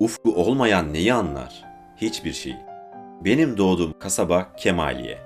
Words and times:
Ufku 0.00 0.34
olmayan 0.34 0.92
neyi 0.92 1.12
anlar? 1.12 1.64
Hiçbir 1.96 2.32
şey. 2.32 2.56
Benim 3.24 3.56
doğduğum 3.56 3.98
kasaba 3.98 4.56
Kemaliye. 4.56 5.18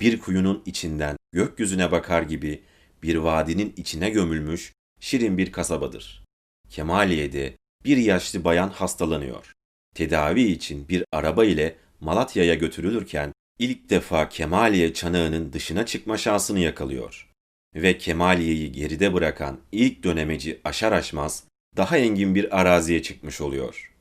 Bir 0.00 0.20
kuyunun 0.20 0.62
içinden 0.66 1.16
gökyüzüne 1.32 1.92
bakar 1.92 2.22
gibi 2.22 2.62
bir 3.02 3.16
vadinin 3.16 3.74
içine 3.76 4.10
gömülmüş 4.10 4.72
şirin 5.00 5.38
bir 5.38 5.52
kasabadır. 5.52 6.24
Kemaliye'de 6.70 7.56
bir 7.84 7.96
yaşlı 7.96 8.44
bayan 8.44 8.68
hastalanıyor. 8.68 9.52
Tedavi 9.94 10.42
için 10.42 10.88
bir 10.88 11.04
araba 11.12 11.44
ile 11.44 11.76
Malatya'ya 12.00 12.54
götürülürken 12.54 13.32
ilk 13.58 13.90
defa 13.90 14.28
Kemaliye 14.28 14.94
çanağının 14.94 15.52
dışına 15.52 15.86
çıkma 15.86 16.18
şansını 16.18 16.58
yakalıyor. 16.58 17.30
Ve 17.74 17.98
Kemaliye'yi 17.98 18.72
geride 18.72 19.14
bırakan 19.14 19.58
ilk 19.72 20.04
dönemeci 20.04 20.60
aşar 20.64 20.92
aşmaz 20.92 21.44
daha 21.76 21.98
engin 21.98 22.34
bir 22.34 22.60
araziye 22.60 23.02
çıkmış 23.02 23.40
oluyor. 23.40 23.95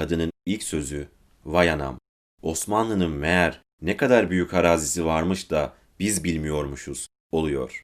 Kadının 0.00 0.32
ilk 0.46 0.62
sözü, 0.62 1.08
vay 1.44 1.70
anam, 1.70 1.98
Osmanlı'nın 2.42 3.10
meğer 3.10 3.60
ne 3.82 3.96
kadar 3.96 4.30
büyük 4.30 4.54
arazisi 4.54 5.04
varmış 5.04 5.50
da 5.50 5.74
biz 5.98 6.24
bilmiyormuşuz, 6.24 7.08
oluyor. 7.30 7.82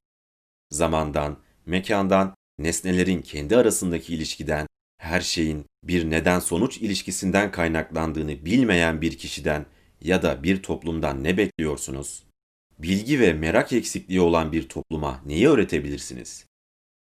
Zamandan, 0.70 1.38
mekandan, 1.66 2.34
nesnelerin 2.58 3.22
kendi 3.22 3.56
arasındaki 3.56 4.14
ilişkiden, 4.14 4.66
her 4.98 5.20
şeyin 5.20 5.66
bir 5.82 6.10
neden-sonuç 6.10 6.78
ilişkisinden 6.78 7.50
kaynaklandığını 7.50 8.44
bilmeyen 8.44 9.00
bir 9.00 9.18
kişiden 9.18 9.66
ya 10.00 10.22
da 10.22 10.42
bir 10.42 10.62
toplumdan 10.62 11.24
ne 11.24 11.36
bekliyorsunuz? 11.36 12.24
Bilgi 12.78 13.20
ve 13.20 13.32
merak 13.32 13.72
eksikliği 13.72 14.20
olan 14.20 14.52
bir 14.52 14.68
topluma 14.68 15.22
neyi 15.26 15.48
öğretebilirsiniz? 15.48 16.46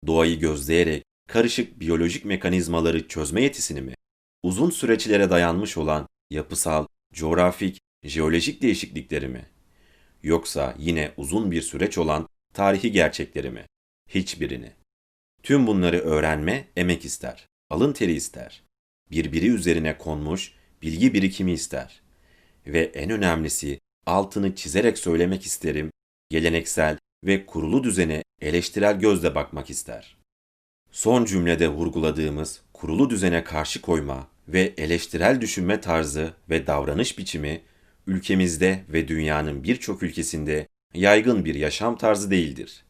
Doğayı 0.06 0.38
gözleyerek 0.38 1.04
karışık 1.28 1.80
biyolojik 1.80 2.24
mekanizmaları 2.24 3.08
çözme 3.08 3.42
yetisini 3.42 3.80
mi? 3.80 3.94
Uzun 4.42 4.70
süreçlere 4.70 5.30
dayanmış 5.30 5.76
olan 5.76 6.08
yapısal, 6.30 6.86
coğrafik, 7.12 7.80
jeolojik 8.02 8.62
değişiklikleri 8.62 9.28
mi? 9.28 9.46
Yoksa 10.22 10.74
yine 10.78 11.12
uzun 11.16 11.50
bir 11.50 11.62
süreç 11.62 11.98
olan 11.98 12.28
tarihi 12.54 12.92
gerçekleri 12.92 13.50
mi? 13.50 13.66
Hiçbirini. 14.08 14.72
Tüm 15.42 15.66
bunları 15.66 15.98
öğrenme 15.98 16.68
emek 16.76 17.04
ister, 17.04 17.46
alın 17.70 17.92
teri 17.92 18.12
ister. 18.12 18.62
Birbiri 19.10 19.48
üzerine 19.50 19.98
konmuş 19.98 20.54
bilgi 20.82 21.14
birikimi 21.14 21.52
ister. 21.52 22.00
Ve 22.66 22.80
en 22.84 23.10
önemlisi 23.10 23.80
altını 24.06 24.54
çizerek 24.54 24.98
söylemek 24.98 25.46
isterim, 25.46 25.90
geleneksel 26.30 26.98
ve 27.24 27.46
kurulu 27.46 27.84
düzene 27.84 28.22
eleştirel 28.40 28.98
gözle 28.98 29.34
bakmak 29.34 29.70
ister. 29.70 30.16
Son 30.90 31.24
cümlede 31.24 31.68
vurguladığımız 31.68 32.62
kurulu 32.78 33.10
düzene 33.10 33.44
karşı 33.44 33.82
koyma 33.82 34.28
ve 34.48 34.74
eleştirel 34.76 35.40
düşünme 35.40 35.80
tarzı 35.80 36.32
ve 36.50 36.66
davranış 36.66 37.18
biçimi 37.18 37.62
ülkemizde 38.06 38.84
ve 38.88 39.08
dünyanın 39.08 39.64
birçok 39.64 40.02
ülkesinde 40.02 40.68
yaygın 40.94 41.44
bir 41.44 41.54
yaşam 41.54 41.96
tarzı 41.96 42.30
değildir. 42.30 42.84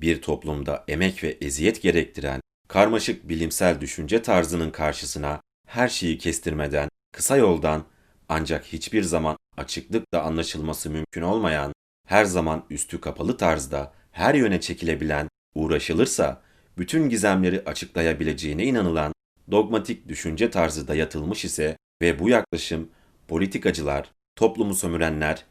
Bir 0.00 0.22
toplumda 0.22 0.84
emek 0.88 1.24
ve 1.24 1.38
eziyet 1.40 1.82
gerektiren 1.82 2.40
karmaşık 2.68 3.28
bilimsel 3.28 3.80
düşünce 3.80 4.22
tarzının 4.22 4.70
karşısına 4.70 5.40
her 5.68 5.88
şeyi 5.88 6.18
kestirmeden, 6.18 6.88
kısa 7.12 7.36
yoldan 7.36 7.84
ancak 8.28 8.64
hiçbir 8.64 9.02
zaman 9.02 9.36
açıklıkla 9.56 10.22
anlaşılması 10.22 10.90
mümkün 10.90 11.22
olmayan, 11.22 11.72
her 12.08 12.24
zaman 12.24 12.64
üstü 12.70 13.00
kapalı 13.00 13.36
tarzda 13.36 13.92
her 14.10 14.34
yöne 14.34 14.60
çekilebilen, 14.60 15.28
uğraşılırsa 15.54 16.42
bütün 16.78 17.08
gizemleri 17.08 17.62
açıklayabileceğine 17.64 18.64
inanılan 18.64 19.12
dogmatik 19.50 20.08
düşünce 20.08 20.50
tarzı 20.50 20.88
dayatılmış 20.88 21.44
ise 21.44 21.76
ve 22.02 22.18
bu 22.18 22.28
yaklaşım 22.28 22.88
politikacılar, 23.28 24.10
toplumu 24.36 24.74
sömürenler, 24.74 25.44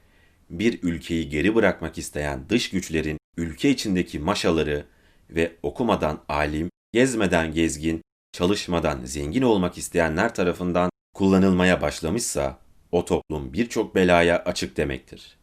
bir 0.50 0.83
ülkeyi 0.83 1.30
geri 1.30 1.56
bırakmak 1.56 1.98
isteyen 1.98 2.50
dış 2.50 2.70
güçlerin 2.70 3.17
ülke 3.38 3.70
içindeki 3.70 4.20
maşaları 4.20 4.86
ve 5.30 5.55
okumadan 5.64 6.23
alim, 6.30 6.70
gezmeden 6.93 7.54
gezgin, 7.54 8.02
çalışmadan 8.32 9.05
zengin 9.05 9.42
olmak 9.42 9.77
isteyenler 9.77 10.36
tarafından 10.36 10.89
kullanılmaya 11.14 11.82
başlamışsa 11.82 12.60
o 12.92 13.05
toplum 13.05 13.54
birçok 13.54 13.95
belaya 13.95 14.43
açık 14.43 14.77
demektir. 14.77 15.37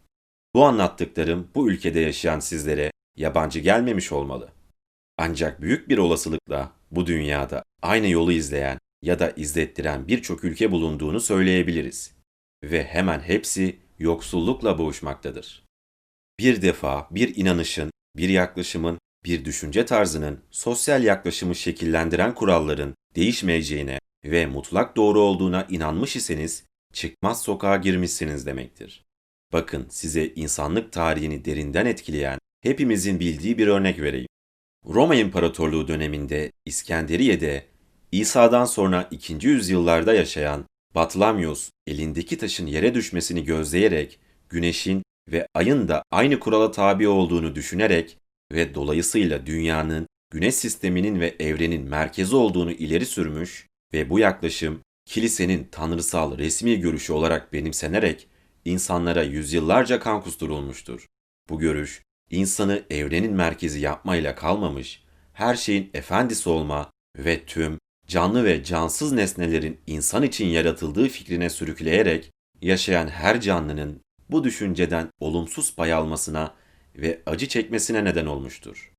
Bu 0.54 0.64
anlattıklarım 0.64 1.48
bu 1.54 1.70
ülkede 1.70 2.00
yaşayan 2.00 2.40
sizlere 2.40 2.90
yabancı 3.16 3.60
gelmemiş 3.60 4.12
olmalı. 4.12 4.52
Ancak 5.18 5.60
büyük 5.60 5.88
bir 5.88 5.98
olasılıkla 5.98 6.72
bu 6.90 7.06
dünyada 7.06 7.62
aynı 7.82 8.08
yolu 8.08 8.32
izleyen 8.32 8.78
ya 9.02 9.18
da 9.18 9.30
izlettiren 9.30 10.08
birçok 10.08 10.44
ülke 10.44 10.70
bulunduğunu 10.70 11.20
söyleyebiliriz. 11.20 12.14
Ve 12.64 12.84
hemen 12.84 13.20
hepsi 13.20 13.76
yoksullukla 13.98 14.78
boğuşmaktadır. 14.78 15.64
Bir 16.38 16.62
defa 16.62 17.08
bir 17.10 17.36
inanışın, 17.36 17.90
bir 18.16 18.28
yaklaşımın, 18.28 18.98
bir 19.24 19.44
düşünce 19.44 19.86
tarzının 19.86 20.40
sosyal 20.50 21.04
yaklaşımı 21.04 21.54
şekillendiren 21.54 22.34
kuralların 22.34 22.94
değişmeyeceğine 23.16 23.98
ve 24.24 24.46
mutlak 24.46 24.96
doğru 24.96 25.20
olduğuna 25.20 25.66
inanmış 25.70 26.16
iseniz 26.16 26.64
çıkmaz 26.92 27.42
sokağa 27.42 27.76
girmişsiniz 27.76 28.46
demektir. 28.46 29.04
Bakın 29.52 29.86
size 29.90 30.26
insanlık 30.26 30.92
tarihini 30.92 31.44
derinden 31.44 31.86
etkileyen, 31.86 32.38
hepimizin 32.60 33.20
bildiği 33.20 33.58
bir 33.58 33.66
örnek 33.66 34.00
vereyim. 34.00 34.28
Roma 34.88 35.14
İmparatorluğu 35.14 35.88
döneminde 35.88 36.52
İskenderiye'de 36.66 37.64
İsa'dan 38.12 38.64
sonra 38.64 39.08
2. 39.10 39.46
yüzyıllarda 39.46 40.14
yaşayan 40.14 40.64
Batlamyus 40.94 41.70
elindeki 41.86 42.38
taşın 42.38 42.66
yere 42.66 42.94
düşmesini 42.94 43.44
gözleyerek 43.44 44.18
güneşin 44.48 45.02
ve 45.32 45.46
ayın 45.54 45.88
da 45.88 46.02
aynı 46.10 46.40
kurala 46.40 46.70
tabi 46.70 47.08
olduğunu 47.08 47.54
düşünerek 47.54 48.18
ve 48.52 48.74
dolayısıyla 48.74 49.46
dünyanın, 49.46 50.06
güneş 50.30 50.54
sisteminin 50.54 51.20
ve 51.20 51.34
evrenin 51.40 51.88
merkezi 51.88 52.36
olduğunu 52.36 52.72
ileri 52.72 53.06
sürmüş 53.06 53.66
ve 53.92 54.10
bu 54.10 54.18
yaklaşım 54.18 54.80
kilisenin 55.06 55.68
tanrısal 55.70 56.38
resmi 56.38 56.80
görüşü 56.80 57.12
olarak 57.12 57.52
benimsenerek 57.52 58.26
insanlara 58.64 59.22
yüzyıllarca 59.22 60.00
kan 60.00 60.22
kusturulmuştur. 60.22 61.06
Bu 61.50 61.58
görüş, 61.58 62.02
insanı 62.30 62.82
evrenin 62.90 63.32
merkezi 63.32 63.80
yapmayla 63.80 64.34
kalmamış, 64.34 65.02
her 65.32 65.54
şeyin 65.54 65.90
efendisi 65.94 66.48
olma 66.48 66.90
ve 67.18 67.44
tüm 67.44 67.78
canlı 68.06 68.44
ve 68.44 68.64
cansız 68.64 69.12
nesnelerin 69.12 69.78
insan 69.86 70.22
için 70.22 70.46
yaratıldığı 70.46 71.08
fikrine 71.08 71.50
sürükleyerek 71.50 72.30
yaşayan 72.62 73.08
her 73.08 73.40
canlının 73.40 74.00
bu 74.30 74.44
düşünceden 74.44 75.08
olumsuz 75.20 75.76
pay 75.76 75.92
almasına 75.92 76.54
ve 76.96 77.22
acı 77.26 77.48
çekmesine 77.48 78.04
neden 78.04 78.26
olmuştur. 78.26 78.92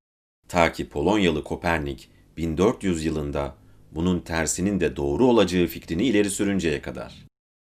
Ta 0.48 0.72
ki 0.72 0.90
Polonyalı 0.90 1.44
Kopernik 1.44 2.10
1400 2.38 3.06
yılında 3.06 3.56
bunun 3.92 4.20
tersinin 4.20 4.80
de 4.80 4.96
doğru 4.96 5.26
olacağı 5.26 5.68
fikrini 5.68 6.04
ileri 6.06 6.30
sürünceye 6.30 6.82
kadar. 6.82 7.26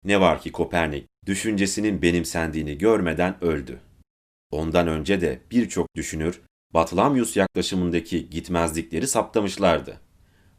Ne 0.04 0.20
var 0.20 0.40
ki 0.40 0.52
Kopernik 0.52 1.06
düşüncesinin 1.26 2.02
benimsendiğini 2.02 2.78
görmeden 2.78 3.44
öldü. 3.44 3.80
Ondan 4.50 4.88
önce 4.88 5.20
de 5.20 5.42
birçok 5.50 5.94
düşünür 5.96 6.40
Batlamyus 6.74 7.36
yaklaşımındaki 7.36 8.30
gitmezlikleri 8.30 9.06
saptamışlardı. 9.06 10.00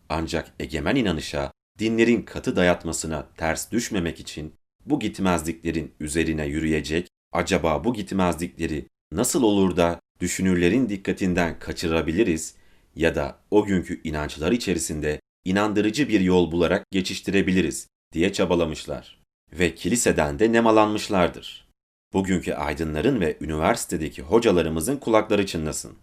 Ancak 0.09 0.53
egemen 0.59 0.95
inanışa, 0.95 1.51
dinlerin 1.79 2.21
katı 2.21 2.55
dayatmasına 2.55 3.27
ters 3.37 3.71
düşmemek 3.71 4.19
için 4.19 4.53
bu 4.85 4.99
gitmezliklerin 4.99 5.93
üzerine 5.99 6.45
yürüyecek, 6.45 7.07
acaba 7.33 7.83
bu 7.83 7.93
gitmezlikleri 7.93 8.87
nasıl 9.11 9.43
olur 9.43 9.77
da 9.77 9.99
düşünürlerin 10.19 10.89
dikkatinden 10.89 11.59
kaçırabiliriz 11.59 12.55
ya 12.95 13.15
da 13.15 13.39
o 13.51 13.65
günkü 13.65 14.01
inançlar 14.03 14.51
içerisinde 14.51 15.19
inandırıcı 15.45 16.09
bir 16.09 16.19
yol 16.19 16.51
bularak 16.51 16.85
geçiştirebiliriz 16.91 17.87
diye 18.13 18.33
çabalamışlar. 18.33 19.21
Ve 19.53 19.75
kiliseden 19.75 20.39
de 20.39 20.51
nemalanmışlardır. 20.51 21.66
Bugünkü 22.13 22.53
aydınların 22.53 23.21
ve 23.21 23.37
üniversitedeki 23.41 24.21
hocalarımızın 24.21 24.97
kulakları 24.97 25.45
çınlasın. 25.45 25.97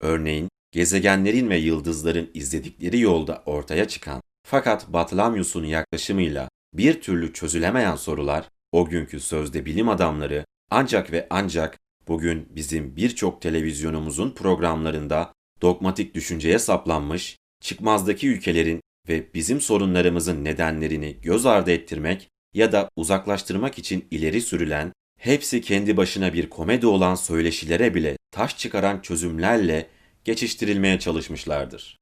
Örneğin 0.00 0.48
gezegenlerin 0.72 1.50
ve 1.50 1.56
yıldızların 1.56 2.30
izledikleri 2.34 3.00
yolda 3.00 3.42
ortaya 3.46 3.88
çıkan 3.88 4.22
fakat 4.46 4.92
Batlamyus'un 4.92 5.64
yaklaşımıyla 5.64 6.48
bir 6.74 7.00
türlü 7.00 7.32
çözülemeyen 7.32 7.96
sorular 7.96 8.48
o 8.72 8.86
günkü 8.86 9.20
sözde 9.20 9.66
bilim 9.66 9.88
adamları 9.88 10.44
ancak 10.70 11.12
ve 11.12 11.26
ancak 11.30 11.78
bugün 12.08 12.48
bizim 12.50 12.96
birçok 12.96 13.42
televizyonumuzun 13.42 14.30
programlarında 14.30 15.32
dogmatik 15.62 16.14
düşünceye 16.14 16.58
saplanmış, 16.58 17.38
çıkmazdaki 17.60 18.28
ülkelerin 18.28 18.80
ve 19.08 19.34
bizim 19.34 19.60
sorunlarımızın 19.60 20.44
nedenlerini 20.44 21.16
göz 21.22 21.46
ardı 21.46 21.70
ettirmek 21.70 22.28
ya 22.54 22.72
da 22.72 22.88
uzaklaştırmak 22.96 23.78
için 23.78 24.04
ileri 24.10 24.40
sürülen, 24.40 24.92
hepsi 25.16 25.60
kendi 25.60 25.96
başına 25.96 26.32
bir 26.32 26.50
komedi 26.50 26.86
olan 26.86 27.14
söyleşilere 27.14 27.94
bile 27.94 28.16
taş 28.30 28.58
çıkaran 28.58 29.00
çözümlerle 29.00 29.86
geçiştirilmeye 30.24 30.98
çalışmışlardır. 30.98 31.98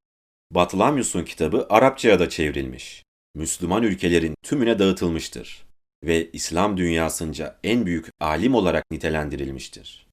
Batlamyus'un 0.51 1.25
kitabı 1.25 1.67
Arapçaya 1.71 2.19
da 2.19 2.29
çevrilmiş. 2.29 3.05
Müslüman 3.35 3.83
ülkelerin 3.83 4.35
tümüne 4.43 4.79
dağıtılmıştır 4.79 5.65
ve 6.05 6.31
İslam 6.33 6.77
dünyasınca 6.77 7.59
en 7.65 7.87
büyük 7.87 8.07
alim 8.21 8.55
olarak 8.55 8.85
nitelendirilmiştir. 8.91 10.07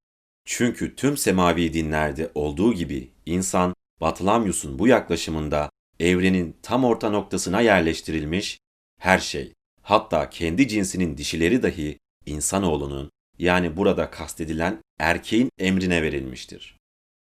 Çünkü 0.46 0.96
tüm 0.96 1.18
semavi 1.18 1.74
dinlerde 1.74 2.32
olduğu 2.36 2.74
gibi 2.74 3.12
insan 3.26 3.74
Batlamyus'un 4.02 4.80
bu 4.80 4.88
yaklaşımında 4.88 5.70
evrenin 6.00 6.56
tam 6.64 6.84
orta 6.84 7.10
noktasına 7.10 7.62
yerleştirilmiş, 7.62 8.60
her 9.00 9.20
şey, 9.20 9.54
hatta 9.82 10.30
kendi 10.30 10.68
cinsinin 10.68 11.18
dişileri 11.18 11.64
dahi 11.64 12.00
insanoğlunun 12.26 13.12
yani 13.40 13.78
burada 13.78 14.12
kastedilen 14.12 14.82
erkeğin 15.00 15.50
emrine 15.58 16.02
verilmiştir. 16.02 16.78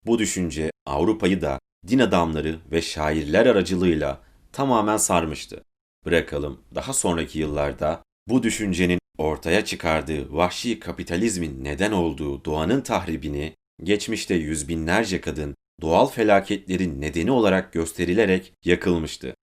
Bu 0.06 0.18
düşünce 0.18 0.70
Avrupa'yı 0.86 1.40
da 1.40 1.58
din 1.88 1.98
adamları 1.98 2.58
ve 2.72 2.82
şairler 2.82 3.46
aracılığıyla 3.46 4.20
tamamen 4.52 4.96
sarmıştı. 4.96 5.64
Bırakalım 6.04 6.60
daha 6.74 6.92
sonraki 6.92 7.38
yıllarda 7.38 8.02
bu 8.28 8.42
düşüncenin 8.42 8.98
ortaya 9.18 9.64
çıkardığı 9.64 10.32
vahşi 10.32 10.80
kapitalizmin 10.80 11.64
neden 11.64 11.92
olduğu 11.92 12.44
doğanın 12.44 12.80
tahribini 12.80 13.54
geçmişte 13.82 14.34
yüz 14.34 14.68
binlerce 14.68 15.20
kadın 15.20 15.54
doğal 15.80 16.06
felaketlerin 16.06 17.00
nedeni 17.00 17.30
olarak 17.30 17.72
gösterilerek 17.72 18.52
yakılmıştı. 18.64 19.34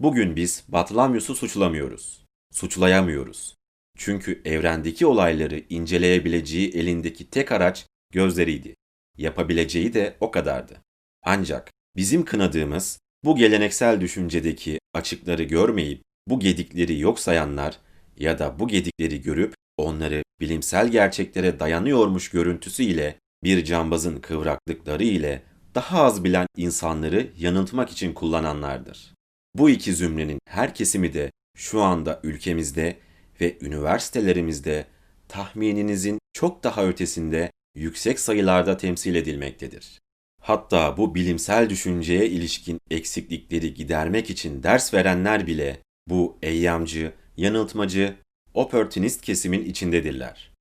Bugün 0.00 0.36
biz 0.36 0.64
Batlamyus'u 0.68 1.34
suçlamıyoruz. 1.34 2.24
Suçlayamıyoruz. 2.52 3.57
Çünkü 3.98 4.42
evrendeki 4.44 5.06
olayları 5.06 5.62
inceleyebileceği 5.70 6.70
elindeki 6.70 7.30
tek 7.30 7.52
araç 7.52 7.86
gözleriydi. 8.12 8.74
Yapabileceği 9.16 9.94
de 9.94 10.16
o 10.20 10.30
kadardı. 10.30 10.76
Ancak 11.24 11.70
bizim 11.96 12.24
kınadığımız 12.24 13.00
bu 13.24 13.36
geleneksel 13.36 14.00
düşüncedeki 14.00 14.78
açıkları 14.94 15.42
görmeyip 15.42 16.02
bu 16.26 16.40
gedikleri 16.40 16.98
yok 16.98 17.20
sayanlar 17.20 17.78
ya 18.18 18.38
da 18.38 18.58
bu 18.58 18.68
gedikleri 18.68 19.22
görüp 19.22 19.54
onları 19.76 20.22
bilimsel 20.40 20.88
gerçeklere 20.88 21.60
dayanıyormuş 21.60 22.30
görüntüsü 22.30 22.82
ile 22.82 23.18
bir 23.44 23.64
cambazın 23.64 24.20
kıvraklıkları 24.20 25.04
ile 25.04 25.42
daha 25.74 26.02
az 26.02 26.24
bilen 26.24 26.46
insanları 26.56 27.30
yanıltmak 27.38 27.90
için 27.90 28.12
kullananlardır. 28.12 29.14
Bu 29.54 29.70
iki 29.70 29.94
zümrenin 29.94 30.38
her 30.48 30.74
kesimi 30.74 31.14
de 31.14 31.30
şu 31.56 31.82
anda 31.82 32.20
ülkemizde 32.22 32.96
ve 33.40 33.56
üniversitelerimizde 33.60 34.86
tahmininizin 35.28 36.18
çok 36.32 36.64
daha 36.64 36.86
ötesinde 36.86 37.50
yüksek 37.74 38.20
sayılarda 38.20 38.76
temsil 38.76 39.14
edilmektedir. 39.14 39.98
Hatta 40.42 40.96
bu 40.96 41.14
bilimsel 41.14 41.70
düşünceye 41.70 42.26
ilişkin 42.26 42.80
eksiklikleri 42.90 43.74
gidermek 43.74 44.30
için 44.30 44.62
ders 44.62 44.94
verenler 44.94 45.46
bile 45.46 45.78
bu 46.08 46.38
eyyamcı, 46.42 47.12
yanıltmacı, 47.36 48.14
opportunist 48.54 49.22
kesimin 49.22 49.64
içindedirler. 49.64 50.52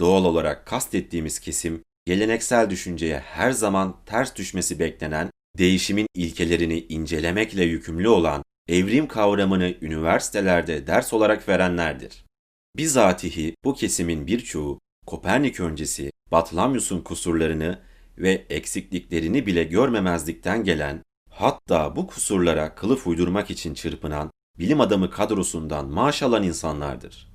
Doğal 0.00 0.24
olarak 0.24 0.66
kastettiğimiz 0.66 1.38
kesim, 1.38 1.82
geleneksel 2.06 2.70
düşünceye 2.70 3.18
her 3.18 3.50
zaman 3.50 3.96
ters 4.06 4.36
düşmesi 4.36 4.78
beklenen, 4.78 5.30
değişimin 5.58 6.06
ilkelerini 6.14 6.86
incelemekle 6.88 7.64
yükümlü 7.64 8.08
olan 8.08 8.42
evrim 8.68 9.08
kavramını 9.08 9.74
üniversitelerde 9.80 10.86
ders 10.86 11.12
olarak 11.12 11.48
verenlerdir. 11.48 12.23
Bizatihi 12.76 13.54
bu 13.64 13.74
kesimin 13.74 14.26
birçoğu 14.26 14.80
Kopernik 15.06 15.60
öncesi 15.60 16.10
Batlamyus'un 16.32 17.00
kusurlarını 17.00 17.80
ve 18.18 18.46
eksikliklerini 18.50 19.46
bile 19.46 19.64
görmemezlikten 19.64 20.64
gelen, 20.64 21.02
hatta 21.30 21.96
bu 21.96 22.06
kusurlara 22.06 22.74
kılıf 22.74 23.06
uydurmak 23.06 23.50
için 23.50 23.74
çırpınan 23.74 24.30
bilim 24.58 24.80
adamı 24.80 25.10
kadrosundan 25.10 25.88
maaş 25.88 26.22
alan 26.22 26.42
insanlardır. 26.42 27.28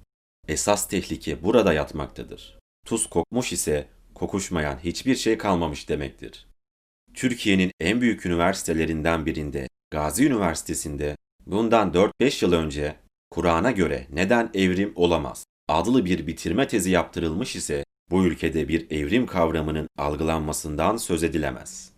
Esas 0.47 0.88
tehlike 0.88 1.44
burada 1.44 1.74
yatmaktadır. 1.74 2.59
Tuz 2.86 3.09
kokmuş 3.09 3.53
ise 3.53 3.88
kokuşmayan 4.13 4.77
hiçbir 4.83 5.15
şey 5.15 5.38
kalmamış 5.38 5.89
demektir. 5.89 6.47
Türkiye'nin 7.13 7.71
en 7.80 8.01
büyük 8.01 8.25
üniversitelerinden 8.25 9.25
birinde, 9.25 9.68
Gazi 9.91 10.25
Üniversitesi'nde 10.25 11.15
bundan 11.45 11.94
4-5 12.21 12.45
yıl 12.45 12.53
önce 12.53 12.95
Kur'an'a 13.39 13.71
göre 13.71 14.07
neden 14.13 14.50
evrim 14.53 14.94
olamaz 14.95 15.45
adlı 15.68 16.06
bir 16.06 16.27
bitirme 16.27 16.68
tezi 16.68 16.91
yaptırılmış 16.91 17.56
ise 17.56 17.83
bu 18.12 18.25
ülkede 18.25 18.68
bir 18.68 18.91
evrim 18.91 19.25
kavramının 19.25 19.88
algılanmasından 19.97 20.97
söz 20.97 21.24
edilemez. 21.24 21.94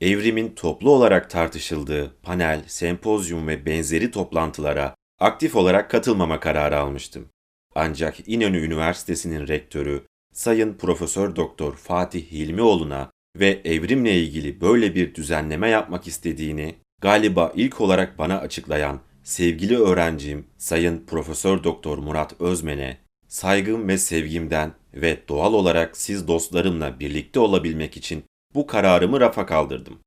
Evrimin 0.00 0.54
toplu 0.54 0.90
olarak 0.90 1.30
tartışıldığı 1.30 2.16
panel, 2.22 2.62
sempozyum 2.66 3.48
ve 3.48 3.66
benzeri 3.66 4.10
toplantılara 4.10 4.94
aktif 5.20 5.56
olarak 5.56 5.90
katılmama 5.90 6.40
kararı 6.40 6.78
almıştım. 6.78 7.28
Ancak 7.74 8.28
İnönü 8.28 8.58
Üniversitesi'nin 8.58 9.48
rektörü 9.48 10.02
Sayın 10.32 10.74
Profesör 10.74 11.36
Doktor 11.36 11.76
Fatih 11.76 12.32
Hilmioğlu'na 12.32 13.10
ve 13.36 13.60
evrimle 13.64 14.20
ilgili 14.20 14.60
böyle 14.60 14.94
bir 14.94 15.14
düzenleme 15.14 15.68
yapmak 15.68 16.06
istediğini 16.06 16.74
galiba 17.00 17.52
ilk 17.56 17.80
olarak 17.80 18.18
bana 18.18 18.38
açıklayan 18.38 19.00
sevgili 19.30 19.78
öğrencim 19.78 20.46
Sayın 20.58 21.06
Profesör 21.06 21.64
Doktor 21.64 21.98
Murat 21.98 22.40
Özmen'e 22.40 22.98
saygım 23.28 23.88
ve 23.88 23.98
sevgimden 23.98 24.72
ve 24.94 25.18
doğal 25.28 25.54
olarak 25.54 25.96
siz 25.96 26.28
dostlarımla 26.28 27.00
birlikte 27.00 27.40
olabilmek 27.40 27.96
için 27.96 28.24
bu 28.54 28.66
kararımı 28.66 29.20
rafa 29.20 29.46
kaldırdım. 29.46 29.98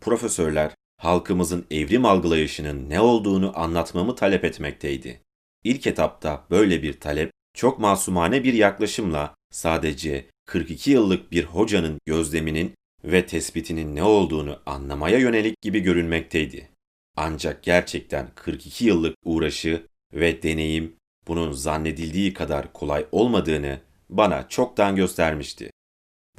Profesörler 0.00 0.74
halkımızın 0.96 1.66
evrim 1.70 2.04
algılayışının 2.04 2.90
ne 2.90 3.00
olduğunu 3.00 3.58
anlatmamı 3.58 4.14
talep 4.14 4.44
etmekteydi. 4.44 5.20
İlk 5.64 5.86
etapta 5.86 6.46
böyle 6.50 6.82
bir 6.82 7.00
talep 7.00 7.30
çok 7.54 7.78
masumane 7.78 8.44
bir 8.44 8.54
yaklaşımla 8.54 9.34
sadece 9.50 10.26
42 10.46 10.90
yıllık 10.90 11.32
bir 11.32 11.44
hocanın 11.44 11.98
gözleminin 12.06 12.74
ve 13.04 13.26
tespitinin 13.26 13.96
ne 13.96 14.02
olduğunu 14.02 14.58
anlamaya 14.66 15.18
yönelik 15.18 15.62
gibi 15.62 15.80
görünmekteydi. 15.80 16.69
Ancak 17.16 17.62
gerçekten 17.62 18.28
42 18.34 18.84
yıllık 18.84 19.16
uğraşı 19.24 19.86
ve 20.12 20.42
deneyim 20.42 20.96
bunun 21.26 21.52
zannedildiği 21.52 22.34
kadar 22.34 22.72
kolay 22.72 23.06
olmadığını 23.12 23.80
bana 24.08 24.48
çoktan 24.48 24.96
göstermişti. 24.96 25.70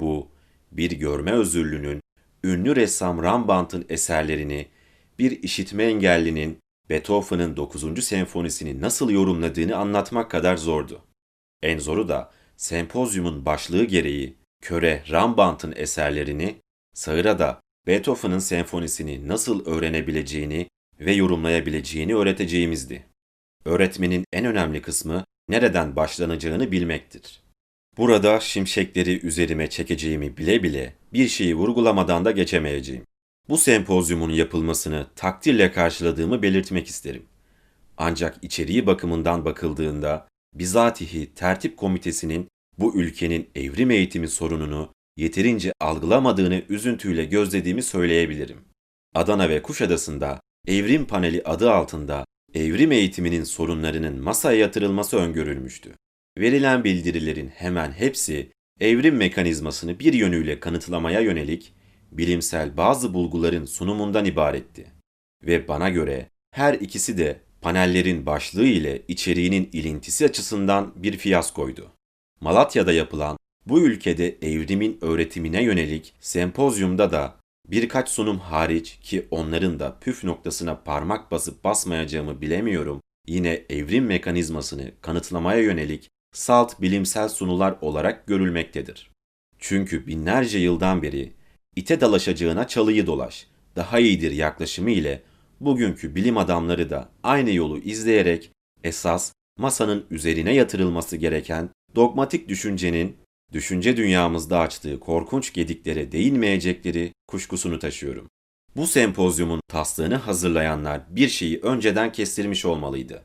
Bu, 0.00 0.28
bir 0.72 0.90
görme 0.90 1.32
özürlünün 1.32 2.00
ünlü 2.44 2.76
ressam 2.76 3.22
Rembrandt'ın 3.22 3.86
eserlerini 3.88 4.68
bir 5.18 5.42
işitme 5.42 5.84
engellinin 5.84 6.58
Beethoven'ın 6.90 7.56
9. 7.56 8.04
senfonisini 8.04 8.80
nasıl 8.80 9.10
yorumladığını 9.10 9.76
anlatmak 9.76 10.30
kadar 10.30 10.56
zordu. 10.56 11.02
En 11.62 11.78
zoru 11.78 12.08
da 12.08 12.32
sempozyumun 12.56 13.44
başlığı 13.44 13.84
gereği 13.84 14.36
köre 14.62 15.04
Rembrandt'ın 15.10 15.72
eserlerini, 15.76 16.56
sağıra 16.94 17.38
da 17.38 17.61
Beethoven'ın 17.86 18.38
senfonisini 18.38 19.28
nasıl 19.28 19.66
öğrenebileceğini 19.66 20.68
ve 21.00 21.12
yorumlayabileceğini 21.12 22.14
öğreteceğimizdi. 22.14 23.06
Öğretmenin 23.64 24.24
en 24.32 24.44
önemli 24.44 24.82
kısmı 24.82 25.24
nereden 25.48 25.96
başlanacağını 25.96 26.72
bilmektir. 26.72 27.42
Burada 27.96 28.40
şimşekleri 28.40 29.26
üzerime 29.26 29.70
çekeceğimi 29.70 30.36
bile 30.36 30.62
bile 30.62 30.94
bir 31.12 31.28
şeyi 31.28 31.54
vurgulamadan 31.54 32.24
da 32.24 32.30
geçemeyeceğim. 32.30 33.04
Bu 33.48 33.58
sempozyumun 33.58 34.30
yapılmasını 34.30 35.06
takdirle 35.16 35.72
karşıladığımı 35.72 36.42
belirtmek 36.42 36.86
isterim. 36.86 37.22
Ancak 37.96 38.38
içeriği 38.42 38.86
bakımından 38.86 39.44
bakıldığında 39.44 40.28
bizatihi 40.54 41.34
tertip 41.34 41.76
komitesinin 41.76 42.48
bu 42.78 42.96
ülkenin 42.96 43.50
evrim 43.54 43.90
eğitimi 43.90 44.28
sorununu 44.28 44.92
yeterince 45.16 45.72
algılamadığını 45.80 46.62
üzüntüyle 46.68 47.24
gözlediğimi 47.24 47.82
söyleyebilirim. 47.82 48.64
Adana 49.14 49.48
ve 49.48 49.62
Kuşadası'nda 49.62 50.40
Evrim 50.66 51.06
Paneli 51.06 51.42
adı 51.44 51.72
altında 51.72 52.24
evrim 52.54 52.92
eğitiminin 52.92 53.44
sorunlarının 53.44 54.22
masaya 54.22 54.58
yatırılması 54.58 55.16
öngörülmüştü. 55.16 55.94
Verilen 56.38 56.84
bildirilerin 56.84 57.48
hemen 57.48 57.92
hepsi 57.92 58.50
evrim 58.80 59.16
mekanizmasını 59.16 59.98
bir 59.98 60.12
yönüyle 60.12 60.60
kanıtlamaya 60.60 61.20
yönelik 61.20 61.72
bilimsel 62.12 62.76
bazı 62.76 63.14
bulguların 63.14 63.64
sunumundan 63.64 64.24
ibaretti. 64.24 64.86
Ve 65.42 65.68
bana 65.68 65.88
göre 65.88 66.28
her 66.50 66.74
ikisi 66.74 67.18
de 67.18 67.40
panellerin 67.60 68.26
başlığı 68.26 68.66
ile 68.66 69.02
içeriğinin 69.08 69.70
ilintisi 69.72 70.24
açısından 70.24 70.92
bir 70.96 71.16
fiyaskoydu. 71.16 71.92
Malatya'da 72.40 72.92
yapılan 72.92 73.38
bu 73.66 73.80
ülkede 73.80 74.36
evrimin 74.42 74.98
öğretimine 75.00 75.62
yönelik 75.62 76.14
sempozyumda 76.20 77.12
da 77.12 77.36
birkaç 77.68 78.08
sunum 78.08 78.38
hariç 78.38 78.98
ki 79.02 79.26
onların 79.30 79.80
da 79.80 79.98
püf 80.00 80.24
noktasına 80.24 80.76
parmak 80.76 81.30
basıp 81.30 81.64
basmayacağımı 81.64 82.40
bilemiyorum, 82.40 83.00
yine 83.26 83.62
evrim 83.70 84.06
mekanizmasını 84.06 84.90
kanıtlamaya 85.00 85.60
yönelik 85.60 86.08
salt 86.32 86.80
bilimsel 86.80 87.28
sunular 87.28 87.76
olarak 87.80 88.26
görülmektedir. 88.26 89.10
Çünkü 89.58 90.06
binlerce 90.06 90.58
yıldan 90.58 91.02
beri 91.02 91.32
ite 91.76 92.00
dalaşacağına 92.00 92.66
çalıyı 92.66 93.06
dolaş, 93.06 93.46
daha 93.76 93.98
iyidir 93.98 94.32
yaklaşımı 94.32 94.90
ile 94.90 95.22
bugünkü 95.60 96.14
bilim 96.14 96.36
adamları 96.36 96.90
da 96.90 97.08
aynı 97.22 97.52
yolu 97.52 97.78
izleyerek 97.78 98.50
esas 98.84 99.32
masanın 99.58 100.04
üzerine 100.10 100.54
yatırılması 100.54 101.16
gereken 101.16 101.70
dogmatik 101.94 102.48
düşüncenin 102.48 103.16
düşünce 103.52 103.96
dünyamızda 103.96 104.60
açtığı 104.60 105.00
korkunç 105.00 105.52
gediklere 105.52 106.12
değinmeyecekleri 106.12 107.12
kuşkusunu 107.28 107.78
taşıyorum. 107.78 108.30
Bu 108.76 108.86
sempozyumun 108.86 109.60
taslağını 109.68 110.14
hazırlayanlar 110.16 111.00
bir 111.08 111.28
şeyi 111.28 111.60
önceden 111.60 112.12
kestirmiş 112.12 112.64
olmalıydı. 112.64 113.24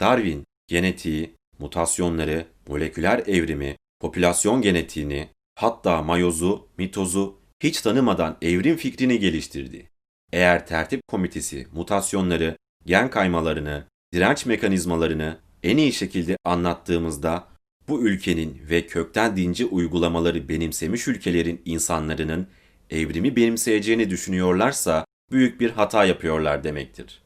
Darwin, 0.00 0.44
genetiği, 0.68 1.34
mutasyonları, 1.58 2.46
moleküler 2.68 3.18
evrimi, 3.18 3.76
popülasyon 4.00 4.62
genetiğini, 4.62 5.28
hatta 5.54 6.02
mayozu, 6.02 6.68
mitozu 6.78 7.40
hiç 7.62 7.80
tanımadan 7.80 8.36
evrim 8.42 8.76
fikrini 8.76 9.18
geliştirdi. 9.18 9.90
Eğer 10.32 10.66
tertip 10.66 11.00
komitesi 11.08 11.66
mutasyonları, 11.72 12.56
gen 12.86 13.10
kaymalarını, 13.10 13.84
direnç 14.14 14.46
mekanizmalarını 14.46 15.38
en 15.62 15.76
iyi 15.76 15.92
şekilde 15.92 16.36
anlattığımızda 16.44 17.48
bu 17.88 18.02
ülkenin 18.02 18.62
ve 18.70 18.86
kökten 18.86 19.36
dinci 19.36 19.66
uygulamaları 19.66 20.48
benimsemiş 20.48 21.08
ülkelerin 21.08 21.62
insanlarının 21.64 22.46
evrimi 22.90 23.36
benimseyeceğini 23.36 24.10
düşünüyorlarsa 24.10 25.04
büyük 25.30 25.60
bir 25.60 25.70
hata 25.70 26.04
yapıyorlar 26.04 26.64
demektir. 26.64 27.22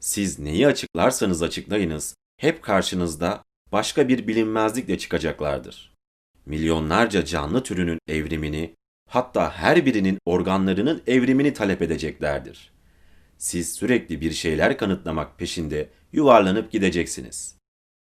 Siz 0.00 0.38
neyi 0.38 0.66
açıklarsanız 0.66 1.42
açıklayınız, 1.42 2.14
hep 2.36 2.62
karşınızda 2.62 3.42
başka 3.72 4.08
bir 4.08 4.26
bilinmezlikle 4.26 4.98
çıkacaklardır. 4.98 5.94
Milyonlarca 6.46 7.24
canlı 7.24 7.62
türünün 7.62 7.98
evrimini, 8.08 8.74
hatta 9.08 9.50
her 9.50 9.86
birinin 9.86 10.18
organlarının 10.24 11.02
evrimini 11.06 11.52
talep 11.52 11.82
edeceklerdir. 11.82 12.72
Siz 13.38 13.72
sürekli 13.72 14.20
bir 14.20 14.30
şeyler 14.30 14.78
kanıtlamak 14.78 15.38
peşinde 15.38 15.88
yuvarlanıp 16.12 16.72
gideceksiniz. 16.72 17.56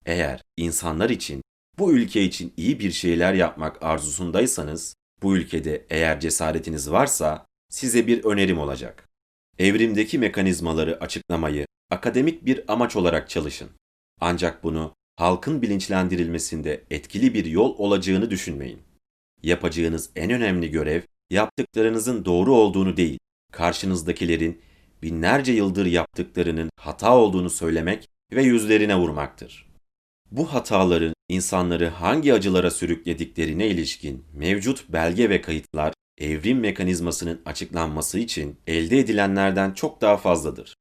Eğer 0.06 0.42
insanlar 0.58 1.10
için, 1.10 1.42
bu 1.80 1.94
ülke 1.94 2.24
için 2.24 2.54
iyi 2.58 2.80
bir 2.80 2.92
şeyler 2.92 3.34
yapmak 3.34 3.84
arzusundaysanız, 3.84 4.96
bu 5.24 5.38
ülkede 5.38 5.86
eğer 5.90 6.20
cesaretiniz 6.20 6.92
varsa 6.92 7.46
size 7.70 8.08
bir 8.08 8.24
önerim 8.24 8.60
olacak. 8.60 9.10
Evrimdeki 9.60 10.20
mekanizmaları 10.20 11.02
açıklamayı 11.02 11.66
akademik 11.90 12.46
bir 12.46 12.74
amaç 12.74 12.96
olarak 12.96 13.30
çalışın. 13.30 13.70
Ancak 14.22 14.64
bunu 14.64 14.96
halkın 15.16 15.62
bilinçlendirilmesinde 15.62 16.84
etkili 16.92 17.34
bir 17.34 17.46
yol 17.46 17.78
olacağını 17.78 18.32
düşünmeyin. 18.32 18.82
Yapacağınız 19.44 20.10
en 20.16 20.32
önemli 20.32 20.72
görev 20.72 21.02
yaptıklarınızın 21.30 22.26
doğru 22.26 22.54
olduğunu 22.56 22.98
değil, 22.98 23.20
karşınızdakilerin 23.52 24.62
binlerce 25.02 25.54
yıldır 25.54 25.86
yaptıklarının 25.86 26.70
hata 26.80 27.18
olduğunu 27.18 27.50
söylemek 27.50 28.10
ve 28.34 28.44
yüzlerine 28.44 28.96
vurmaktır. 28.96 29.73
Bu 30.34 30.54
hataların 30.54 31.14
insanları 31.30 31.88
hangi 31.88 32.34
acılara 32.34 32.72
sürüklediklerine 32.72 33.68
ilişkin 33.68 34.26
mevcut 34.34 34.90
belge 34.90 35.30
ve 35.30 35.42
kayıtlar 35.42 35.94
evrim 36.18 36.60
mekanizmasının 36.60 37.42
açıklanması 37.46 38.20
için 38.20 38.58
elde 38.68 39.00
edilenlerden 39.00 39.74
çok 39.74 40.02
daha 40.02 40.18
fazladır. 40.18 40.76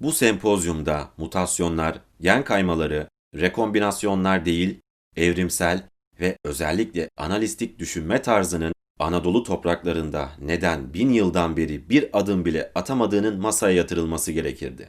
Bu 0.00 0.12
sempozyumda 0.12 1.10
mutasyonlar, 1.16 2.00
gen 2.20 2.44
kaymaları, 2.44 3.08
rekombinasyonlar 3.34 4.44
değil, 4.44 4.80
evrimsel 5.16 5.88
ve 6.20 6.36
özellikle 6.44 7.08
analistik 7.16 7.78
düşünme 7.78 8.22
tarzının 8.22 8.72
Anadolu 8.98 9.42
topraklarında 9.42 10.30
neden 10.40 10.94
bin 10.94 11.10
yıldan 11.10 11.56
beri 11.56 11.90
bir 11.90 12.08
adım 12.12 12.44
bile 12.44 12.72
atamadığının 12.74 13.40
masaya 13.40 13.76
yatırılması 13.76 14.32
gerekirdi. 14.32 14.88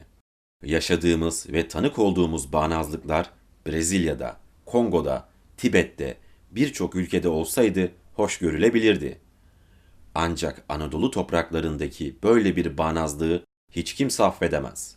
Yaşadığımız 0.64 1.46
ve 1.52 1.68
tanık 1.68 1.98
olduğumuz 1.98 2.52
bağnazlıklar 2.52 3.30
Brezilya'da, 3.66 4.40
Kongo'da, 4.66 5.28
Tibet'te 5.56 6.16
birçok 6.50 6.94
ülkede 6.94 7.28
olsaydı 7.28 7.92
hoş 8.14 8.38
görülebilirdi. 8.38 9.18
Ancak 10.14 10.64
Anadolu 10.68 11.10
topraklarındaki 11.10 12.16
böyle 12.22 12.56
bir 12.56 12.78
bağnazlığı 12.78 13.44
hiç 13.70 13.94
kimse 13.94 14.24
affedemez. 14.24 14.96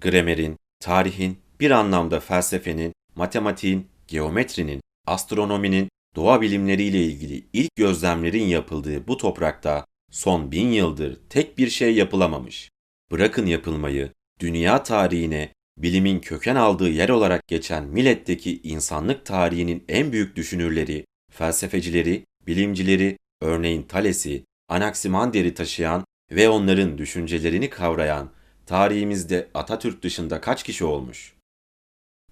Gramerin, 0.00 0.56
tarihin, 0.80 1.38
bir 1.60 1.70
anlamda 1.70 2.20
felsefenin, 2.20 2.92
matematiğin, 3.16 3.86
geometrinin, 4.08 4.80
astronominin, 5.06 5.88
doğa 6.16 6.40
bilimleriyle 6.40 7.02
ilgili 7.02 7.44
ilk 7.52 7.76
gözlemlerin 7.76 8.44
yapıldığı 8.44 9.06
bu 9.08 9.16
toprakta 9.16 9.84
son 10.10 10.52
bin 10.52 10.68
yıldır 10.68 11.20
tek 11.30 11.58
bir 11.58 11.70
şey 11.70 11.94
yapılamamış. 11.94 12.70
Bırakın 13.10 13.46
yapılmayı, 13.46 14.12
dünya 14.40 14.82
tarihine 14.82 15.52
bilimin 15.76 16.20
köken 16.20 16.56
aldığı 16.56 16.88
yer 16.88 17.08
olarak 17.08 17.48
geçen 17.48 17.84
milletteki 17.84 18.60
insanlık 18.62 19.26
tarihinin 19.26 19.84
en 19.88 20.12
büyük 20.12 20.36
düşünürleri, 20.36 21.04
felsefecileri, 21.32 22.24
bilimcileri, 22.46 23.18
örneğin 23.40 23.82
Thales'i, 23.82 24.44
Anaximander'i 24.68 25.54
taşıyan 25.54 26.04
ve 26.30 26.48
onların 26.48 26.98
düşüncelerini 26.98 27.70
kavrayan 27.70 28.30
tarihimizde 28.66 29.48
Atatürk 29.54 30.02
dışında 30.02 30.40
kaç 30.40 30.62
kişi 30.62 30.84
olmuş? 30.84 31.34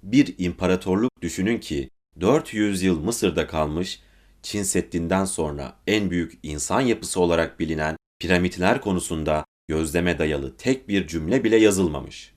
Bir 0.03 0.35
imparatorluk 0.39 1.11
düşünün 1.23 1.59
ki 1.59 1.91
400 2.21 2.83
yıl 2.83 3.01
Mısır'da 3.01 3.47
kalmış, 3.47 4.01
Çin 4.43 4.63
Seddi'nden 4.63 5.25
sonra 5.25 5.77
en 5.87 6.11
büyük 6.11 6.39
insan 6.43 6.81
yapısı 6.81 7.21
olarak 7.21 7.61
bilinen 7.61 7.97
piramitler 8.19 8.81
konusunda 8.81 9.45
gözleme 9.69 10.19
dayalı 10.19 10.57
tek 10.57 10.89
bir 10.89 11.07
cümle 11.07 11.45
bile 11.45 11.57
yazılmamış. 11.57 12.32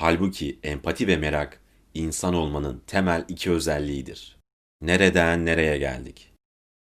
Halbuki 0.00 0.58
empati 0.62 1.06
ve 1.06 1.16
merak 1.16 1.60
insan 1.94 2.34
olmanın 2.34 2.82
temel 2.86 3.24
iki 3.28 3.50
özelliğidir. 3.50 4.38
Nereden 4.80 5.46
nereye 5.46 5.78
geldik? 5.78 6.32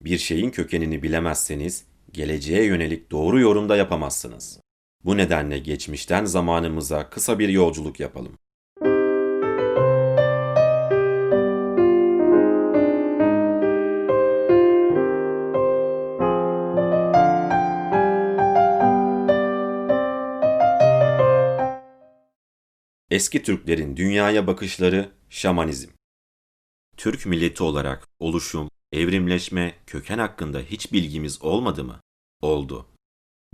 Bir 0.02 0.18
şeyin 0.18 0.50
kökenini 0.50 1.02
bilemezseniz 1.02 1.84
geleceğe 2.12 2.64
yönelik 2.64 3.10
doğru 3.10 3.40
yorumda 3.40 3.76
yapamazsınız. 3.76 4.60
Bu 5.04 5.16
nedenle 5.16 5.58
geçmişten 5.58 6.25
zamanımıza 6.25 7.10
kısa 7.10 7.38
bir 7.38 7.48
yolculuk 7.48 8.00
yapalım. 8.00 8.38
Eski 23.16 23.42
Türklerin 23.42 23.96
dünyaya 23.96 24.46
bakışları 24.46 25.12
şamanizm. 25.30 25.90
Türk 26.96 27.26
milleti 27.26 27.62
olarak 27.62 28.08
oluşum, 28.18 28.68
evrimleşme, 28.92 29.75
köken 29.87 30.18
hakkında 30.18 30.61
hiç 30.61 30.92
bilgimiz 30.92 31.42
olmadı 31.42 31.85
mı? 31.85 32.00
Oldu. 32.42 32.87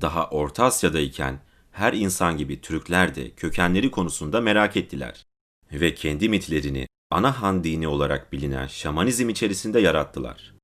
Daha 0.01 0.29
Orta 0.31 0.65
Asya'dayken 0.65 1.41
her 1.71 1.93
insan 1.93 2.37
gibi 2.37 2.61
Türkler 2.61 3.15
de 3.15 3.31
kökenleri 3.31 3.91
konusunda 3.91 4.41
merak 4.41 4.77
ettiler 4.77 5.27
ve 5.73 5.95
kendi 5.95 6.29
mitlerini 6.29 6.87
ana 7.11 7.43
han 7.43 7.65
dini 7.65 7.89
olarak 7.89 8.33
bilinen 8.33 8.67
şamanizm 8.67 9.29
içerisinde 9.29 9.81
yarattılar. 9.81 10.55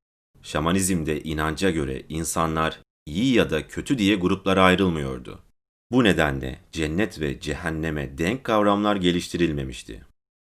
Şamanizmde 0.43 1.23
inanca 1.23 1.71
göre 1.71 2.02
insanlar 2.09 2.81
iyi 3.07 3.35
ya 3.35 3.50
da 3.50 3.69
kötü 3.69 3.99
diye 3.99 4.17
gruplara 4.17 4.62
ayrılmıyordu. 4.62 5.48
Bu 5.92 6.04
nedenle 6.04 6.59
cennet 6.73 7.21
ve 7.21 7.40
cehenneme 7.40 8.18
denk 8.18 8.45
kavramlar 8.45 8.97
geliştirilmemişti. 8.97 10.04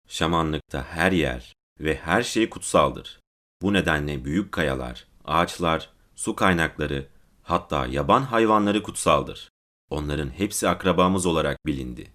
Şamanlıkta 0.08 0.84
her 0.84 1.12
yer 1.12 1.54
ve 1.80 1.94
her 1.94 2.22
şey 2.22 2.50
kutsaldır. 2.50 3.20
Bu 3.62 3.72
nedenle 3.72 4.24
büyük 4.24 4.52
kayalar, 4.52 5.06
ağaçlar, 5.24 5.90
su 6.14 6.36
kaynakları, 6.36 7.08
hatta 7.42 7.86
yaban 7.86 8.22
hayvanları 8.22 8.82
kutsaldır. 8.82 9.50
Onların 9.90 10.30
hepsi 10.30 10.68
akrabamız 10.68 11.26
olarak 11.26 11.66
bilindi. 11.66 12.12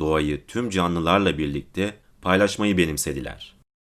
Doğayı 0.00 0.46
tüm 0.46 0.70
canlılarla 0.70 1.38
birlikte 1.38 1.98
paylaşmayı 2.22 2.78
benimsediler. 2.78 3.56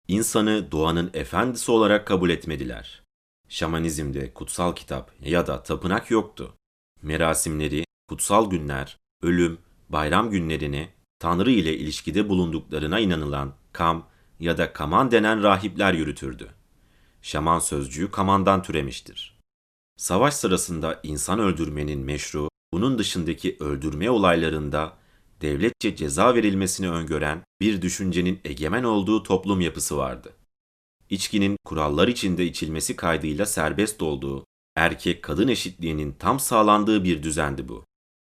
İnsanı 0.08 0.72
doğanın 0.72 1.10
efendisi 1.14 1.70
olarak 1.70 2.06
kabul 2.06 2.30
etmediler. 2.30 3.02
Şamanizmde 3.48 4.34
kutsal 4.34 4.74
kitap 4.74 5.12
ya 5.20 5.46
da 5.46 5.62
tapınak 5.62 6.10
yoktu. 6.10 6.54
Merasimleri 7.02 7.84
kutsal 8.08 8.50
günler, 8.50 8.98
ölüm, 9.22 9.58
bayram 9.88 10.30
günlerini 10.30 10.88
Tanrı 11.18 11.50
ile 11.50 11.78
ilişkide 11.78 12.28
bulunduklarına 12.28 13.00
inanılan 13.00 13.54
kam 13.72 14.06
ya 14.40 14.58
da 14.58 14.72
kaman 14.72 15.10
denen 15.10 15.42
rahipler 15.42 15.94
yürütürdü. 15.94 16.48
Şaman 17.22 17.58
sözcüğü 17.58 18.10
kamandan 18.10 18.62
türemiştir. 18.62 19.38
Savaş 19.96 20.34
sırasında 20.34 21.00
insan 21.02 21.38
öldürmenin 21.38 22.00
meşru, 22.00 22.48
bunun 22.72 22.98
dışındaki 22.98 23.56
öldürme 23.60 24.10
olaylarında 24.10 24.96
devletçe 25.40 25.96
ceza 25.96 26.34
verilmesini 26.34 26.90
öngören 26.90 27.42
bir 27.60 27.82
düşüncenin 27.82 28.40
egemen 28.44 28.84
olduğu 28.84 29.22
toplum 29.22 29.60
yapısı 29.60 29.96
vardı. 29.96 30.32
İçkinin 31.10 31.56
kurallar 31.64 32.08
içinde 32.08 32.44
içilmesi 32.44 32.96
kaydıyla 32.96 33.46
serbest 33.46 34.02
olduğu, 34.02 34.44
erkek 34.76 35.22
kadın 35.22 35.48
eşitliğinin 35.48 36.12
tam 36.12 36.40
sağlandığı 36.40 37.04
bir 37.04 37.22
düzendi 37.22 37.68
bu. 37.68 37.84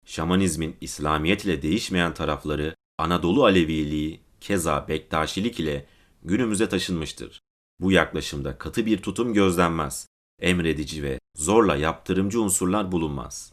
Şamanizmin 0.07 0.77
İslamiyet 0.81 1.45
ile 1.45 1.63
değişmeyen 1.63 2.15
tarafları 2.15 2.75
Anadolu 2.99 3.45
Aleviliği, 3.45 4.21
keza 4.41 4.89
Bektaşilik 4.89 5.61
ile 5.61 5.87
günümüze 6.23 6.69
taşınmıştır. 6.69 7.41
Bu 7.81 7.93
yaklaşımda 7.93 8.59
katı 8.59 8.87
bir 8.87 9.03
tutum 9.03 9.35
gözlenmez. 9.35 10.07
Emredici 10.41 11.03
ve 11.03 11.19
zorla 11.37 11.77
yaptırımcı 11.77 12.41
unsurlar 12.41 12.93
bulunmaz. 12.93 13.53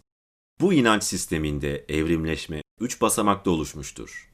Bu 0.62 0.74
inanç 0.74 1.04
sisteminde 1.04 1.86
evrimleşme 1.90 2.62
üç 2.80 3.02
basamakta 3.02 3.52
oluşmuştur. 3.52 4.30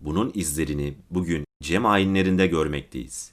Bunun 0.00 0.32
izlerini 0.34 0.94
bugün 1.10 1.44
cem 1.62 1.86
ayinlerinde 1.86 2.46
görmekteyiz. 2.46 3.32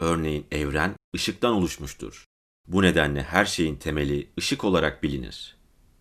Örneğin 0.00 0.46
evren 0.50 0.94
ışıktan 1.14 1.52
oluşmuştur. 1.52 2.24
Bu 2.68 2.82
nedenle 2.82 3.22
her 3.22 3.44
şeyin 3.44 3.76
temeli 3.76 4.30
ışık 4.38 4.64
olarak 4.64 5.02
bilinir. 5.02 5.59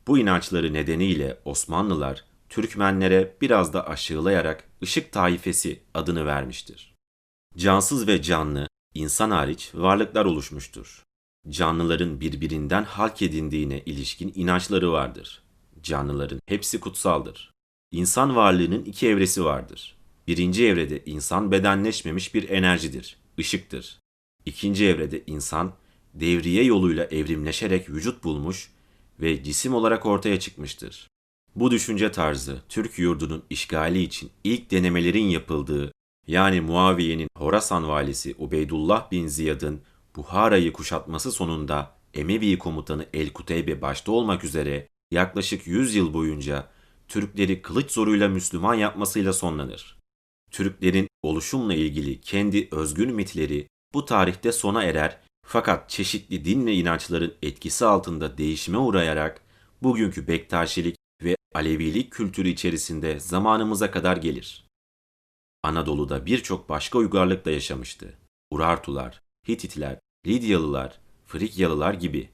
Bu 0.10 0.18
inançları 0.18 0.74
nedeniyle 0.74 1.38
Osmanlılar 1.46 2.25
Türkmenlere 2.50 3.36
biraz 3.42 3.74
da 3.74 3.88
aşağılayarak 3.88 4.70
ışık 4.84 5.12
taifesi 5.12 5.80
adını 5.94 6.25
vermiştir. 6.25 6.96
Cansız 7.58 8.08
ve 8.08 8.22
canlı, 8.22 8.68
insan 8.94 9.32
hariç 9.32 9.72
varlıklar 9.74 10.25
oluşmuştur. 10.25 11.04
Canlıların 11.50 12.22
birbirinden 12.22 12.84
halk 12.84 13.22
edindiğine 13.22 13.80
ilişkin 13.86 14.34
inançları 14.36 14.92
vardır. 14.92 15.44
Canlıların 15.84 16.39
hepsi 16.46 16.80
kutsaldır. 16.80 17.51
İnsan 17.92 18.36
varlığının 18.36 18.86
iki 18.86 19.08
evresi 19.08 19.46
vardır. 19.46 19.96
Birinci 20.28 20.68
evrede 20.68 21.04
insan 21.06 21.51
bedenleşmemiş 21.51 22.34
bir 22.34 22.50
enerjidir, 22.50 23.18
ışıktır. 23.39 24.00
İkinci 24.46 24.86
evrede 24.86 25.24
insan 25.28 25.74
devriye 26.13 26.63
yoluyla 26.63 27.06
evrimleşerek 27.06 27.89
vücut 27.89 28.24
bulmuş 28.24 28.72
ve 29.21 29.43
cisim 29.43 29.73
olarak 29.73 30.05
ortaya 30.05 30.39
çıkmıştır. 30.39 31.07
Bu 31.55 31.71
düşünce 31.71 32.11
tarzı 32.11 32.61
Türk 32.69 32.99
yurdunun 32.99 33.43
işgali 33.49 34.01
için 34.01 34.31
ilk 34.43 34.71
denemelerin 34.71 35.29
yapıldığı 35.29 35.91
yani 36.27 36.61
Muaviye'nin 36.61 37.27
Horasan 37.38 37.88
valisi 37.88 38.35
Ubeydullah 38.38 39.11
bin 39.11 39.27
Ziyad'ın 39.27 39.81
Buhara'yı 40.15 40.73
kuşatması 40.73 41.31
sonunda 41.31 41.99
Emevi 42.13 42.57
komutanı 42.57 43.05
El-Kuteybe 43.13 43.81
başta 43.81 44.11
olmak 44.11 44.43
üzere 44.43 44.88
yaklaşık 45.11 45.67
100 45.67 45.95
yıl 45.95 46.13
boyunca 46.13 46.67
Türkleri 47.07 47.61
kılıç 47.61 47.91
zoruyla 47.91 48.27
Müslüman 48.27 48.73
yapmasıyla 48.73 49.33
sonlanır. 49.33 49.97
Türklerin 50.51 51.07
oluşumla 51.23 51.73
ilgili 51.73 52.21
kendi 52.21 52.67
özgün 52.71 53.13
mitleri 53.13 53.67
bu 53.93 54.05
tarihte 54.05 54.51
sona 54.51 54.83
erer 54.83 55.19
fakat 55.50 55.89
çeşitli 55.89 56.46
din 56.46 56.65
ve 56.65 56.74
inançların 56.74 57.34
etkisi 57.41 57.86
altında 57.86 58.38
değişime 58.38 58.77
uğrayarak 58.77 59.41
bugünkü 59.84 60.27
Bektaşilik 60.27 60.96
ve 61.24 61.36
Alevilik 61.53 62.12
kültürü 62.12 62.50
içerisinde 62.50 63.20
zamanımıza 63.20 63.91
kadar 63.91 64.18
gelir. 64.18 64.65
Anadolu'da 65.63 66.25
birçok 66.25 66.70
başka 66.70 66.98
uygarlık 66.98 67.46
da 67.46 67.51
yaşamıştı. 67.51 68.18
Urartular, 68.51 69.22
Hititler, 69.48 70.00
Lidyalılar, 70.27 71.00
Frikyalılar 71.25 71.94
gibi. 71.94 72.29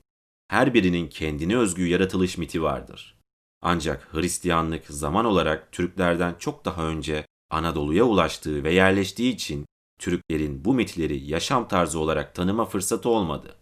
Her 0.48 0.74
birinin 0.74 1.08
kendine 1.08 1.58
özgü 1.58 1.88
yaratılış 1.88 2.38
miti 2.38 2.62
vardır. 2.62 3.20
Ancak 3.62 4.14
Hristiyanlık 4.14 4.86
zaman 4.88 5.26
olarak 5.26 5.72
Türklerden 5.72 6.36
çok 6.40 6.66
daha 6.66 6.88
önce 6.88 7.26
Anadolu'ya 7.50 8.04
ulaştığı 8.04 8.64
ve 8.64 8.74
yerleştiği 8.74 9.34
için 9.34 9.66
Türklerin 10.00 10.66
bu 10.66 10.74
mitleri 10.74 11.18
yaşam 11.18 11.68
tarzı 11.68 12.00
olarak 12.00 12.36
tanıma 12.36 12.66
fırsatı 12.66 13.10
olmadı. 13.10 13.56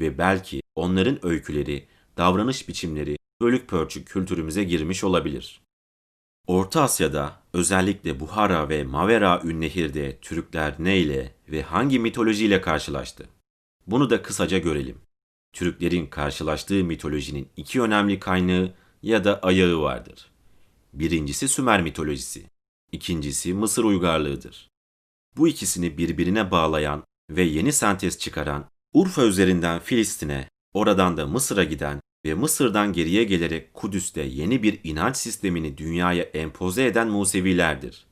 Ve 0.00 0.18
belki 0.18 0.62
onların 0.74 1.26
öyküleri, 1.26 1.88
davranış 2.16 2.68
biçimleri 2.68 3.16
bölük 3.40 3.68
pörçük 3.68 4.08
kültürümüze 4.08 4.64
girmiş 4.64 5.04
olabilir. 5.04 5.60
Orta 6.46 6.82
Asya'da 6.82 7.42
özellikle 7.52 8.20
Buhara 8.20 8.68
ve 8.68 8.84
Mavera 8.84 9.42
Ünnehir'de 9.44 10.18
Türkler 10.20 10.74
neyle 10.78 11.34
ve 11.48 11.62
hangi 11.62 11.98
mitolojiyle 11.98 12.60
karşılaştı? 12.60 13.28
Bunu 13.86 14.10
da 14.10 14.22
kısaca 14.22 14.58
görelim. 14.58 15.00
Türklerin 15.52 16.06
karşılaştığı 16.06 16.84
mitolojinin 16.84 17.48
iki 17.56 17.82
önemli 17.82 18.20
kaynağı 18.20 18.74
ya 19.02 19.24
da 19.24 19.40
ayağı 19.40 19.80
vardır. 19.80 20.30
Birincisi 20.92 21.48
Sümer 21.48 21.82
mitolojisi, 21.82 22.44
ikincisi 22.92 23.54
Mısır 23.54 23.84
uygarlığıdır. 23.84 24.68
Bu 25.38 25.48
ikisini 25.48 25.98
birbirine 25.98 26.50
bağlayan 26.50 27.04
ve 27.30 27.42
yeni 27.42 27.72
sentez 27.72 28.18
çıkaran 28.18 28.70
Urfa 28.92 29.24
üzerinden 29.24 29.80
Filistin'e, 29.80 30.48
oradan 30.74 31.16
da 31.16 31.26
Mısır'a 31.26 31.64
giden 31.64 32.00
ve 32.24 32.34
Mısır'dan 32.34 32.92
geriye 32.92 33.24
gelerek 33.24 33.74
Kudüs'te 33.74 34.22
yeni 34.22 34.62
bir 34.62 34.80
inanç 34.84 35.16
sistemini 35.16 35.78
dünyaya 35.78 36.22
empoze 36.22 36.86
eden 36.86 37.08
Musevilerdir. 37.08 38.06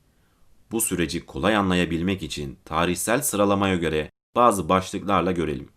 Bu 0.71 0.81
süreci 0.81 1.25
kolay 1.25 1.55
anlayabilmek 1.55 2.23
için 2.23 2.59
tarihsel 2.65 3.21
sıralamaya 3.21 3.75
göre 3.75 4.11
bazı 4.35 4.69
başlıklarla 4.69 5.31
görelim. 5.31 5.69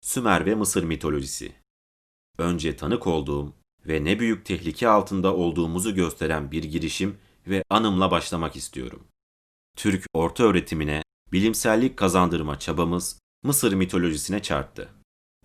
Sümer 0.00 0.46
ve 0.46 0.54
Mısır 0.54 0.84
mitolojisi. 0.84 1.52
Önce 2.38 2.76
tanık 2.76 3.06
olduğum 3.06 3.52
ve 3.86 4.04
ne 4.04 4.18
büyük 4.18 4.44
tehlike 4.44 4.88
altında 4.88 5.34
olduğumuzu 5.34 5.94
gösteren 5.94 6.50
bir 6.50 6.64
girişim 6.64 7.18
ve 7.46 7.64
anımla 7.70 8.10
başlamak 8.10 8.56
istiyorum. 8.56 9.06
Türk 9.76 10.06
orta 10.14 10.44
öğretimine 10.44 11.02
bilimsellik 11.32 11.96
kazandırma 11.96 12.58
çabamız 12.58 13.20
Mısır 13.42 13.72
mitolojisine 13.72 14.42
çarptı. 14.42 14.88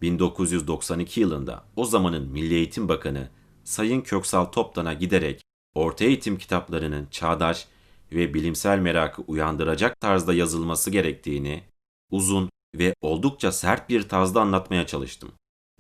1992 0.02 1.22
yılında 1.22 1.66
o 1.76 1.86
zamanın 1.86 2.28
Milli 2.28 2.54
Eğitim 2.54 2.90
Bakanı 2.90 3.30
Sayın 3.64 4.02
Köksal 4.02 4.46
Toptan'a 4.46 4.94
giderek 4.94 5.42
orta 5.76 6.06
eğitim 6.06 6.38
kitaplarının 6.38 7.08
çağdaş 7.12 7.68
ve 8.12 8.34
bilimsel 8.34 8.80
merakı 8.80 9.22
uyandıracak 9.22 10.00
tarzda 10.00 10.34
yazılması 10.34 10.92
gerektiğini 10.92 11.64
uzun 12.12 12.50
ve 12.76 12.94
oldukça 13.02 13.52
sert 13.52 13.90
bir 13.90 14.10
tarzda 14.10 14.42
anlatmaya 14.42 14.88
çalıştım. 14.88 15.32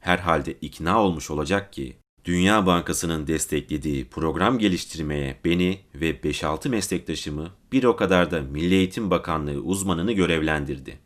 Herhalde 0.01 0.53
ikna 0.53 1.03
olmuş 1.03 1.31
olacak 1.31 1.73
ki 1.73 1.97
Dünya 2.25 2.65
Bankası'nın 2.65 3.27
desteklediği 3.27 4.09
program 4.09 4.59
geliştirmeye 4.59 5.39
beni 5.45 5.79
ve 5.95 6.11
5-6 6.11 6.69
meslektaşımı 6.69 7.51
bir 7.71 7.83
o 7.83 7.95
kadar 7.95 8.31
da 8.31 8.41
Milli 8.41 8.75
Eğitim 8.75 9.11
Bakanlığı 9.11 9.61
uzmanını 9.61 10.11
görevlendirdi. 10.11 10.99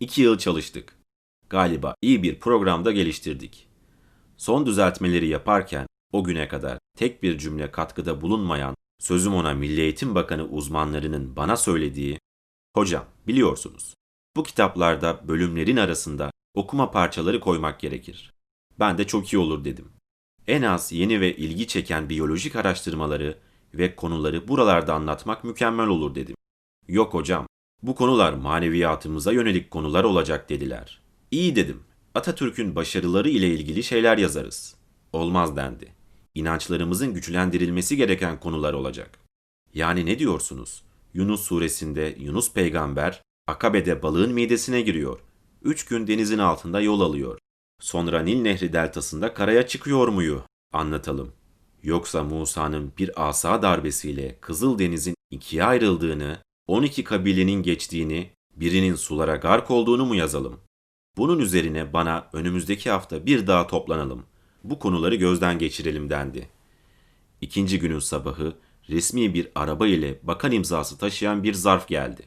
İki 0.00 0.22
yıl 0.22 0.38
çalıştık. 0.38 0.96
Galiba 1.50 1.94
iyi 2.02 2.22
bir 2.22 2.40
programda 2.40 2.92
geliştirdik. 2.92 3.68
Son 4.36 4.66
düzeltmeleri 4.66 5.28
yaparken 5.28 5.86
o 6.12 6.24
güne 6.24 6.48
kadar 6.48 6.78
tek 6.98 7.22
bir 7.22 7.38
cümle 7.38 7.70
katkıda 7.70 8.20
bulunmayan 8.20 8.74
sözüm 8.98 9.34
ona 9.34 9.54
Milli 9.54 9.80
Eğitim 9.80 10.14
Bakanı 10.14 10.48
uzmanlarının 10.48 11.36
bana 11.36 11.56
söylediği 11.56 12.18
Hocam 12.76 13.04
biliyorsunuz 13.26 13.94
bu 14.36 14.42
kitaplarda 14.42 15.28
bölümlerin 15.28 15.76
arasında 15.76 16.30
okuma 16.54 16.90
parçaları 16.90 17.40
koymak 17.40 17.80
gerekir. 17.80 18.32
Ben 18.78 18.98
de 18.98 19.06
çok 19.06 19.32
iyi 19.32 19.38
olur 19.38 19.64
dedim. 19.64 19.95
En 20.48 20.62
az 20.62 20.92
yeni 20.92 21.20
ve 21.20 21.36
ilgi 21.36 21.66
çeken 21.66 22.08
biyolojik 22.08 22.56
araştırmaları 22.56 23.38
ve 23.74 23.96
konuları 23.96 24.48
buralarda 24.48 24.94
anlatmak 24.94 25.44
mükemmel 25.44 25.86
olur 25.86 26.14
dedim. 26.14 26.36
Yok 26.88 27.14
hocam, 27.14 27.46
bu 27.82 27.94
konular 27.94 28.32
maneviyatımıza 28.32 29.32
yönelik 29.32 29.70
konular 29.70 30.04
olacak 30.04 30.48
dediler. 30.48 31.00
İyi 31.30 31.56
dedim. 31.56 31.82
Atatürk'ün 32.14 32.76
başarıları 32.76 33.28
ile 33.28 33.48
ilgili 33.48 33.82
şeyler 33.82 34.18
yazarız. 34.18 34.76
Olmaz 35.12 35.56
dendi. 35.56 35.92
İnançlarımızın 36.34 37.14
güçlendirilmesi 37.14 37.96
gereken 37.96 38.40
konular 38.40 38.72
olacak. 38.72 39.18
Yani 39.74 40.06
ne 40.06 40.18
diyorsunuz? 40.18 40.82
Yunus 41.14 41.40
suresinde 41.40 42.16
Yunus 42.18 42.52
peygamber 42.52 43.22
Akabe'de 43.46 44.02
balığın 44.02 44.32
midesine 44.32 44.80
giriyor. 44.80 45.20
Üç 45.62 45.84
gün 45.84 46.06
denizin 46.06 46.38
altında 46.38 46.80
yol 46.80 47.00
alıyor. 47.00 47.38
Sonra 47.80 48.22
Nil 48.22 48.40
Nehri 48.42 48.72
deltasında 48.72 49.34
karaya 49.34 49.66
çıkıyor 49.66 50.08
muyu? 50.08 50.42
Anlatalım. 50.72 51.32
Yoksa 51.82 52.24
Musa'nın 52.24 52.92
bir 52.98 53.28
asa 53.28 53.62
darbesiyle 53.62 54.38
Kızıldeniz'in 54.40 55.14
ikiye 55.30 55.64
ayrıldığını, 55.64 56.38
12 56.66 57.04
kabilenin 57.04 57.62
geçtiğini, 57.62 58.30
birinin 58.56 58.94
sulara 58.94 59.36
gark 59.36 59.70
olduğunu 59.70 60.06
mu 60.06 60.14
yazalım? 60.14 60.60
Bunun 61.16 61.38
üzerine 61.38 61.92
bana 61.92 62.30
önümüzdeki 62.32 62.90
hafta 62.90 63.26
bir 63.26 63.46
daha 63.46 63.66
toplanalım. 63.66 64.26
Bu 64.64 64.78
konuları 64.78 65.14
gözden 65.14 65.58
geçirelim 65.58 66.10
dendi. 66.10 66.48
İkinci 67.40 67.78
günün 67.78 67.98
sabahı 67.98 68.56
resmi 68.88 69.34
bir 69.34 69.48
araba 69.54 69.86
ile 69.86 70.18
bakan 70.22 70.52
imzası 70.52 70.98
taşıyan 70.98 71.42
bir 71.42 71.54
zarf 71.54 71.88
geldi. 71.88 72.22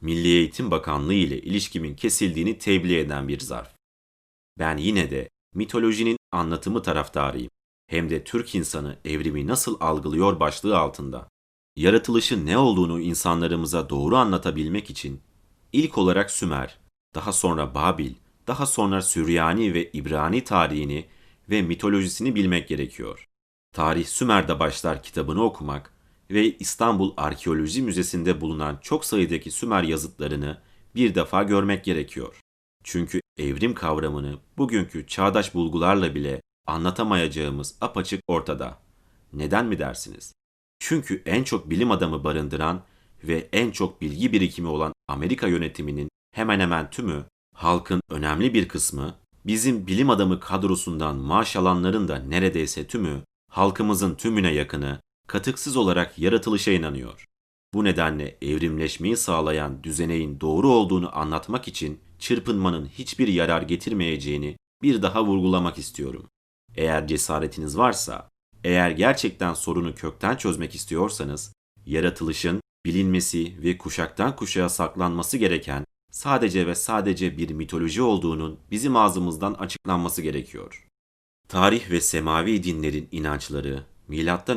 Milli 0.00 0.28
Eğitim 0.28 0.70
Bakanlığı 0.70 1.14
ile 1.14 1.38
ilişkimin 1.38 1.94
kesildiğini 1.94 2.58
tebliğ 2.58 2.98
eden 2.98 3.28
bir 3.28 3.40
zarf. 3.40 3.77
Ben 4.58 4.76
yine 4.76 5.10
de 5.10 5.28
mitolojinin 5.54 6.16
anlatımı 6.32 6.82
taraftarıyım. 6.82 7.50
Hem 7.86 8.10
de 8.10 8.24
Türk 8.24 8.54
insanı 8.54 8.98
evrimi 9.04 9.46
nasıl 9.46 9.76
algılıyor 9.80 10.40
başlığı 10.40 10.78
altında. 10.78 11.28
Yaratılışın 11.76 12.46
ne 12.46 12.58
olduğunu 12.58 13.00
insanlarımıza 13.00 13.90
doğru 13.90 14.16
anlatabilmek 14.16 14.90
için 14.90 15.20
ilk 15.72 15.98
olarak 15.98 16.30
Sümer, 16.30 16.78
daha 17.14 17.32
sonra 17.32 17.74
Babil, 17.74 18.14
daha 18.46 18.66
sonra 18.66 19.02
Süryani 19.02 19.74
ve 19.74 19.90
İbrani 19.92 20.44
tarihini 20.44 21.06
ve 21.50 21.62
mitolojisini 21.62 22.34
bilmek 22.34 22.68
gerekiyor. 22.68 23.28
Tarih 23.72 24.06
Sümer'de 24.06 24.60
başlar 24.60 25.02
kitabını 25.02 25.44
okumak 25.44 25.94
ve 26.30 26.58
İstanbul 26.58 27.12
Arkeoloji 27.16 27.82
Müzesi'nde 27.82 28.40
bulunan 28.40 28.78
çok 28.82 29.04
sayıdaki 29.04 29.50
Sümer 29.50 29.82
yazıtlarını 29.82 30.62
bir 30.94 31.14
defa 31.14 31.42
görmek 31.42 31.84
gerekiyor. 31.84 32.40
Çünkü 32.90 33.20
evrim 33.38 33.74
kavramını 33.74 34.38
bugünkü 34.58 35.06
çağdaş 35.06 35.54
bulgularla 35.54 36.14
bile 36.14 36.40
anlatamayacağımız 36.66 37.76
apaçık 37.80 38.20
ortada. 38.28 38.78
Neden 39.32 39.66
mi 39.66 39.78
dersiniz? 39.78 40.32
Çünkü 40.78 41.22
en 41.26 41.44
çok 41.44 41.70
bilim 41.70 41.90
adamı 41.90 42.24
barındıran 42.24 42.82
ve 43.24 43.48
en 43.52 43.70
çok 43.70 44.00
bilgi 44.00 44.32
birikimi 44.32 44.68
olan 44.68 44.92
Amerika 45.08 45.46
yönetiminin 45.46 46.08
hemen 46.34 46.60
hemen 46.60 46.90
tümü, 46.90 47.24
halkın 47.54 48.00
önemli 48.10 48.54
bir 48.54 48.68
kısmı, 48.68 49.14
bizim 49.46 49.86
bilim 49.86 50.10
adamı 50.10 50.40
kadrosundan 50.40 51.16
maaş 51.16 51.56
alanların 51.56 52.08
da 52.08 52.16
neredeyse 52.18 52.86
tümü, 52.86 53.22
halkımızın 53.50 54.14
tümüne 54.14 54.52
yakını, 54.52 55.00
katıksız 55.26 55.76
olarak 55.76 56.18
yaratılışa 56.18 56.72
inanıyor. 56.72 57.24
Bu 57.74 57.84
nedenle 57.84 58.38
evrimleşmeyi 58.42 59.16
sağlayan 59.16 59.82
düzeneğin 59.84 60.40
doğru 60.40 60.68
olduğunu 60.68 61.18
anlatmak 61.18 61.68
için 61.68 62.00
çırpınmanın 62.18 62.86
hiçbir 62.86 63.28
yarar 63.28 63.62
getirmeyeceğini 63.62 64.56
bir 64.82 65.02
daha 65.02 65.24
vurgulamak 65.24 65.78
istiyorum. 65.78 66.28
Eğer 66.76 67.06
cesaretiniz 67.06 67.78
varsa, 67.78 68.28
eğer 68.64 68.90
gerçekten 68.90 69.54
sorunu 69.54 69.94
kökten 69.94 70.36
çözmek 70.36 70.74
istiyorsanız, 70.74 71.52
yaratılışın 71.86 72.60
bilinmesi 72.86 73.62
ve 73.62 73.78
kuşaktan 73.78 74.36
kuşağa 74.36 74.68
saklanması 74.68 75.36
gereken 75.36 75.84
sadece 76.10 76.66
ve 76.66 76.74
sadece 76.74 77.38
bir 77.38 77.50
mitoloji 77.50 78.02
olduğunun 78.02 78.58
bizim 78.70 78.96
ağzımızdan 78.96 79.54
açıklanması 79.54 80.22
gerekiyor. 80.22 80.86
Tarih 81.48 81.90
ve 81.90 82.00
semavi 82.00 82.62
dinlerin 82.62 83.08
inançları 83.12 83.84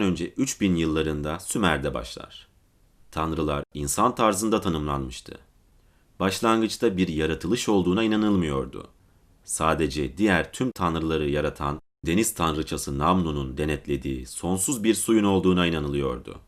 önce 0.02 0.28
3000 0.28 0.76
yıllarında 0.76 1.40
Sümer'de 1.40 1.94
başlar. 1.94 2.48
Tanrılar 3.12 3.64
insan 3.74 4.16
tarzında 4.16 4.62
tanımlanmıştı. 4.62 5.51
Başlangıçta 6.22 6.98
bir 6.98 7.08
yaratılış 7.08 7.70
olduğuna 7.70 8.04
inanılmıyordu. 8.04 8.90
Sadece 9.44 10.18
diğer 10.18 10.54
tüm 10.54 10.72
tanrıları 10.72 11.30
yaratan 11.30 11.82
deniz 12.06 12.34
tanrıçası 12.34 12.98
Namnu'nun 12.98 13.58
denetlediği 13.58 14.26
sonsuz 14.26 14.84
bir 14.84 14.94
suyun 14.94 15.24
olduğuna 15.24 15.66
inanılıyordu. 15.66 16.40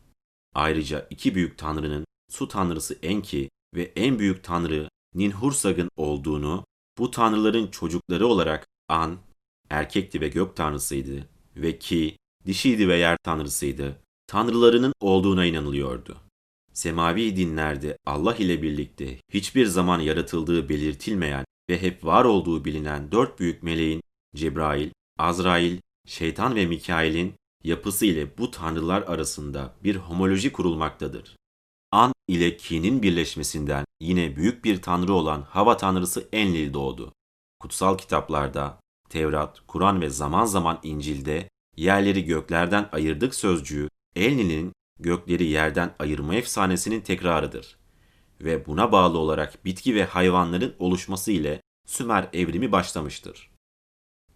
Ayrıca 0.54 1.06
iki 1.10 1.34
büyük 1.34 1.58
tanrının 1.58 2.04
su 2.30 2.48
tanrısı 2.48 2.98
Enki 3.02 3.48
ve 3.74 3.92
en 3.96 4.18
büyük 4.18 4.44
tanrı 4.44 4.88
Ninhursag'ın 5.14 5.88
olduğunu, 5.96 6.64
bu 6.98 7.10
tanrıların 7.10 7.66
çocukları 7.66 8.26
olarak 8.26 8.66
An, 8.88 9.18
erkekti 9.70 10.20
ve 10.20 10.28
gök 10.28 10.56
tanrısıydı 10.56 11.28
ve 11.56 11.78
Ki, 11.78 12.16
dişiydi 12.46 12.88
ve 12.88 12.96
yer 12.96 13.16
tanrısıydı, 13.22 13.96
tanrılarının 14.26 14.92
olduğuna 15.00 15.44
inanılıyordu. 15.44 16.23
Semavi 16.74 17.36
dinlerde 17.36 17.98
Allah 18.06 18.36
ile 18.36 18.62
birlikte 18.62 19.20
hiçbir 19.32 19.66
zaman 19.66 20.00
yaratıldığı 20.00 20.68
belirtilmeyen 20.68 21.44
ve 21.70 21.82
hep 21.82 22.04
var 22.04 22.24
olduğu 22.24 22.64
bilinen 22.64 23.12
dört 23.12 23.40
büyük 23.40 23.62
meleğin 23.62 24.02
Cebrail, 24.36 24.90
Azrail, 25.18 25.78
Şeytan 26.06 26.54
ve 26.54 26.66
Mikail'in 26.66 27.34
yapısı 27.64 28.06
ile 28.06 28.38
bu 28.38 28.50
tanrılar 28.50 29.02
arasında 29.02 29.74
bir 29.84 29.96
homoloji 29.96 30.52
kurulmaktadır. 30.52 31.36
An 31.92 32.12
ile 32.28 32.56
Ki'nin 32.56 33.02
birleşmesinden 33.02 33.84
yine 34.00 34.36
büyük 34.36 34.64
bir 34.64 34.82
tanrı 34.82 35.12
olan 35.12 35.42
hava 35.42 35.76
tanrısı 35.76 36.28
Enlil 36.32 36.72
doğdu. 36.72 37.12
Kutsal 37.60 37.98
kitaplarda, 37.98 38.80
Tevrat, 39.08 39.60
Kur'an 39.66 40.00
ve 40.00 40.10
zaman 40.10 40.44
zaman 40.44 40.80
İncil'de 40.82 41.48
yerleri 41.76 42.24
göklerden 42.24 42.88
ayırdık 42.92 43.34
sözcüğü 43.34 43.88
Enlil'in 44.16 44.72
gökleri 45.00 45.44
yerden 45.44 45.94
ayırma 45.98 46.34
efsanesinin 46.34 47.00
tekrarıdır. 47.00 47.76
Ve 48.40 48.66
buna 48.66 48.92
bağlı 48.92 49.18
olarak 49.18 49.64
bitki 49.64 49.94
ve 49.94 50.04
hayvanların 50.04 50.74
oluşması 50.78 51.32
ile 51.32 51.60
Sümer 51.86 52.28
evrimi 52.32 52.72
başlamıştır. 52.72 53.50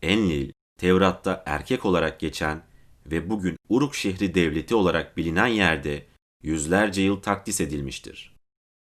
Enlil, 0.02 0.52
Tevrat'ta 0.78 1.42
erkek 1.46 1.84
olarak 1.84 2.20
geçen 2.20 2.62
ve 3.06 3.30
bugün 3.30 3.56
Uruk 3.68 3.94
şehri 3.94 4.34
devleti 4.34 4.74
olarak 4.74 5.16
bilinen 5.16 5.46
yerde 5.46 6.06
yüzlerce 6.42 7.02
yıl 7.02 7.16
takdis 7.16 7.60
edilmiştir. 7.60 8.36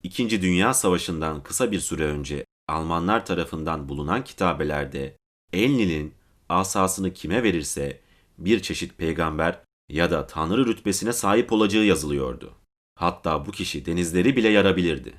İkinci 0.02 0.42
Dünya 0.42 0.74
Savaşı'ndan 0.74 1.42
kısa 1.42 1.72
bir 1.72 1.80
süre 1.80 2.04
önce 2.04 2.44
Almanlar 2.68 3.26
tarafından 3.26 3.88
bulunan 3.88 4.24
kitabelerde 4.24 5.16
Enlil'in 5.52 6.14
asasını 6.48 7.12
kime 7.12 7.42
verirse 7.42 8.00
bir 8.38 8.62
çeşit 8.62 8.98
peygamber 8.98 9.60
ya 9.88 10.10
da 10.10 10.26
tanrı 10.26 10.66
rütbesine 10.66 11.12
sahip 11.12 11.52
olacağı 11.52 11.84
yazılıyordu. 11.84 12.54
Hatta 12.94 13.46
bu 13.46 13.52
kişi 13.52 13.86
denizleri 13.86 14.36
bile 14.36 14.48
yarabilirdi. 14.48 15.14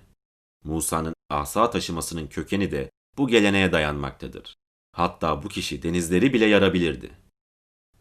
Musa'nın 0.64 1.14
asa 1.30 1.70
taşımasının 1.70 2.28
kökeni 2.28 2.72
de 2.72 2.92
bu 3.18 3.28
geleneğe 3.28 3.72
dayanmaktadır. 3.72 4.56
Hatta 4.92 5.44
bu 5.44 5.48
kişi 5.48 5.84
denizleri 5.84 6.34
bile 6.34 6.46
yarabilirdi. 6.46 7.12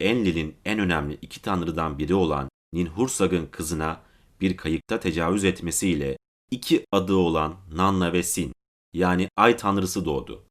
Enlil'in 0.00 0.57
en 0.64 0.79
önemli 0.79 1.18
iki 1.22 1.42
tanrıdan 1.42 1.98
biri 1.98 2.14
olan 2.14 2.48
Ninhursag'ın 2.72 3.46
kızına 3.46 4.02
bir 4.40 4.57
kayıkta 4.57 5.00
tecavüz 5.00 5.44
etmesiyle 5.44 6.16
iki 6.50 6.85
adı 6.92 7.14
olan 7.14 7.57
Nanna 7.72 8.12
ve 8.12 8.22
Sin 8.22 8.52
yani 8.92 9.29
ay 9.37 9.57
tanrısı 9.57 10.05
doğdu. 10.05 10.44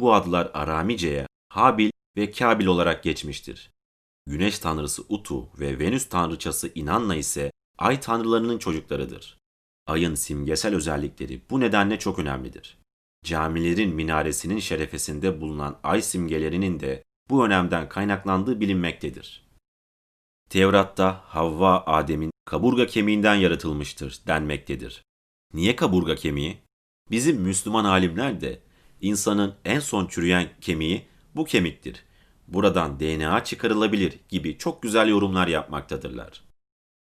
Bu 0.00 0.14
adlar 0.14 0.50
Aramice'ye 0.54 1.26
Habil 1.48 1.90
ve 2.16 2.30
Kabil 2.30 2.66
olarak 2.66 3.04
geçmiştir. 3.04 3.70
Güneş 4.26 4.58
tanrısı 4.58 5.02
Utu 5.08 5.48
ve 5.58 5.78
Venüs 5.78 6.08
tanrıçası 6.08 6.72
Inanna 6.74 7.16
ise 7.16 7.52
ay 7.78 8.00
tanrılarının 8.00 8.58
çocuklarıdır. 8.58 9.38
Ayın 9.86 10.14
simgesel 10.14 10.74
özellikleri 10.74 11.42
bu 11.50 11.60
nedenle 11.60 11.98
çok 11.98 12.18
önemlidir. 12.18 12.78
Camilerin 13.24 13.94
minaresinin 13.94 14.58
şerefesinde 14.58 15.40
bulunan 15.40 15.80
ay 15.82 16.02
simgelerinin 16.02 16.80
de 16.80 17.02
bu 17.30 17.46
önemden 17.46 17.88
kaynaklandığı 17.88 18.60
bilinmektedir. 18.60 19.50
Tevrat'ta 20.50 21.22
Havva 21.24 21.84
Adem'in 21.86 22.30
kaburga 22.44 22.86
kemiğinden 22.86 23.34
yaratılmıştır 23.34 24.20
denmektedir. 24.26 25.02
Niye 25.54 25.76
kaburga 25.76 26.14
kemiği? 26.14 26.58
Bizim 27.10 27.40
Müslüman 27.40 27.84
alimler 27.84 28.40
de 28.40 28.60
insanın 29.00 29.54
en 29.64 29.80
son 29.80 30.06
çürüyen 30.06 30.48
kemiği 30.60 31.06
bu 31.34 31.44
kemiktir. 31.44 32.04
Buradan 32.50 33.00
DNA 33.00 33.44
çıkarılabilir 33.44 34.18
gibi 34.28 34.58
çok 34.58 34.82
güzel 34.82 35.08
yorumlar 35.08 35.48
yapmaktadırlar. 35.48 36.44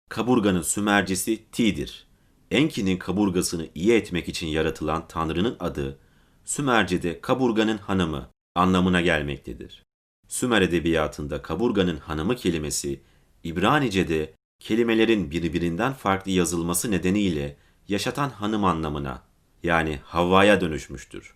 Kaburganın 0.10 0.62
Sümercesi 0.62 1.46
Ti'dir. 1.52 2.08
Enki'nin 2.52 2.98
kaburgasını 2.98 3.68
iyi 3.76 3.94
etmek 3.94 4.30
için 4.30 4.48
yaratılan 4.48 5.08
tanrının 5.08 5.56
adı 5.60 6.00
Sümerce'de 6.46 7.22
kaburganın 7.22 7.78
hanımı 7.78 8.30
anlamına 8.56 9.02
gelmektedir. 9.02 9.84
Sümer 10.28 10.62
edebiyatında 10.62 11.42
kaburganın 11.42 11.98
hanımı 11.98 12.36
kelimesi 12.36 13.02
İbranice'de 13.44 14.34
kelimelerin 14.60 15.32
birbirinden 15.32 15.94
farklı 15.94 16.32
yazılması 16.32 16.92
nedeniyle 16.92 17.58
yaşatan 17.88 18.30
hanım 18.30 18.66
anlamına 18.66 19.24
yani 19.64 20.00
Havva'ya 20.04 20.62
dönüşmüştür. 20.62 21.36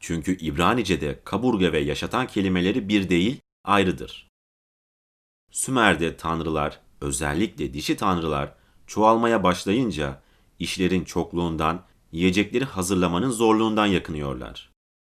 Çünkü 0.00 0.36
İbranice'de 0.38 1.20
kaburga 1.24 1.72
ve 1.72 1.78
yaşatan 1.78 2.26
kelimeleri 2.26 2.88
bir 2.88 3.08
değil, 3.08 3.40
ayrıdır. 3.66 4.28
Sümer'de 5.50 6.16
tanrılar, 6.16 6.80
özellikle 7.00 7.74
dişi 7.74 7.96
tanrılar 7.96 8.54
çoğalmaya 8.86 9.42
başlayınca 9.42 10.22
işlerin 10.58 11.04
çokluğundan, 11.04 11.82
yiyecekleri 12.12 12.64
hazırlamanın 12.64 13.30
zorluğundan 13.30 13.86
yakınıyorlar. 13.86 14.72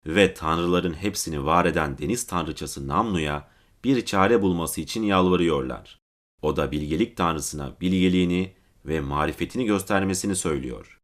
Ve 0.07 0.35
tanrıların 0.35 0.95
hepsini 0.95 1.45
var 1.45 1.65
eden 1.65 1.99
deniz 1.99 2.27
tanrıçası 2.27 2.89
Namnu'ya 2.89 3.49
bir 3.85 4.05
çare 4.05 4.43
bulması 4.43 4.81
için 4.81 5.03
yalvarıyorlar. 5.03 5.99
O 6.43 6.57
da 6.57 6.71
bilgelik 6.71 7.17
tanrısına 7.17 7.77
bilgeliğini 7.81 8.55
ve 8.85 9.01
marifetini 9.01 9.65
göstermesini 9.65 10.37
söylüyor. 10.37 11.01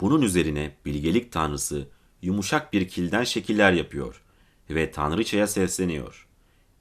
Bunun 0.00 0.22
üzerine 0.22 0.76
bilgelik 0.84 1.32
tanrısı 1.32 1.88
yumuşak 2.22 2.72
bir 2.72 2.88
kilden 2.88 3.24
şekiller 3.24 3.72
yapıyor 3.72 4.22
ve 4.70 4.90
tanrıçaya 4.90 5.46
sesleniyor. 5.46 6.27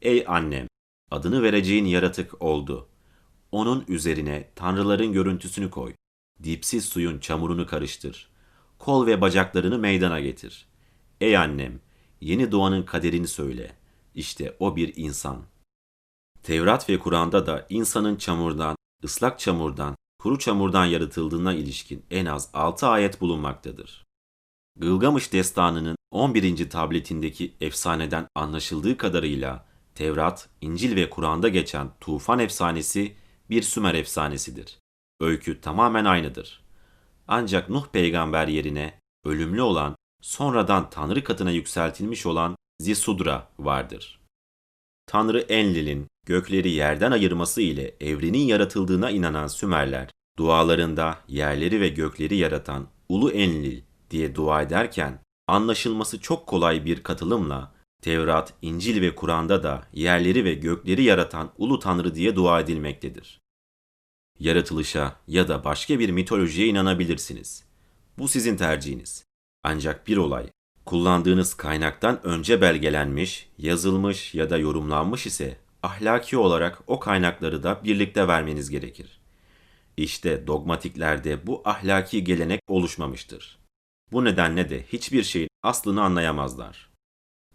Ey 0.01 0.25
annem, 0.27 0.67
adını 1.11 1.43
vereceğin 1.43 1.85
yaratık 1.85 2.41
oldu. 2.41 2.89
Onun 3.51 3.85
üzerine 3.87 4.49
tanrıların 4.55 5.13
görüntüsünü 5.13 5.69
koy. 5.69 5.93
Dipsiz 6.43 6.85
suyun 6.85 7.19
çamurunu 7.19 7.67
karıştır. 7.67 8.29
Kol 8.79 9.07
ve 9.07 9.21
bacaklarını 9.21 9.79
meydana 9.79 10.19
getir. 10.19 10.67
Ey 11.21 11.37
annem, 11.37 11.79
yeni 12.21 12.51
doğanın 12.51 12.83
kaderini 12.83 13.27
söyle. 13.27 13.75
İşte 14.15 14.55
o 14.59 14.75
bir 14.75 14.93
insan. 14.95 15.43
Tevrat 16.43 16.89
ve 16.89 16.99
Kur'an'da 16.99 17.45
da 17.45 17.65
insanın 17.69 18.15
çamurdan, 18.15 18.75
ıslak 19.03 19.39
çamurdan, 19.39 19.95
kuru 20.19 20.39
çamurdan 20.39 20.85
yaratıldığına 20.85 21.53
ilişkin 21.53 22.05
en 22.11 22.25
az 22.25 22.49
6 22.53 22.87
ayet 22.87 23.21
bulunmaktadır. 23.21 24.05
Gılgamış 24.75 25.33
destanının 25.33 25.95
11. 26.11 26.69
tabletindeki 26.69 27.53
efsaneden 27.61 28.27
anlaşıldığı 28.35 28.97
kadarıyla 28.97 29.66
Tevrat, 29.97 30.49
İncil 30.61 30.95
ve 30.95 31.09
Kur'an'da 31.09 31.49
geçen 31.49 31.89
tufan 31.99 32.39
efsanesi 32.39 33.15
bir 33.49 33.61
Sümer 33.61 33.93
efsanesidir. 33.93 34.77
Öykü 35.19 35.61
tamamen 35.61 36.05
aynıdır. 36.05 36.63
Ancak 37.27 37.69
Nuh 37.69 37.87
peygamber 37.87 38.47
yerine 38.47 38.99
ölümlü 39.25 39.61
olan, 39.61 39.95
sonradan 40.21 40.89
Tanrı 40.89 41.23
katına 41.23 41.51
yükseltilmiş 41.51 42.25
olan 42.25 42.55
Zisudra 42.79 43.47
vardır. 43.59 44.19
Tanrı 45.07 45.39
Enlil'in 45.39 46.07
gökleri 46.25 46.69
yerden 46.69 47.11
ayırması 47.11 47.61
ile 47.61 47.95
evrenin 48.01 48.45
yaratıldığına 48.45 49.09
inanan 49.09 49.47
Sümerler, 49.47 50.09
dualarında 50.39 51.19
yerleri 51.27 51.81
ve 51.81 51.89
gökleri 51.89 52.35
yaratan 52.35 52.87
Ulu 53.09 53.31
Enlil 53.31 53.81
diye 54.11 54.35
dua 54.35 54.61
ederken, 54.61 55.19
anlaşılması 55.47 56.21
çok 56.21 56.47
kolay 56.47 56.85
bir 56.85 57.03
katılımla 57.03 57.76
Tevrat, 58.07 58.53
İncil 58.61 59.01
ve 59.01 59.15
Kur'an'da 59.15 59.63
da 59.63 59.83
yerleri 59.93 60.45
ve 60.45 60.53
gökleri 60.53 61.03
yaratan 61.03 61.51
Ulu 61.57 61.79
Tanrı 61.79 62.15
diye 62.15 62.35
dua 62.35 62.59
edilmektedir. 62.59 63.41
Yaratılışa 64.39 65.15
ya 65.27 65.47
da 65.47 65.63
başka 65.63 65.99
bir 65.99 66.09
mitolojiye 66.09 66.67
inanabilirsiniz. 66.67 67.63
Bu 68.17 68.27
sizin 68.27 68.57
tercihiniz. 68.57 69.23
Ancak 69.63 70.07
bir 70.07 70.17
olay, 70.17 70.49
kullandığınız 70.85 71.53
kaynaktan 71.53 72.27
önce 72.27 72.61
belgelenmiş, 72.61 73.49
yazılmış 73.57 74.33
ya 74.33 74.49
da 74.49 74.57
yorumlanmış 74.57 75.25
ise 75.25 75.57
ahlaki 75.83 76.37
olarak 76.37 76.83
o 76.87 76.99
kaynakları 76.99 77.63
da 77.63 77.81
birlikte 77.83 78.27
vermeniz 78.27 78.69
gerekir. 78.69 79.19
İşte 79.97 80.47
dogmatiklerde 80.47 81.47
bu 81.47 81.61
ahlaki 81.65 82.23
gelenek 82.23 82.61
oluşmamıştır. 82.67 83.57
Bu 84.11 84.25
nedenle 84.25 84.69
de 84.69 84.83
hiçbir 84.83 85.23
şeyin 85.23 85.49
aslını 85.63 86.03
anlayamazlar. 86.03 86.86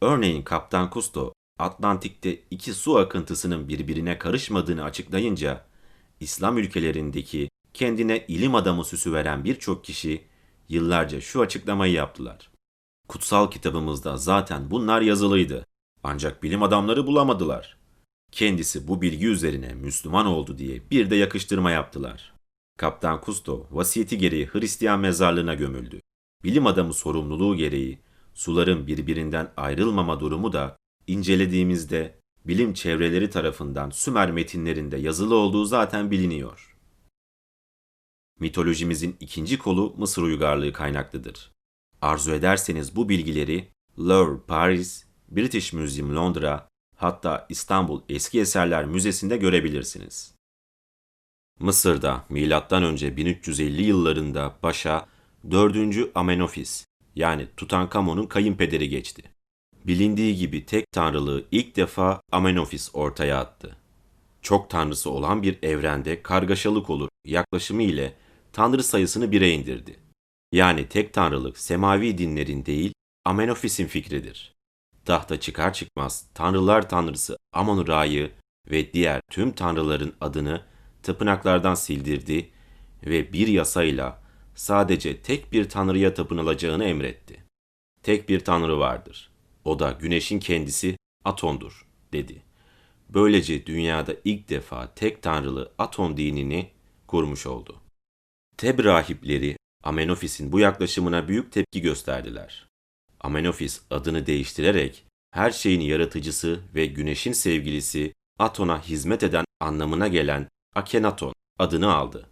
Örneğin 0.03 0.43
Kaptan 0.43 0.91
Kusto, 0.91 1.33
Atlantik'te 1.59 2.41
iki 2.51 2.75
su 2.75 2.97
akıntısının 2.97 3.69
birbirine 3.69 4.19
karışmadığını 4.19 4.85
açıklayınca, 4.85 5.65
İslam 6.21 6.59
ülkelerindeki 6.59 7.49
kendine 7.75 8.25
ilim 8.29 8.55
adamı 8.55 8.85
süsü 8.85 9.12
veren 9.12 9.45
birçok 9.45 9.85
kişi 9.85 10.25
yıllarca 10.69 11.21
şu 11.21 11.41
açıklamayı 11.41 11.93
yaptılar. 11.93 12.51
Kutsal 13.09 13.51
kitabımızda 13.51 14.17
zaten 14.17 14.71
bunlar 14.71 15.01
yazılıydı. 15.01 15.67
Ancak 16.03 16.43
bilim 16.43 16.62
adamları 16.62 17.07
bulamadılar. 17.07 17.77
Kendisi 18.33 18.88
bu 18.88 19.03
bilgi 19.03 19.27
üzerine 19.27 19.75
Müslüman 19.75 20.27
oldu 20.27 20.59
diye 20.59 20.91
bir 20.91 21.11
de 21.11 21.17
yakıştırma 21.17 21.71
yaptılar. 21.71 22.35
Kaptan 22.79 23.21
Kusto 23.21 23.67
vasiyeti 23.71 24.19
gereği 24.19 24.47
Hristiyan 24.47 25.01
mezarlığına 25.01 25.55
gömüldü. 25.55 26.01
Bilim 26.45 26.67
adamı 26.67 26.95
sorumluluğu 26.95 27.57
gereği 27.57 27.99
suların 28.35 28.87
birbirinden 28.87 29.53
ayrılmama 29.57 30.21
durumu 30.21 30.53
da 30.53 30.77
incelediğimizde 31.07 32.18
bilim 32.45 32.75
çevreleri 32.75 33.31
tarafından 33.31 33.90
Sümer 33.90 34.31
metinlerinde 34.31 34.97
yazılı 34.97 35.35
olduğu 35.35 35.64
zaten 35.64 36.11
biliniyor. 36.11 36.77
Mitolojimizin 38.40 39.16
ikinci 39.21 39.59
kolu 39.59 39.95
Mısır 39.97 40.23
uygarlığı 40.23 40.73
kaynaklıdır. 40.73 41.53
Arzu 42.03 42.31
ederseniz 42.31 42.97
bu 42.97 43.09
bilgileri 43.09 43.68
Louvre 43.99 44.40
Paris, 44.47 45.05
British 45.29 45.73
Museum 45.73 46.16
Londra, 46.16 46.68
hatta 46.97 47.47
İstanbul 47.49 48.03
Eski 48.09 48.40
Eserler 48.40 48.85
Müzesi'nde 48.85 49.37
görebilirsiniz. 49.37 50.35
Mısır'da 51.61 52.25
M.Ö. 52.29 53.16
1350 53.16 53.83
yıllarında 53.83 54.59
başa 54.62 55.09
4. 55.51 56.11
Amenofis 56.14 56.87
yani 57.16 57.46
Tutankamon'un 57.57 58.27
kayınpederi 58.27 58.88
geçti. 58.88 59.22
Bilindiği 59.85 60.37
gibi 60.37 60.66
tek 60.66 60.92
tanrılığı 60.92 61.44
ilk 61.51 61.77
defa 61.77 62.20
Amenofis 62.33 62.90
ortaya 62.92 63.38
attı. 63.38 63.77
Çok 64.42 64.70
tanrısı 64.70 65.11
olan 65.11 65.42
bir 65.42 65.59
evrende 65.62 66.22
kargaşalık 66.22 66.90
olur 66.90 67.09
yaklaşımı 67.25 67.83
ile 67.83 68.14
tanrı 68.53 68.83
sayısını 68.83 69.33
bire 69.33 69.51
indirdi. 69.51 69.96
Yani 70.53 70.88
tek 70.88 71.12
tanrılık 71.12 71.59
semavi 71.59 72.18
dinlerin 72.18 72.66
değil 72.66 72.92
Amenofis'in 73.25 73.87
fikridir. 73.87 74.53
Tahta 75.05 75.40
çıkar 75.40 75.72
çıkmaz 75.72 76.27
tanrılar 76.35 76.88
tanrısı 76.88 77.37
Amon-Ra'yı 77.53 78.31
ve 78.70 78.92
diğer 78.92 79.20
tüm 79.31 79.53
tanrıların 79.53 80.12
adını 80.20 80.62
tapınaklardan 81.03 81.75
sildirdi 81.75 82.51
ve 83.07 83.33
bir 83.33 83.48
yasayla 83.48 84.21
sadece 84.55 85.23
tek 85.23 85.53
bir 85.53 85.69
tanrıya 85.69 86.15
tapınılacağını 86.15 86.85
emretti. 86.85 87.45
Tek 88.03 88.29
bir 88.29 88.41
tanrı 88.41 88.79
vardır. 88.79 89.31
O 89.65 89.79
da 89.79 89.93
güneşin 89.93 90.41
kendisi 90.41 90.97
Aton'dur, 91.25 91.87
dedi. 92.12 92.43
Böylece 93.09 93.67
dünyada 93.67 94.15
ilk 94.25 94.49
defa 94.49 94.95
tek 94.95 95.23
tanrılı 95.23 95.73
Aton 95.79 96.17
dinini 96.17 96.71
kurmuş 97.07 97.47
oldu. 97.47 97.81
Teb 98.57 98.85
rahipleri 98.85 99.57
Amenofis'in 99.85 100.53
bu 100.53 100.61
yaklaşımına 100.61 101.29
büyük 101.29 101.53
tepki 101.53 101.81
gösterdiler. 101.81 102.69
Amenofis 103.21 103.83
adını 103.91 104.27
değiştirerek 104.27 105.05
her 105.31 105.51
şeyin 105.51 105.81
yaratıcısı 105.81 106.61
ve 106.75 106.87
güneşin 106.87 107.33
sevgilisi 107.33 108.12
Aton'a 108.38 108.83
hizmet 108.83 109.23
eden 109.23 109.45
anlamına 109.61 110.09
gelen 110.09 110.49
Akenaton 110.75 111.33
adını 111.59 111.95
aldı. 111.95 112.29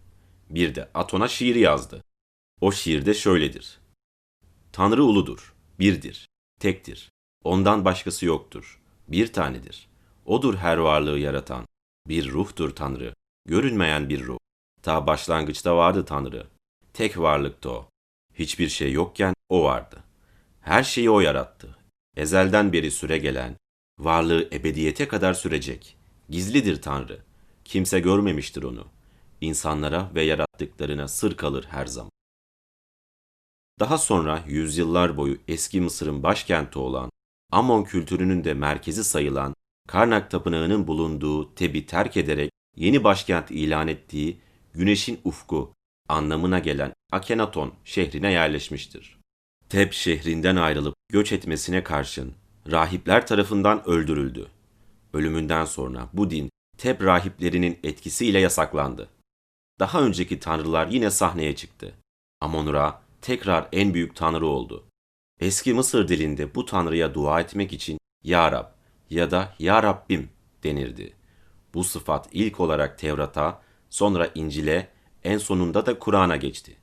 Bir 0.49 0.75
de 0.75 0.89
Aton'a 0.93 1.27
şiir 1.27 1.55
yazdı. 1.55 2.03
O 2.61 2.71
şiirde 2.71 3.13
şöyledir. 3.13 3.79
Tanrı 4.71 5.03
uludur, 5.03 5.53
birdir, 5.79 6.29
tektir. 6.59 7.11
Ondan 7.43 7.85
başkası 7.85 8.25
yoktur. 8.25 8.81
Bir 9.07 9.33
tanedir. 9.33 9.89
Odur 10.25 10.55
her 10.55 10.77
varlığı 10.77 11.19
yaratan. 11.19 11.65
Bir 12.07 12.29
ruhtur 12.29 12.75
Tanrı. 12.75 13.13
Görünmeyen 13.45 14.09
bir 14.09 14.23
ruh. 14.23 14.37
Ta 14.81 15.07
başlangıçta 15.07 15.77
vardı 15.77 16.05
Tanrı. 16.05 16.47
Tek 16.93 17.17
varlıktı 17.17 17.71
o. 17.71 17.89
Hiçbir 18.33 18.69
şey 18.69 18.91
yokken 18.91 19.33
o 19.49 19.63
vardı. 19.63 20.03
Her 20.61 20.83
şeyi 20.83 21.09
o 21.09 21.19
yarattı. 21.19 21.77
Ezelden 22.17 22.73
beri 22.73 22.91
süre 22.91 23.17
gelen, 23.17 23.57
varlığı 23.99 24.49
ebediyete 24.51 25.07
kadar 25.07 25.33
sürecek. 25.33 25.97
Gizlidir 26.29 26.81
Tanrı. 26.81 27.19
Kimse 27.65 27.99
görmemiştir 27.99 28.63
onu. 28.63 28.87
İnsanlara 29.41 30.11
ve 30.15 30.23
yarattıklarına 30.23 31.07
sır 31.07 31.37
kalır 31.37 31.67
her 31.69 31.85
zaman. 31.85 32.11
Daha 33.81 33.97
sonra 33.97 34.43
yüzyıllar 34.47 35.17
boyu 35.17 35.37
eski 35.47 35.81
Mısır'ın 35.81 36.23
başkenti 36.23 36.79
olan 36.79 37.09
Amon 37.51 37.83
kültürünün 37.83 38.43
de 38.43 38.53
merkezi 38.53 39.03
sayılan 39.03 39.53
Karnak 39.87 40.31
Tapınağı'nın 40.31 40.87
bulunduğu 40.87 41.55
Teb'i 41.55 41.85
terk 41.85 42.17
ederek 42.17 42.51
yeni 42.75 43.03
başkent 43.03 43.51
ilan 43.51 43.87
ettiği 43.87 44.39
Güneşin 44.73 45.19
Ufku 45.23 45.73
anlamına 46.09 46.59
gelen 46.59 46.93
Akenaton 47.11 47.73
şehrine 47.85 48.31
yerleşmiştir. 48.31 49.17
Teb 49.69 49.91
şehrinden 49.91 50.55
ayrılıp 50.55 50.95
göç 51.09 51.31
etmesine 51.31 51.83
karşın 51.83 52.33
rahipler 52.71 53.27
tarafından 53.27 53.89
öldürüldü. 53.89 54.47
Ölümünden 55.13 55.65
sonra 55.65 56.09
bu 56.13 56.29
din 56.29 56.49
Teb 56.77 57.01
rahiplerinin 57.01 57.79
etkisiyle 57.83 58.39
yasaklandı. 58.39 59.09
Daha 59.79 60.01
önceki 60.01 60.39
tanrılar 60.39 60.87
yine 60.87 61.11
sahneye 61.11 61.55
çıktı. 61.55 61.93
Amon-Ra 62.41 63.00
tekrar 63.21 63.69
en 63.71 63.93
büyük 63.93 64.15
tanrı 64.15 64.47
oldu. 64.47 64.83
Eski 65.39 65.73
Mısır 65.73 66.07
dilinde 66.07 66.55
bu 66.55 66.65
tanrıya 66.65 67.13
dua 67.13 67.41
etmek 67.41 67.73
için 67.73 67.97
Ya 68.23 68.51
Rab 68.51 68.65
ya 69.09 69.31
da 69.31 69.55
Ya 69.59 69.83
Rabbim 69.83 70.29
denirdi. 70.63 71.13
Bu 71.73 71.83
sıfat 71.83 72.29
ilk 72.31 72.59
olarak 72.59 72.97
Tevrat'a, 72.99 73.61
sonra 73.89 74.29
İncil'e, 74.35 74.87
en 75.23 75.37
sonunda 75.37 75.85
da 75.85 75.99
Kur'an'a 75.99 76.35
geçti. 76.35 76.77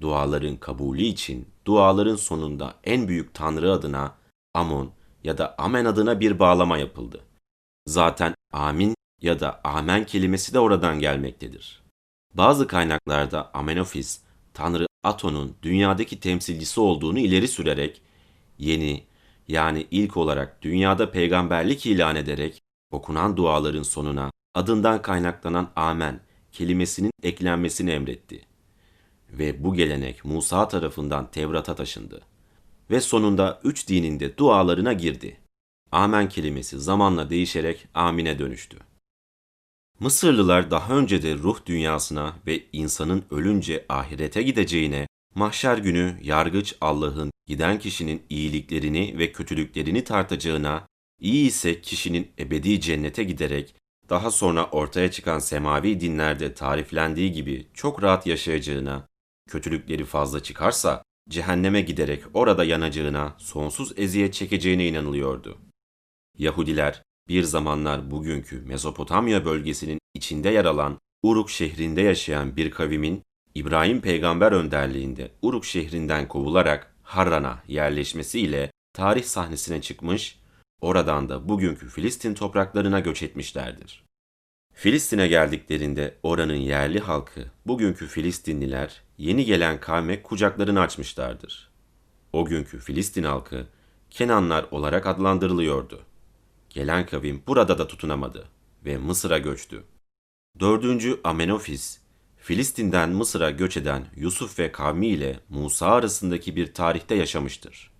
Duaların 0.00 0.56
kabulü 0.56 1.02
için 1.02 1.48
duaların 1.64 2.16
sonunda 2.16 2.74
en 2.84 3.08
büyük 3.08 3.34
tanrı 3.34 3.72
adına 3.72 4.14
Amon 4.54 4.92
ya 5.24 5.38
da 5.38 5.54
Amen 5.58 5.84
adına 5.84 6.20
bir 6.20 6.38
bağlama 6.38 6.78
yapıldı. 6.78 7.24
Zaten 7.86 8.34
amin 8.52 8.94
ya 9.22 9.40
da 9.40 9.60
amen 9.64 10.06
kelimesi 10.06 10.54
de 10.54 10.58
oradan 10.58 11.00
gelmektedir. 11.00 11.82
Bazı 12.34 12.66
kaynaklarda 12.66 13.50
Amenofis, 13.54 14.20
Tanrı 14.54 14.86
Aton'un 15.02 15.56
dünyadaki 15.62 16.20
temsilcisi 16.20 16.80
olduğunu 16.80 17.18
ileri 17.18 17.48
sürerek 17.48 18.02
yeni 18.58 19.04
yani 19.48 19.86
ilk 19.90 20.16
olarak 20.16 20.62
dünyada 20.62 21.10
peygamberlik 21.10 21.86
ilan 21.86 22.16
ederek 22.16 22.62
okunan 22.90 23.36
duaların 23.36 23.82
sonuna 23.82 24.30
adından 24.54 25.02
kaynaklanan 25.02 25.70
amen 25.76 26.20
kelimesinin 26.52 27.12
eklenmesini 27.22 27.90
emretti. 27.90 28.40
Ve 29.30 29.64
bu 29.64 29.74
gelenek 29.74 30.24
Musa 30.24 30.68
tarafından 30.68 31.30
Tevrat'a 31.30 31.74
taşındı. 31.74 32.22
Ve 32.90 33.00
sonunda 33.00 33.60
üç 33.64 33.88
dininde 33.88 34.36
dualarına 34.36 34.92
girdi. 34.92 35.36
Amen 35.92 36.28
kelimesi 36.28 36.78
zamanla 36.80 37.30
değişerek 37.30 37.88
amine 37.94 38.38
dönüştü. 38.38 38.89
Mısırlılar 40.00 40.70
daha 40.70 40.94
önce 40.94 41.22
de 41.22 41.34
ruh 41.34 41.66
dünyasına 41.66 42.36
ve 42.46 42.62
insanın 42.72 43.24
ölünce 43.30 43.86
ahirete 43.88 44.42
gideceğine, 44.42 45.06
mahşer 45.34 45.78
günü 45.78 46.18
yargıç 46.22 46.74
Allah'ın 46.80 47.30
giden 47.46 47.78
kişinin 47.78 48.22
iyiliklerini 48.28 49.18
ve 49.18 49.32
kötülüklerini 49.32 50.04
tartacağına, 50.04 50.86
iyi 51.20 51.46
ise 51.46 51.80
kişinin 51.80 52.30
ebedi 52.38 52.80
cennete 52.80 53.24
giderek 53.24 53.74
daha 54.08 54.30
sonra 54.30 54.66
ortaya 54.66 55.10
çıkan 55.10 55.38
semavi 55.38 56.00
dinlerde 56.00 56.54
tariflendiği 56.54 57.32
gibi 57.32 57.66
çok 57.74 58.02
rahat 58.02 58.26
yaşayacağına, 58.26 59.06
kötülükleri 59.50 60.04
fazla 60.04 60.42
çıkarsa 60.42 61.02
cehenneme 61.28 61.80
giderek 61.80 62.22
orada 62.34 62.64
yanacağına, 62.64 63.34
sonsuz 63.38 63.98
eziyet 63.98 64.34
çekeceğine 64.34 64.86
inanılıyordu. 64.86 65.58
Yahudiler 66.38 67.02
bir 67.28 67.42
zamanlar 67.42 68.10
bugünkü 68.10 68.60
Mezopotamya 68.60 69.44
bölgesinin 69.44 69.98
içinde 70.14 70.48
yer 70.48 70.64
alan 70.64 70.98
Uruk 71.22 71.50
şehrinde 71.50 72.00
yaşayan 72.00 72.56
bir 72.56 72.70
kavimin 72.70 73.22
İbrahim 73.54 74.00
peygamber 74.00 74.52
önderliğinde 74.52 75.30
Uruk 75.42 75.64
şehrinden 75.64 76.28
kovularak 76.28 76.94
Harran'a 77.02 77.62
yerleşmesiyle 77.68 78.70
tarih 78.92 79.24
sahnesine 79.24 79.80
çıkmış, 79.80 80.38
oradan 80.80 81.28
da 81.28 81.48
bugünkü 81.48 81.88
Filistin 81.88 82.34
topraklarına 82.34 83.00
göç 83.00 83.22
etmişlerdir. 83.22 84.04
Filistin'e 84.74 85.28
geldiklerinde 85.28 86.16
oranın 86.22 86.54
yerli 86.54 87.00
halkı, 87.00 87.44
bugünkü 87.66 88.06
Filistinliler, 88.06 89.02
yeni 89.18 89.44
gelen 89.44 89.80
kavme 89.80 90.22
kucaklarını 90.22 90.80
açmışlardır. 90.80 91.70
O 92.32 92.44
günkü 92.44 92.78
Filistin 92.78 93.22
halkı, 93.22 93.66
Kenanlar 94.10 94.66
olarak 94.70 95.06
adlandırılıyordu. 95.06 96.02
Gelen 96.70 97.06
kavim 97.06 97.42
burada 97.46 97.78
da 97.78 97.86
tutunamadı 97.86 98.48
ve 98.84 98.98
Mısır'a 98.98 99.38
göçtü. 99.38 99.84
Dördüncü 100.60 101.20
Amenofis, 101.24 102.00
Filistin'den 102.36 103.10
Mısır'a 103.10 103.50
göç 103.50 103.76
eden 103.76 104.06
Yusuf 104.16 104.58
ve 104.58 104.72
kavmi 104.72 105.06
ile 105.06 105.40
Musa 105.48 105.86
arasındaki 105.86 106.56
bir 106.56 106.74
tarihte 106.74 107.14
yaşamıştır. 107.14 107.90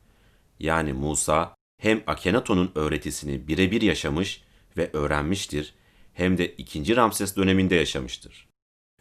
Yani 0.61 0.93
Musa 0.93 1.55
hem 1.81 2.03
Akenaton'un 2.07 2.73
öğretisini 2.75 3.49
birebir 3.49 3.83
yaşamış 3.83 4.43
ve 4.77 4.91
öğrenmiştir 4.93 5.75
hem 6.13 6.39
de 6.39 6.55
2. 6.55 6.97
Ramses 6.97 7.37
döneminde 7.37 7.75
yaşamıştır. 7.75 8.49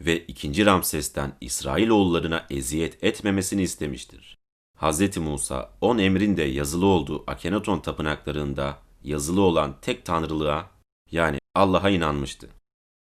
Ve 0.00 0.26
2. 0.26 0.66
Ramses'ten 0.66 1.36
İsrailoğullarına 1.40 2.46
eziyet 2.50 3.04
etmemesini 3.04 3.62
istemiştir. 3.62 4.38
Hz. 4.76 5.16
Musa 5.16 5.70
on 5.80 5.98
emrin 5.98 6.36
de 6.36 6.42
yazılı 6.42 6.86
olduğu 6.86 7.24
Akenaton 7.26 7.80
tapınaklarında 7.80 8.78
yazılı 9.04 9.40
olan 9.40 9.76
tek 9.82 10.04
tanrılığa 10.04 10.70
yani 11.10 11.38
Allah'a 11.54 11.90
inanmıştı. 11.90 12.48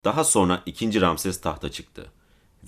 Daha 0.04 0.24
sonra 0.24 0.62
2. 0.66 1.00
Ramses 1.00 1.40
tahta 1.40 1.70
çıktı 1.70 2.12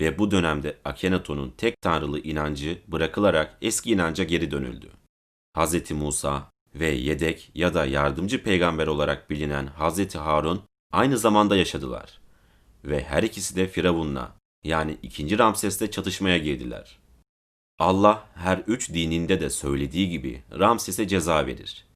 ve 0.01 0.18
bu 0.18 0.31
dönemde 0.31 0.79
Akenaton'un 0.85 1.51
tek 1.51 1.81
tanrılı 1.81 2.20
inancı 2.20 2.83
bırakılarak 2.88 3.59
eski 3.62 3.90
inanca 3.90 4.25
geri 4.25 4.51
dönüldü. 4.51 4.90
Hz. 5.57 5.90
Musa 5.90 6.51
ve 6.75 6.88
yedek 6.88 7.51
ya 7.55 7.75
da 7.75 7.87
yardımcı 7.87 8.42
peygamber 8.42 8.87
olarak 8.87 9.31
bilinen 9.31 9.66
Hz. 9.66 10.14
Harun 10.14 10.62
aynı 10.92 11.18
zamanda 11.18 11.57
yaşadılar 11.57 12.20
ve 12.85 13.05
her 13.05 13.22
ikisi 13.22 13.57
de 13.57 13.68
Firavun'la 13.68 14.37
yani 14.64 14.98
2. 15.03 15.38
Ramses'le 15.38 15.90
çatışmaya 15.90 16.38
girdiler. 16.38 16.98
Allah 17.79 18.29
her 18.35 18.59
üç 18.59 18.90
dininde 18.90 19.40
de 19.40 19.51
söylediği 19.51 20.09
gibi 20.11 20.42
Ramses'e 20.59 21.09
ceza 21.09 21.46
verir. 21.46 21.87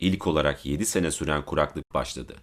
İlk 0.00 0.26
olarak 0.26 0.66
7 0.66 0.86
sene 0.86 1.10
süren 1.10 1.44
kuraklık 1.44 1.94
başladı. 1.94 2.36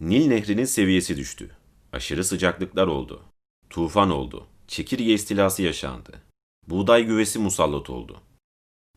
Nil 0.00 0.26
nehrinin 0.26 0.64
seviyesi 0.64 1.16
düştü. 1.16 1.50
Aşırı 1.92 2.24
sıcaklıklar 2.24 2.86
oldu. 2.86 3.22
Tufan 3.70 4.10
oldu. 4.10 4.46
Çekirge 4.68 5.14
istilası 5.14 5.62
yaşandı. 5.62 6.22
Buğday 6.68 7.04
güvesi 7.04 7.38
musallat 7.38 7.90
oldu. 7.90 8.20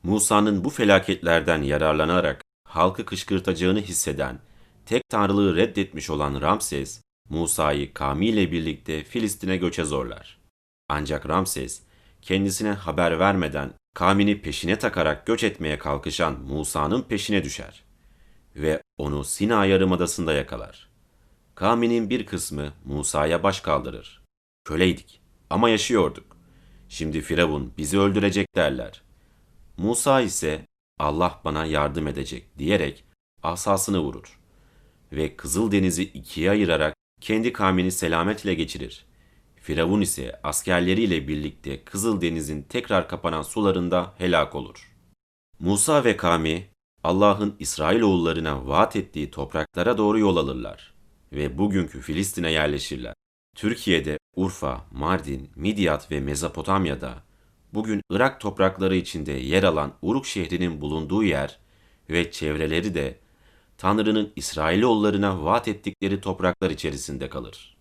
Musa'nın 0.04 0.64
bu 0.64 0.70
felaketlerden 0.70 1.62
yararlanarak 1.62 2.42
halkı 2.68 3.06
kışkırtacağını 3.06 3.82
hisseden, 3.82 4.40
tek 4.86 5.10
tanrılığı 5.10 5.56
reddetmiş 5.56 6.10
olan 6.10 6.42
Ramses, 6.42 7.02
Musa'yı 7.30 7.94
kavmiyle 7.94 8.52
birlikte 8.52 9.04
Filistin'e 9.04 9.58
göçe 9.58 9.86
zorlar. 9.86 10.40
Ancak 10.90 11.30
Ramses, 11.30 11.82
kendisine 12.22 12.72
haber 12.72 13.20
vermeden 13.20 13.74
kavmini 13.96 14.42
peşine 14.42 14.80
takarak 14.80 15.26
göç 15.26 15.44
etmeye 15.44 15.78
kalkışan 15.78 16.40
Musa'nın 16.40 17.02
peşine 17.02 17.44
düşer 17.44 17.84
ve 18.56 18.82
onu 18.98 19.24
Sina 19.24 19.66
Yarımadası'nda 19.66 20.34
yakalar. 20.34 20.90
Kavminin 21.56 22.10
bir 22.10 22.26
kısmı 22.26 22.74
Musa'ya 22.86 23.44
baş 23.44 23.62
kaldırır. 23.62 24.24
Köleydik 24.64 25.22
ama 25.50 25.70
yaşıyorduk. 25.70 26.38
Şimdi 26.90 27.22
Firavun 27.22 27.74
bizi 27.78 28.00
öldürecek 28.00 28.56
derler. 28.56 29.02
Musa 29.78 30.22
ise 30.22 30.68
Allah 31.00 31.42
bana 31.46 31.66
yardım 31.66 32.08
edecek 32.08 32.60
diyerek 32.60 33.06
asasını 33.44 34.00
vurur 34.00 34.40
ve 35.12 35.36
Kızıldeniz'i 35.36 36.04
ikiye 36.04 36.52
ayırarak 36.52 36.96
kendi 37.22 37.54
kavmini 37.54 37.92
selametle 37.92 38.54
geçirir. 38.54 39.06
Firavun 39.56 40.02
ise 40.02 40.40
askerleriyle 40.44 41.28
birlikte 41.28 41.84
Kızıldeniz'in 41.84 42.62
tekrar 42.62 43.08
kapanan 43.08 43.42
sularında 43.42 44.14
helak 44.18 44.56
olur. 44.56 44.92
Musa 45.60 46.04
ve 46.04 46.18
kavmi 46.18 46.68
Allah'ın 47.04 47.56
İsrailoğullarına 47.60 48.68
vaat 48.68 48.96
ettiği 48.96 49.32
topraklara 49.32 49.98
doğru 49.98 50.20
yol 50.20 50.38
alırlar 50.38 50.94
ve 51.34 51.58
bugünkü 51.58 52.02
Filistin'e 52.02 52.52
yerleşirler. 52.52 53.14
Türkiye'de 53.56 54.18
Urfa, 54.36 54.86
Mardin, 54.92 55.50
Midyat 55.56 56.12
ve 56.12 56.20
Mezopotamya'da 56.20 57.24
bugün 57.74 58.02
Irak 58.10 58.40
toprakları 58.40 58.96
içinde 58.96 59.32
yer 59.32 59.64
alan 59.64 59.94
Uruk 60.02 60.26
şehrinin 60.26 60.82
bulunduğu 60.82 61.24
yer 61.24 61.60
ve 62.10 62.32
çevreleri 62.32 62.96
de 62.96 63.20
Tanrı'nın 63.78 64.34
İsrailoğullarına 64.36 65.44
vaat 65.44 65.68
ettikleri 65.68 66.22
topraklar 66.22 66.72
içerisinde 66.72 67.30
kalır. 67.30 67.78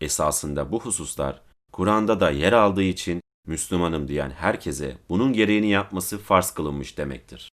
Esasında 0.00 0.72
bu 0.72 0.80
hususlar 0.80 1.42
Kur'an'da 1.72 2.20
da 2.20 2.30
yer 2.30 2.52
aldığı 2.52 2.82
için 2.82 3.20
Müslümanım 3.46 4.08
diyen 4.08 4.30
herkese 4.30 4.98
bunun 5.08 5.32
gereğini 5.32 5.70
yapması 5.70 6.18
farz 6.18 6.50
kılınmış 6.50 6.98
demektir. 6.98 7.50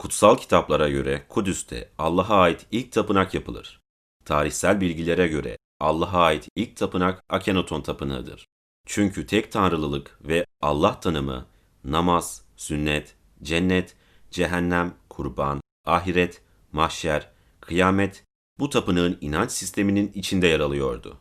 Kutsal 0.00 0.36
kitaplara 0.36 0.88
göre 0.88 1.22
Kudüs'te 1.28 1.90
Allah'a 1.98 2.36
ait 2.36 2.66
ilk 2.70 2.92
tapınak 2.92 3.34
yapılır. 3.34 3.80
Tarihsel 4.24 4.80
bilgilere 4.80 5.28
göre 5.28 5.58
Allah'a 5.80 6.20
ait 6.20 6.48
ilk 6.56 6.76
tapınak 6.76 7.24
Akenaton 7.28 7.80
tapınağıdır. 7.80 8.46
Çünkü 8.86 9.26
tek 9.26 9.52
tanrılılık 9.52 10.18
ve 10.24 10.46
Allah 10.60 11.00
tanımı, 11.00 11.46
namaz, 11.84 12.44
sünnet, 12.56 13.14
cennet, 13.42 13.96
cehennem, 14.30 14.94
kurban, 15.10 15.60
ahiret, 15.86 16.42
mahşer, 16.72 17.30
kıyamet 17.60 18.24
bu 18.58 18.70
tapınağın 18.70 19.18
inanç 19.20 19.50
sisteminin 19.50 20.12
içinde 20.14 20.46
yer 20.46 20.60
alıyordu. 20.60 21.18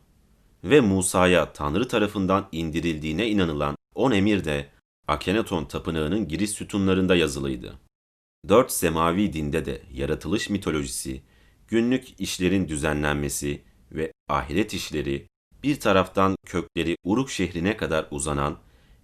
Ve 0.63 0.82
Musa'ya 0.82 1.54
Tanrı 1.54 1.88
tarafından 1.88 2.48
indirildiğine 2.52 3.28
inanılan 3.28 3.76
on 3.96 4.12
emir 4.12 4.46
de 4.46 4.70
Akenaton 5.08 5.65
tapınağının 5.65 6.28
giriş 6.28 6.50
sütunlarında 6.50 7.15
yazılıydı. 7.15 7.88
Dört 8.47 8.71
semavi 8.71 9.34
dinde 9.34 9.65
de 9.65 9.82
yaratılış 9.93 10.49
mitolojisi, 10.49 11.21
günlük 11.67 12.19
işlerin 12.19 12.67
düzenlenmesi 12.67 13.62
ve 13.91 14.12
ahiret 14.30 14.73
işleri 14.73 15.28
bir 15.63 15.80
taraftan 15.80 16.36
kökleri 16.45 16.95
Uruk 17.04 17.30
şehrine 17.30 17.78
kadar 17.78 18.08
uzanan 18.12 18.58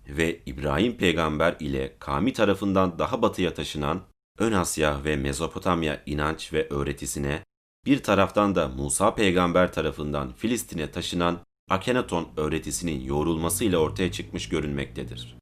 ve 0.08 0.40
İbrahim 0.46 0.98
peygamber 0.98 1.56
ile 1.60 1.96
Kami 2.00 2.34
tarafından 2.34 3.00
daha 3.00 3.22
batıya 3.22 3.54
taşınan 3.54 4.02
Ön 4.40 4.52
Asya 4.52 5.04
ve 5.04 5.16
Mezopotamya 5.16 6.04
inanç 6.06 6.54
ve 6.54 6.70
öğretisine, 6.70 7.44
bir 7.86 8.04
taraftan 8.04 8.56
da 8.56 8.68
Musa 8.68 9.16
peygamber 9.16 9.74
tarafından 9.74 10.34
Filistin'e 10.34 10.92
taşınan 10.92 11.40
Akenaton 11.70 12.28
öğretisinin 12.38 13.02
yoğrulmasıyla 13.02 13.80
ortaya 13.80 14.12
çıkmış 14.12 14.50
görünmektedir. 14.50 15.38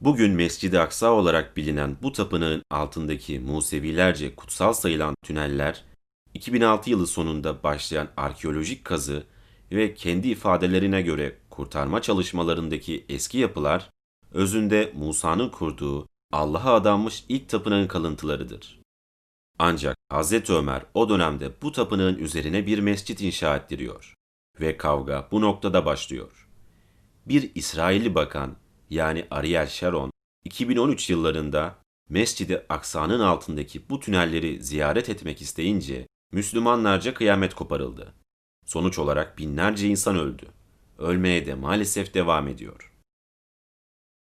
Bugün 0.00 0.32
Mescid-i 0.32 0.80
Aksa 0.80 1.12
olarak 1.12 1.56
bilinen 1.56 1.96
bu 2.02 2.12
tapınağın 2.12 2.62
altındaki 2.70 3.40
Musevilerce 3.40 4.34
kutsal 4.34 4.72
sayılan 4.72 5.14
tüneller, 5.22 5.84
2006 6.34 6.90
yılı 6.90 7.06
sonunda 7.06 7.62
başlayan 7.62 8.08
arkeolojik 8.16 8.84
kazı 8.84 9.26
ve 9.72 9.94
kendi 9.94 10.28
ifadelerine 10.28 11.02
göre 11.02 11.38
kurtarma 11.50 12.02
çalışmalarındaki 12.02 13.04
eski 13.08 13.38
yapılar, 13.38 13.90
özünde 14.32 14.92
Musa'nın 14.96 15.48
kurduğu 15.48 16.08
Allah'a 16.32 16.74
adanmış 16.74 17.24
ilk 17.28 17.48
tapınağın 17.48 17.86
kalıntılarıdır. 17.86 18.80
Ancak 19.58 19.96
Hz. 20.12 20.50
Ömer 20.50 20.82
o 20.94 21.08
dönemde 21.08 21.52
bu 21.62 21.72
tapınağın 21.72 22.18
üzerine 22.18 22.66
bir 22.66 22.78
mescit 22.78 23.20
inşa 23.20 23.56
ettiriyor 23.56 24.14
ve 24.60 24.76
kavga 24.76 25.28
bu 25.30 25.40
noktada 25.40 25.86
başlıyor. 25.86 26.48
Bir 27.26 27.50
İsrailli 27.54 28.14
bakan 28.14 28.56
yani 28.90 29.26
Ariel 29.30 29.66
Sharon 29.66 30.10
2013 30.44 31.10
yıllarında 31.10 31.78
Mescid-i 32.08 32.62
Aksa'nın 32.68 33.20
altındaki 33.20 33.88
bu 33.88 34.00
tünelleri 34.00 34.62
ziyaret 34.62 35.08
etmek 35.08 35.42
isteyince 35.42 36.06
Müslümanlarca 36.32 37.14
kıyamet 37.14 37.54
koparıldı. 37.54 38.14
Sonuç 38.66 38.98
olarak 38.98 39.38
binlerce 39.38 39.88
insan 39.88 40.16
öldü. 40.16 40.46
Ölmeye 40.98 41.46
de 41.46 41.54
maalesef 41.54 42.14
devam 42.14 42.48
ediyor. 42.48 42.92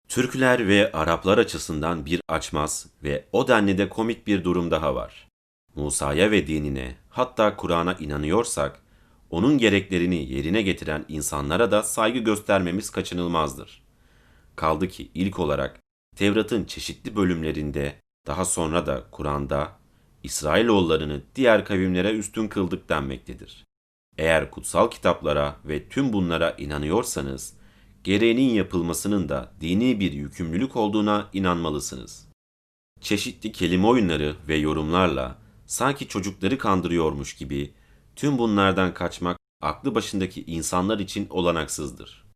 Türkler 0.08 0.68
ve 0.68 0.92
Araplar 0.92 1.38
açısından 1.38 2.06
bir 2.06 2.20
açmaz 2.28 2.86
ve 3.02 3.24
o 3.32 3.48
denli 3.48 3.78
de 3.78 3.88
komik 3.88 4.26
bir 4.26 4.44
durum 4.44 4.70
daha 4.70 4.94
var. 4.94 5.28
Musa'ya 5.74 6.30
ve 6.30 6.46
dinine, 6.46 6.96
hatta 7.08 7.56
Kur'an'a 7.56 7.94
inanıyorsak, 7.94 8.82
onun 9.30 9.58
gereklerini 9.58 10.32
yerine 10.32 10.62
getiren 10.62 11.04
insanlara 11.08 11.70
da 11.70 11.82
saygı 11.82 12.18
göstermemiz 12.18 12.90
kaçınılmazdır. 12.90 13.81
Kaldı 14.62 14.88
ki 14.88 15.10
ilk 15.14 15.38
olarak 15.38 15.80
Tevrat'ın 16.16 16.64
çeşitli 16.64 17.16
bölümlerinde, 17.16 18.00
daha 18.26 18.44
sonra 18.44 18.86
da 18.86 19.04
Kur'an'da 19.10 19.78
İsrailoğullarını 20.22 21.22
diğer 21.34 21.64
kavimlere 21.64 22.10
üstün 22.12 22.48
kıldık 22.48 22.88
denmektedir. 22.88 23.64
Eğer 24.18 24.50
kutsal 24.50 24.90
kitaplara 24.90 25.56
ve 25.64 25.88
tüm 25.88 26.12
bunlara 26.12 26.50
inanıyorsanız, 26.50 27.54
gereğinin 28.04 28.50
yapılmasının 28.54 29.28
da 29.28 29.52
dini 29.60 30.00
bir 30.00 30.12
yükümlülük 30.12 30.76
olduğuna 30.76 31.28
inanmalısınız. 31.32 32.28
Çeşitli 33.00 33.52
kelime 33.52 33.86
oyunları 33.86 34.36
ve 34.48 34.56
yorumlarla 34.56 35.38
sanki 35.66 36.08
çocukları 36.08 36.58
kandırıyormuş 36.58 37.36
gibi 37.36 37.74
tüm 38.16 38.38
bunlardan 38.38 38.94
kaçmak 38.94 39.38
aklı 39.62 39.94
başındaki 39.94 40.44
insanlar 40.44 40.98
için 40.98 41.26
olanaksızdır. 41.30 42.31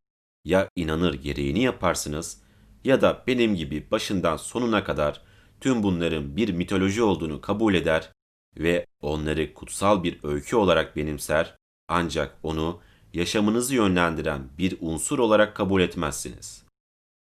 Ya 0.47 0.69
inanır 0.77 1.15
gereğini 1.15 1.63
yaparsınız 1.63 2.43
ya 2.85 3.01
da 3.01 3.25
benim 3.27 3.57
gibi 3.57 3.91
başından 3.91 4.37
sonuna 4.37 4.85
kadar 4.85 5.23
tüm 5.61 5.83
bunların 5.83 6.37
bir 6.37 6.53
mitoloji 6.53 7.03
olduğunu 7.03 7.41
kabul 7.41 7.75
eder 7.75 8.13
ve 8.57 8.87
onları 9.01 9.55
kutsal 9.55 10.03
bir 10.03 10.19
öykü 10.23 10.57
olarak 10.57 10.97
benimser 10.97 11.57
ancak 11.89 12.39
onu 12.43 12.81
yaşamınızı 13.13 13.75
yönlendiren 13.75 14.43
bir 14.59 14.77
unsur 14.81 15.19
olarak 15.19 15.57
kabul 15.57 15.81
etmezsiniz. 15.81 16.65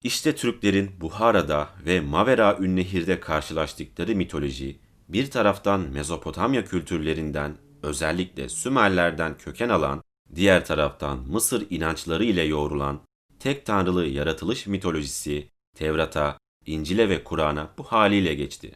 İşte 0.04 0.36
Türklerin 0.36 1.02
Buhara'da 1.02 1.70
ve 1.86 2.02
Mavera 2.02 2.58
Ünnehir'de 2.60 3.20
karşılaştıkları 3.20 4.16
mitoloji 4.16 4.80
bir 5.10 5.32
taraftan 5.32 5.80
Mezopotamya 5.80 6.66
kültürlerinden 6.66 7.58
özellikle 7.84 8.50
Sümerlerden 8.50 9.38
köken 9.38 9.70
alan, 9.70 10.04
diğer 10.36 10.66
taraftan 10.66 11.20
Mısır 11.20 11.68
inançları 11.70 12.24
ile 12.24 12.44
yoğrulan 12.44 13.02
tek 13.40 13.66
tanrılı 13.66 14.06
yaratılış 14.06 14.68
mitolojisi 14.68 15.50
Tevrat'a, 15.78 16.38
İncil'e 16.66 17.10
ve 17.10 17.24
Kur'an'a 17.24 17.70
bu 17.78 17.84
haliyle 17.84 18.34
geçti. 18.34 18.76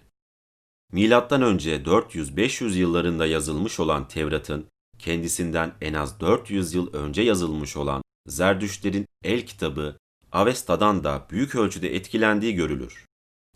Milattan 0.91 1.41
önce 1.41 1.75
400-500 1.75 2.77
yıllarında 2.77 3.25
yazılmış 3.25 3.79
olan 3.79 4.07
Tevrat'ın 4.07 4.65
kendisinden 4.99 5.73
en 5.81 5.93
az 5.93 6.19
400 6.19 6.73
yıl 6.73 6.93
önce 6.93 7.21
yazılmış 7.21 7.77
olan 7.77 8.01
Zerdüştlerin 8.27 9.05
el 9.23 9.45
kitabı 9.45 9.97
Avesta'dan 10.31 11.03
da 11.03 11.27
büyük 11.31 11.55
ölçüde 11.55 11.95
etkilendiği 11.95 12.55
görülür. 12.55 13.05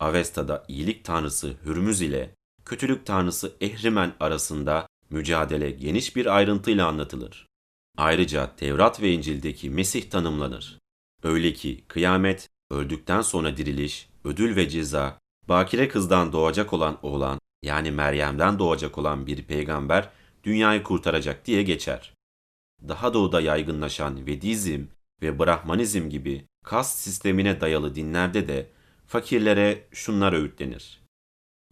Avesta'da 0.00 0.64
iyilik 0.68 1.04
tanrısı 1.04 1.54
Hürmüz 1.64 2.02
ile 2.02 2.34
kötülük 2.64 3.06
tanrısı 3.06 3.52
Ehrimen 3.60 4.12
arasında 4.20 4.86
mücadele 5.10 5.70
geniş 5.70 6.16
bir 6.16 6.36
ayrıntıyla 6.36 6.88
anlatılır. 6.88 7.46
Ayrıca 7.96 8.56
Tevrat 8.56 9.02
ve 9.02 9.12
İncil'deki 9.12 9.70
Mesih 9.70 10.10
tanımlanır. 10.10 10.78
Öyle 11.22 11.52
ki 11.52 11.84
kıyamet, 11.88 12.48
öldükten 12.70 13.20
sonra 13.20 13.56
diriliş, 13.56 14.08
ödül 14.24 14.56
ve 14.56 14.68
ceza, 14.68 15.18
bakire 15.48 15.88
kızdan 15.88 16.32
doğacak 16.32 16.72
olan 16.72 16.98
oğlan 17.02 17.38
yani 17.62 17.90
Meryem'den 17.90 18.58
doğacak 18.58 18.98
olan 18.98 19.26
bir 19.26 19.42
peygamber 19.42 20.10
dünyayı 20.44 20.82
kurtaracak 20.82 21.46
diye 21.46 21.62
geçer. 21.62 22.14
Daha 22.88 23.14
doğuda 23.14 23.40
yaygınlaşan 23.40 24.26
Vedizm 24.26 24.84
ve 25.22 25.38
Brahmanizm 25.38 26.08
gibi 26.08 26.46
kast 26.64 26.98
sistemine 26.98 27.60
dayalı 27.60 27.94
dinlerde 27.94 28.48
de 28.48 28.70
fakirlere 29.06 29.88
şunlar 29.92 30.32
öğütlenir. 30.32 31.00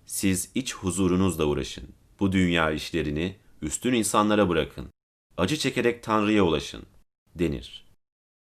Siz 0.06 0.50
iç 0.54 0.74
huzurunuzla 0.74 1.44
uğraşın. 1.44 1.94
Bu 2.20 2.32
dünya 2.32 2.70
işlerini 2.70 3.36
üstün 3.62 3.92
insanlara 3.92 4.48
bırakın. 4.48 4.90
Acı 5.36 5.56
çekerek 5.56 6.02
Tanrı'ya 6.02 6.44
ulaşın 6.44 6.82
denir. 7.34 7.84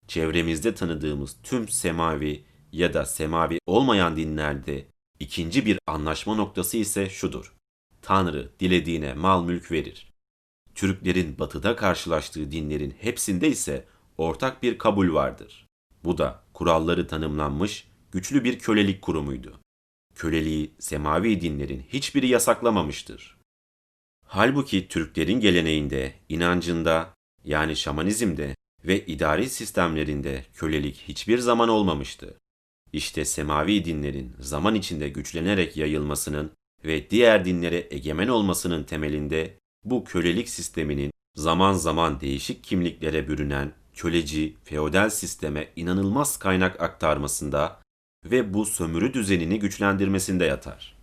Çevremizde 0.09 0.75
tanıdığımız 0.75 1.37
tüm 1.43 1.69
semavi 1.69 2.45
ya 2.73 2.95
da 2.95 3.07
semavi 3.07 3.59
olmayan 3.67 4.17
dinlerde 4.17 4.87
ikinci 5.21 5.67
bir 5.67 5.79
anlaşma 5.87 6.35
noktası 6.35 6.77
ise 6.77 7.11
şudur. 7.11 7.55
Tanrı 8.03 8.53
dilediğine 8.61 9.15
mal 9.15 9.45
mülk 9.45 9.73
verir. 9.73 10.13
Türklerin 10.75 11.39
batıda 11.39 11.77
karşılaştığı 11.77 12.51
dinlerin 12.53 12.95
hepsinde 13.01 13.49
ise 13.49 13.85
ortak 14.19 14.63
bir 14.63 14.79
kabul 14.79 15.15
vardır. 15.15 15.67
Bu 16.05 16.19
da 16.19 16.45
kuralları 16.53 17.07
tanımlanmış 17.07 17.89
güçlü 18.13 18.45
bir 18.45 18.59
kölelik 18.59 19.03
kurumuydu. 19.03 19.61
Köleliği 20.15 20.75
semavi 20.79 21.41
dinlerin 21.41 21.85
hiçbiri 21.89 22.29
yasaklamamıştır. 22.29 23.36
Halbuki 24.29 24.89
Türklerin 24.89 25.41
geleneğinde, 25.41 26.15
inancında 26.29 27.15
yani 27.45 27.77
şamanizmde 27.77 28.57
ve 28.85 29.07
idari 29.07 29.51
sistemlerinde 29.51 30.45
kölelik 30.55 31.05
hiçbir 31.09 31.39
zaman 31.39 31.69
olmamıştı. 31.69 32.39
İşte 32.93 33.25
semavi 33.25 33.85
dinlerin 33.85 34.37
zaman 34.41 34.75
içinde 34.75 35.09
güçlenerek 35.09 35.77
yayılmasının 35.77 36.51
ve 36.85 37.11
diğer 37.11 37.45
dinlere 37.45 37.87
egemen 37.91 38.29
olmasının 38.29 38.85
temelinde 38.85 39.59
bu 39.85 40.05
kölelik 40.05 40.49
sisteminin 40.49 41.11
zaman 41.35 41.73
zaman 41.73 42.21
değişik 42.21 42.65
kimliklere 42.65 43.29
bürünen 43.29 43.73
köleci 43.95 44.57
feodal 44.65 45.11
sisteme 45.11 45.69
inanılmaz 45.77 46.39
kaynak 46.39 46.81
aktarmasında 46.81 47.81
ve 48.25 48.55
bu 48.55 48.65
sömürü 48.65 49.15
düzenini 49.15 49.59
güçlendirmesinde 49.59 50.45
yatar. 50.45 50.96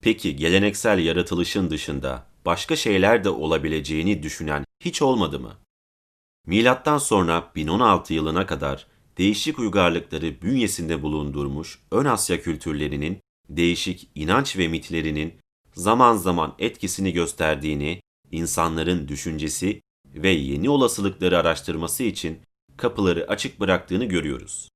Peki 0.00 0.36
geleneksel 0.36 0.98
yaratılışın 0.98 1.70
dışında 1.70 2.26
başka 2.46 2.76
şeyler 2.76 3.24
de 3.24 3.30
olabileceğini 3.30 4.22
düşünen 4.22 4.64
hiç 4.84 5.02
olmadı 5.02 5.40
mı? 5.40 5.56
Milattan 6.46 6.98
sonra 6.98 7.52
1016 7.54 8.14
yılına 8.14 8.46
kadar 8.46 8.86
değişik 9.18 9.58
uygarlıkları 9.58 10.42
bünyesinde 10.42 11.02
bulundurmuş 11.02 11.78
Ön 11.90 12.04
Asya 12.04 12.42
kültürlerinin 12.42 13.20
değişik 13.48 14.10
inanç 14.14 14.56
ve 14.56 14.68
mitlerinin 14.68 15.34
zaman 15.74 16.16
zaman 16.16 16.54
etkisini 16.58 17.12
gösterdiğini, 17.12 18.00
insanların 18.30 19.08
düşüncesi 19.08 19.82
ve 20.14 20.30
yeni 20.30 20.70
olasılıkları 20.70 21.38
araştırması 21.38 22.02
için 22.02 22.38
kapıları 22.76 23.28
açık 23.28 23.60
bıraktığını 23.60 24.04
görüyoruz. 24.04 24.68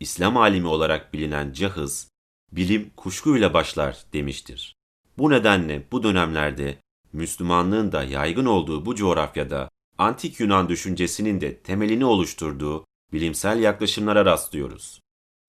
İslam 0.00 0.36
alimi 0.36 0.66
olarak 0.66 1.12
bilinen 1.12 1.52
Cahız, 1.52 2.08
bilim 2.52 2.90
kuşkuyla 2.96 3.54
başlar 3.54 4.04
demiştir. 4.12 4.74
Bu 5.18 5.30
nedenle 5.30 5.86
bu 5.92 6.02
dönemlerde 6.02 6.78
Müslümanlığın 7.12 7.92
da 7.92 8.04
yaygın 8.04 8.46
olduğu 8.46 8.86
bu 8.86 8.94
coğrafyada 8.94 9.70
antik 9.98 10.40
Yunan 10.40 10.68
düşüncesinin 10.68 11.40
de 11.40 11.58
temelini 11.58 12.04
oluşturduğu 12.04 12.84
bilimsel 13.12 13.62
yaklaşımlara 13.62 14.24
rastlıyoruz. 14.24 15.00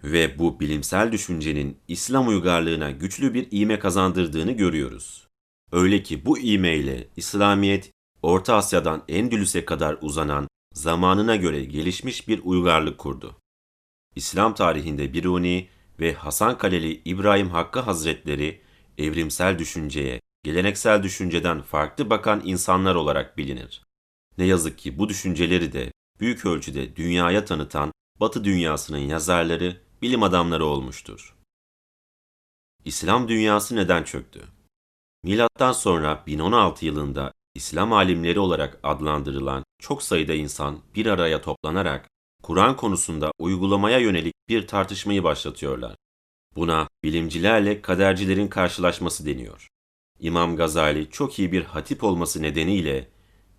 Ve 0.04 0.40
bu 0.40 0.60
bilimsel 0.60 1.12
düşüncenin 1.12 1.78
İslam 1.88 2.28
uygarlığına 2.28 2.92
güçlü 2.92 3.34
bir 3.34 3.48
iğme 3.52 3.80
kazandırdığını 3.80 4.52
görüyoruz. 4.52 5.28
Öyle 5.72 6.04
ki 6.04 6.26
bu 6.26 6.40
iğme 6.40 6.76
ile 6.76 7.08
İslamiyet, 7.18 7.92
Orta 8.22 8.56
Asya'dan 8.56 9.04
Endülüs'e 9.08 9.66
kadar 9.66 9.98
uzanan 10.02 10.48
zamanına 10.74 11.36
göre 11.36 11.66
gelişmiş 11.66 12.28
bir 12.28 12.42
uygarlık 12.44 12.98
kurdu. 12.98 13.36
İslam 14.16 14.56
tarihinde 14.56 15.14
Biruni 15.14 15.68
ve 16.00 16.14
Hasan 16.14 16.58
Kaleli 16.58 17.02
İbrahim 17.06 17.50
Hakkı 17.50 17.80
Hazretleri 17.80 18.62
evrimsel 18.98 19.60
düşünceye, 19.60 20.22
geleneksel 20.44 21.04
düşünceden 21.04 21.62
farklı 21.62 22.10
bakan 22.10 22.42
insanlar 22.46 22.96
olarak 22.96 23.38
bilinir. 23.38 23.84
Ne 24.38 24.46
yazık 24.46 24.78
ki 24.78 24.98
bu 24.98 25.10
düşünceleri 25.10 25.74
de 25.74 25.92
büyük 26.20 26.46
ölçüde 26.46 26.96
dünyaya 26.96 27.46
tanıtan 27.46 27.92
Batı 28.20 28.44
dünyasının 28.44 28.98
yazarları, 28.98 29.82
bilim 30.02 30.24
adamları 30.24 30.66
olmuştur. 30.66 31.36
İslam 32.86 33.28
dünyası 33.28 33.76
neden 33.76 34.04
çöktü? 34.04 34.42
Milattan 35.24 35.72
sonra 35.72 36.24
1016 36.28 36.86
yılında 36.86 37.32
İslam 37.56 37.94
alimleri 37.94 38.40
olarak 38.40 38.80
adlandırılan 38.84 39.64
çok 39.80 40.04
sayıda 40.04 40.34
insan 40.34 40.80
bir 40.96 41.06
araya 41.06 41.42
toplanarak 41.42 42.10
Kur'an 42.46 42.76
konusunda 42.76 43.32
uygulamaya 43.40 44.00
yönelik 44.00 44.34
bir 44.50 44.68
tartışmayı 44.68 45.24
başlatıyorlar. 45.24 45.96
Buna 46.56 46.88
bilimcilerle 47.04 47.82
kadercilerin 47.82 48.48
karşılaşması 48.48 49.26
deniyor. 49.26 49.68
İmam 50.20 50.56
Gazali 50.56 51.10
çok 51.12 51.40
iyi 51.40 51.52
bir 51.52 51.64
hatip 51.64 52.04
olması 52.04 52.42
nedeniyle 52.42 53.08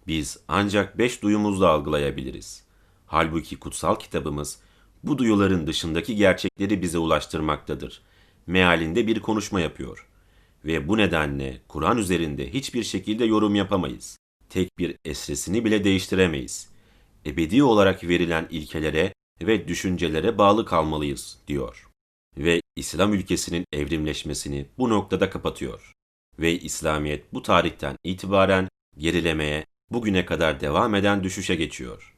biz 0.06 0.38
ancak 0.48 0.98
beş 0.98 1.22
duyumuzla 1.22 1.68
algılayabiliriz. 1.68 2.64
Halbuki 3.06 3.56
kutsal 3.56 3.96
kitabımız 3.96 4.60
bu 5.04 5.18
duyuların 5.18 5.66
dışındaki 5.66 6.16
gerçekleri 6.16 6.82
bize 6.82 6.98
ulaştırmaktadır. 6.98 8.02
Mealinde 8.46 9.06
bir 9.06 9.20
konuşma 9.20 9.60
yapıyor. 9.60 10.08
Ve 10.64 10.88
bu 10.88 10.96
nedenle 10.96 11.60
Kur'an 11.68 11.98
üzerinde 11.98 12.52
hiçbir 12.52 12.82
şekilde 12.82 13.24
yorum 13.24 13.54
yapamayız. 13.54 14.18
Tek 14.50 14.78
bir 14.78 14.96
esresini 15.04 15.64
bile 15.64 15.84
değiştiremeyiz. 15.84 16.75
Ebedi 17.26 17.62
olarak 17.62 18.04
verilen 18.04 18.46
ilkelere 18.50 19.14
ve 19.40 19.68
düşüncelere 19.68 20.38
bağlı 20.38 20.64
kalmalıyız 20.64 21.38
diyor. 21.48 21.88
Ve 22.36 22.60
İslam 22.76 23.14
ülkesinin 23.14 23.64
evrimleşmesini 23.72 24.66
bu 24.78 24.90
noktada 24.90 25.30
kapatıyor. 25.30 25.92
Ve 26.38 26.58
İslamiyet 26.60 27.34
bu 27.34 27.42
tarihten 27.42 27.96
itibaren 28.04 28.68
gerilemeye, 28.98 29.66
bugüne 29.90 30.26
kadar 30.26 30.60
devam 30.60 30.94
eden 30.94 31.24
düşüşe 31.24 31.54
geçiyor. 31.54 32.16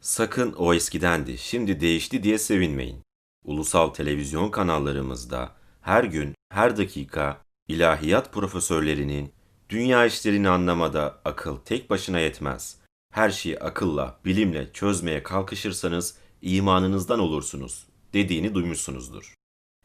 Sakın 0.00 0.52
o 0.52 0.74
eskidendi, 0.74 1.38
şimdi 1.38 1.80
değişti 1.80 2.22
diye 2.22 2.38
sevinmeyin. 2.38 3.02
Ulusal 3.44 3.88
televizyon 3.88 4.50
kanallarımızda 4.50 5.56
her 5.80 6.04
gün, 6.04 6.34
her 6.48 6.76
dakika 6.76 7.44
ilahiyat 7.68 8.32
profesörlerinin 8.32 9.32
dünya 9.68 10.06
işlerini 10.06 10.48
anlamada 10.48 11.20
akıl 11.24 11.56
tek 11.56 11.90
başına 11.90 12.18
yetmez. 12.18 12.81
Her 13.12 13.30
şeyi 13.30 13.58
akılla, 13.58 14.20
bilimle 14.24 14.72
çözmeye 14.72 15.22
kalkışırsanız 15.22 16.16
imanınızdan 16.42 17.18
olursunuz 17.18 17.86
dediğini 18.12 18.54
duymuşsunuzdur. 18.54 19.34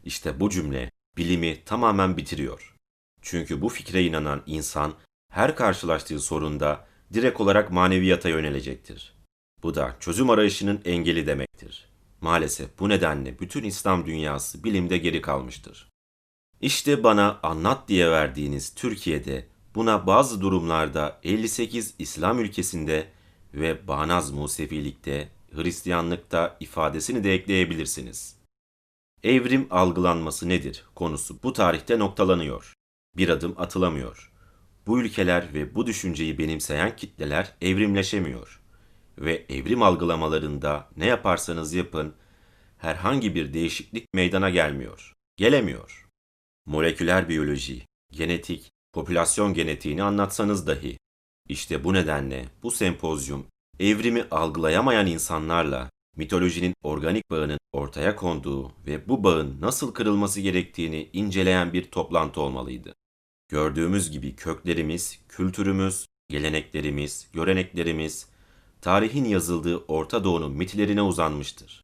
İşte 0.03 0.39
bu 0.39 0.49
cümle 0.49 0.91
bilimi 1.17 1.63
tamamen 1.65 2.17
bitiriyor. 2.17 2.75
Çünkü 3.21 3.61
bu 3.61 3.69
fikre 3.69 4.03
inanan 4.03 4.43
insan 4.45 4.93
her 5.29 5.55
karşılaştığı 5.55 6.19
sorunda 6.19 6.87
direkt 7.13 7.41
olarak 7.41 7.71
maneviyata 7.71 8.29
yönelecektir. 8.29 9.13
Bu 9.63 9.75
da 9.75 9.95
çözüm 9.99 10.29
arayışının 10.29 10.81
engeli 10.85 11.27
demektir. 11.27 11.89
Maalesef 12.21 12.79
bu 12.79 12.89
nedenle 12.89 13.39
bütün 13.39 13.63
İslam 13.63 14.05
dünyası 14.05 14.63
bilimde 14.63 14.97
geri 14.97 15.21
kalmıştır. 15.21 15.89
İşte 16.61 17.03
bana 17.03 17.39
anlat 17.43 17.87
diye 17.87 18.11
verdiğiniz 18.11 18.75
Türkiye'de 18.75 19.47
buna 19.75 20.07
bazı 20.07 20.41
durumlarda 20.41 21.19
58 21.23 21.93
İslam 21.99 22.39
ülkesinde 22.39 23.16
ve 23.57 23.87
Bağnaz 23.87 24.31
Musevilikte, 24.31 25.29
Hristiyanlıkta 25.55 26.57
ifadesini 26.59 27.23
de 27.23 27.33
ekleyebilirsiniz. 27.33 28.37
Evrim 29.23 29.67
algılanması 29.69 30.49
nedir 30.49 30.83
konusu 30.95 31.43
bu 31.43 31.53
tarihte 31.53 31.99
noktalanıyor. 31.99 32.73
Bir 33.17 33.29
adım 33.29 33.55
atılamıyor. 33.57 34.31
Bu 34.87 35.01
ülkeler 35.01 35.53
ve 35.53 35.75
bu 35.75 35.87
düşünceyi 35.87 36.37
benimseyen 36.37 36.95
kitleler 36.95 37.53
evrimleşemiyor. 37.61 38.61
Ve 39.17 39.45
evrim 39.49 39.83
algılamalarında 39.83 40.89
ne 40.97 41.05
yaparsanız 41.05 41.73
yapın 41.73 42.13
herhangi 42.77 43.35
bir 43.35 43.53
değişiklik 43.53 44.13
meydana 44.13 44.49
gelmiyor. 44.49 45.13
Gelemiyor. 45.37 46.07
Moleküler 46.65 47.29
biyoloji, 47.29 47.85
genetik, 48.11 48.71
popülasyon 48.93 49.53
genetiğini 49.53 50.03
anlatsanız 50.03 50.67
dahi. 50.67 50.97
İşte 51.49 51.83
bu 51.83 51.93
nedenle 51.93 52.45
bu 52.63 52.71
sempozyum 52.71 53.45
evrimi 53.79 54.25
algılayamayan 54.31 55.07
insanlarla 55.07 55.89
mitolojinin 56.15 56.73
organik 56.83 57.29
bağının 57.31 57.59
ortaya 57.73 58.15
konduğu 58.15 58.71
ve 58.87 59.09
bu 59.09 59.23
bağın 59.23 59.61
nasıl 59.61 59.93
kırılması 59.93 60.41
gerektiğini 60.41 61.09
inceleyen 61.13 61.73
bir 61.73 61.91
toplantı 61.91 62.41
olmalıydı. 62.41 62.93
Gördüğümüz 63.49 64.11
gibi 64.11 64.35
köklerimiz, 64.35 65.19
kültürümüz, 65.29 66.07
geleneklerimiz, 66.29 67.27
göreneklerimiz, 67.33 68.29
tarihin 68.81 69.25
yazıldığı 69.25 69.77
Orta 69.77 70.23
Doğu'nun 70.23 70.51
mitlerine 70.51 71.01
uzanmıştır. 71.01 71.83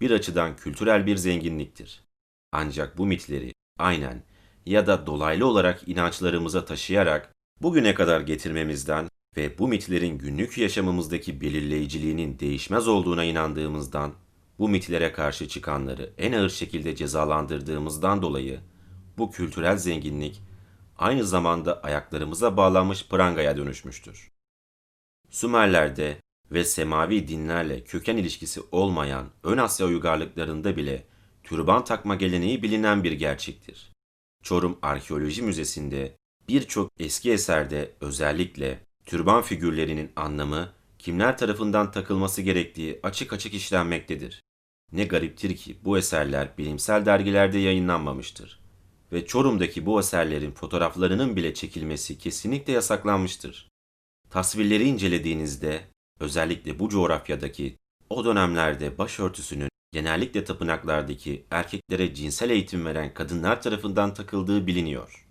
Bir 0.00 0.10
açıdan 0.10 0.56
kültürel 0.56 1.06
bir 1.06 1.16
zenginliktir. 1.16 2.04
Ancak 2.52 2.98
bu 2.98 3.06
mitleri 3.06 3.52
aynen 3.78 4.22
ya 4.66 4.86
da 4.86 5.06
dolaylı 5.06 5.46
olarak 5.46 5.88
inançlarımıza 5.88 6.64
taşıyarak 6.64 7.35
bugüne 7.62 7.94
kadar 7.94 8.20
getirmemizden 8.20 9.08
ve 9.36 9.58
bu 9.58 9.68
mitlerin 9.68 10.18
günlük 10.18 10.58
yaşamımızdaki 10.58 11.40
belirleyiciliğinin 11.40 12.38
değişmez 12.38 12.88
olduğuna 12.88 13.24
inandığımızdan, 13.24 14.12
bu 14.58 14.68
mitlere 14.68 15.12
karşı 15.12 15.48
çıkanları 15.48 16.12
en 16.18 16.32
ağır 16.32 16.48
şekilde 16.48 16.96
cezalandırdığımızdan 16.96 18.22
dolayı 18.22 18.60
bu 19.18 19.30
kültürel 19.30 19.76
zenginlik 19.76 20.42
aynı 20.98 21.24
zamanda 21.24 21.82
ayaklarımıza 21.82 22.56
bağlanmış 22.56 23.08
prangaya 23.08 23.56
dönüşmüştür. 23.56 24.30
Sümerler'de 25.30 26.16
ve 26.50 26.64
semavi 26.64 27.28
dinlerle 27.28 27.84
köken 27.84 28.16
ilişkisi 28.16 28.60
olmayan 28.72 29.30
Ön 29.42 29.58
Asya 29.58 29.86
uygarlıklarında 29.86 30.76
bile 30.76 31.06
türban 31.42 31.84
takma 31.84 32.14
geleneği 32.14 32.62
bilinen 32.62 33.04
bir 33.04 33.12
gerçektir. 33.12 33.92
Çorum 34.42 34.78
Arkeoloji 34.82 35.42
Müzesi'nde 35.42 36.15
birçok 36.48 36.92
eski 36.98 37.32
eserde 37.32 37.92
özellikle 38.00 38.80
türban 39.06 39.42
figürlerinin 39.42 40.12
anlamı 40.16 40.72
kimler 40.98 41.38
tarafından 41.38 41.90
takılması 41.90 42.42
gerektiği 42.42 43.00
açık 43.02 43.32
açık 43.32 43.54
işlenmektedir. 43.54 44.42
Ne 44.92 45.04
gariptir 45.04 45.56
ki 45.56 45.76
bu 45.84 45.98
eserler 45.98 46.58
bilimsel 46.58 47.06
dergilerde 47.06 47.58
yayınlanmamıştır 47.58 48.66
ve 49.12 49.26
Çorum'daki 49.26 49.86
bu 49.86 50.00
eserlerin 50.00 50.52
fotoğraflarının 50.52 51.36
bile 51.36 51.54
çekilmesi 51.54 52.18
kesinlikle 52.18 52.72
yasaklanmıştır. 52.72 53.68
Tasvirleri 54.30 54.84
incelediğinizde 54.84 55.84
özellikle 56.20 56.78
bu 56.78 56.88
coğrafyadaki 56.88 57.76
o 58.10 58.24
dönemlerde 58.24 58.98
başörtüsünün 58.98 59.68
genellikle 59.92 60.44
tapınaklardaki 60.44 61.46
erkeklere 61.50 62.14
cinsel 62.14 62.50
eğitim 62.50 62.84
veren 62.84 63.14
kadınlar 63.14 63.62
tarafından 63.62 64.14
takıldığı 64.14 64.66
biliniyor. 64.66 65.25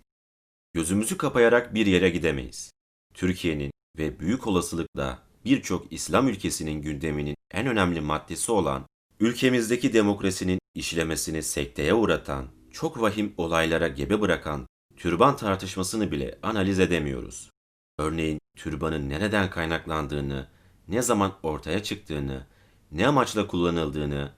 Gözümüzü 0.76 1.16
kapayarak 1.16 1.74
bir 1.74 1.86
yere 1.86 2.10
gidemeyiz. 2.10 2.70
Türkiye'nin 3.14 3.70
ve 3.98 4.20
büyük 4.20 4.46
olasılıkla 4.46 5.22
birçok 5.44 5.92
İslam 5.92 6.28
ülkesinin 6.28 6.82
gündeminin 6.82 7.36
en 7.50 7.66
önemli 7.66 8.00
maddesi 8.00 8.52
olan 8.52 8.86
ülkemizdeki 9.20 9.92
demokrasinin 9.92 10.58
işlemesini 10.74 11.42
sekteye 11.42 11.94
uğratan, 11.94 12.46
çok 12.70 13.00
vahim 13.00 13.34
olaylara 13.36 13.88
gebe 13.88 14.20
bırakan 14.20 14.66
türban 14.96 15.36
tartışmasını 15.36 16.12
bile 16.12 16.38
analiz 16.42 16.80
edemiyoruz. 16.80 17.50
Örneğin 17.98 18.38
türbanın 18.56 19.08
nereden 19.08 19.50
kaynaklandığını, 19.50 20.48
ne 20.88 21.02
zaman 21.02 21.32
ortaya 21.42 21.82
çıktığını, 21.82 22.46
ne 22.92 23.06
amaçla 23.06 23.46
kullanıldığını, 23.46 24.32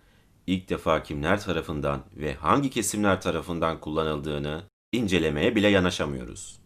ilk 0.46 0.68
defa 0.68 1.02
kimler 1.02 1.40
tarafından 1.40 2.04
ve 2.16 2.34
hangi 2.34 2.70
kesimler 2.70 3.20
tarafından 3.20 3.80
kullanıldığını 3.80 4.64
incelemeye 4.92 5.56
bile 5.56 5.68
yanaşamıyoruz. 5.68 6.60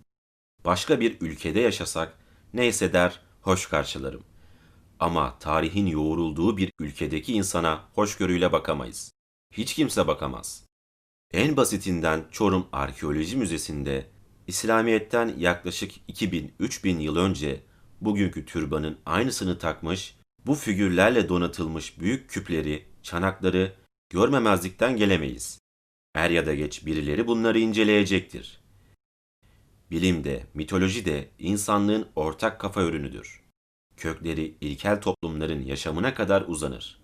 Başka 0.64 1.01
bir 1.01 1.20
ülkede 1.20 1.61
yaşasak 1.61 2.18
neyse 2.55 2.93
der, 2.93 3.20
hoş 3.41 3.66
karşılarım. 3.66 4.23
Ama 5.01 5.39
tarihin 5.39 5.87
yoğrulduğu 5.87 6.57
bir 6.57 6.73
ülkedeki 6.81 7.33
insana 7.33 7.89
hoşgörüyle 7.95 8.53
bakamayız. 8.53 9.12
Hiç 9.53 9.75
kimse 9.75 10.07
bakamaz. 10.07 10.64
En 11.33 11.57
basitinden 11.57 12.25
Çorum 12.31 12.66
Arkeoloji 12.73 13.37
Müzesi'nde 13.37 14.07
İslamiyet'ten 14.47 15.35
yaklaşık 15.39 15.93
2000-3000 16.09 17.01
yıl 17.01 17.16
önce 17.16 17.61
bugünkü 18.01 18.47
türbanın 18.47 18.99
aynısını 19.07 19.59
takmış, 19.59 20.16
bu 20.47 20.55
figürlerle 20.55 21.29
donatılmış 21.29 22.01
büyük 22.01 22.31
küpleri, 22.31 22.85
çanakları 23.03 23.73
görmemezlikten 24.11 24.97
gelemeyiz. 24.97 25.61
Er 26.14 26.30
ya 26.30 26.46
da 26.46 26.54
geç 26.54 26.86
birileri 26.86 27.26
bunları 27.26 27.58
inceleyecektir. 27.58 28.60
Bilim 29.90 30.24
de, 30.24 30.46
mitoloji 30.54 31.04
de 31.04 31.28
insanlığın 31.38 32.08
ortak 32.16 32.60
kafa 32.60 32.82
ürünüdür. 32.82 33.42
Kökleri 33.96 34.54
ilkel 34.60 35.00
toplumların 35.00 35.62
yaşamına 35.62 36.14
kadar 36.14 36.44
uzanır. 36.48 37.00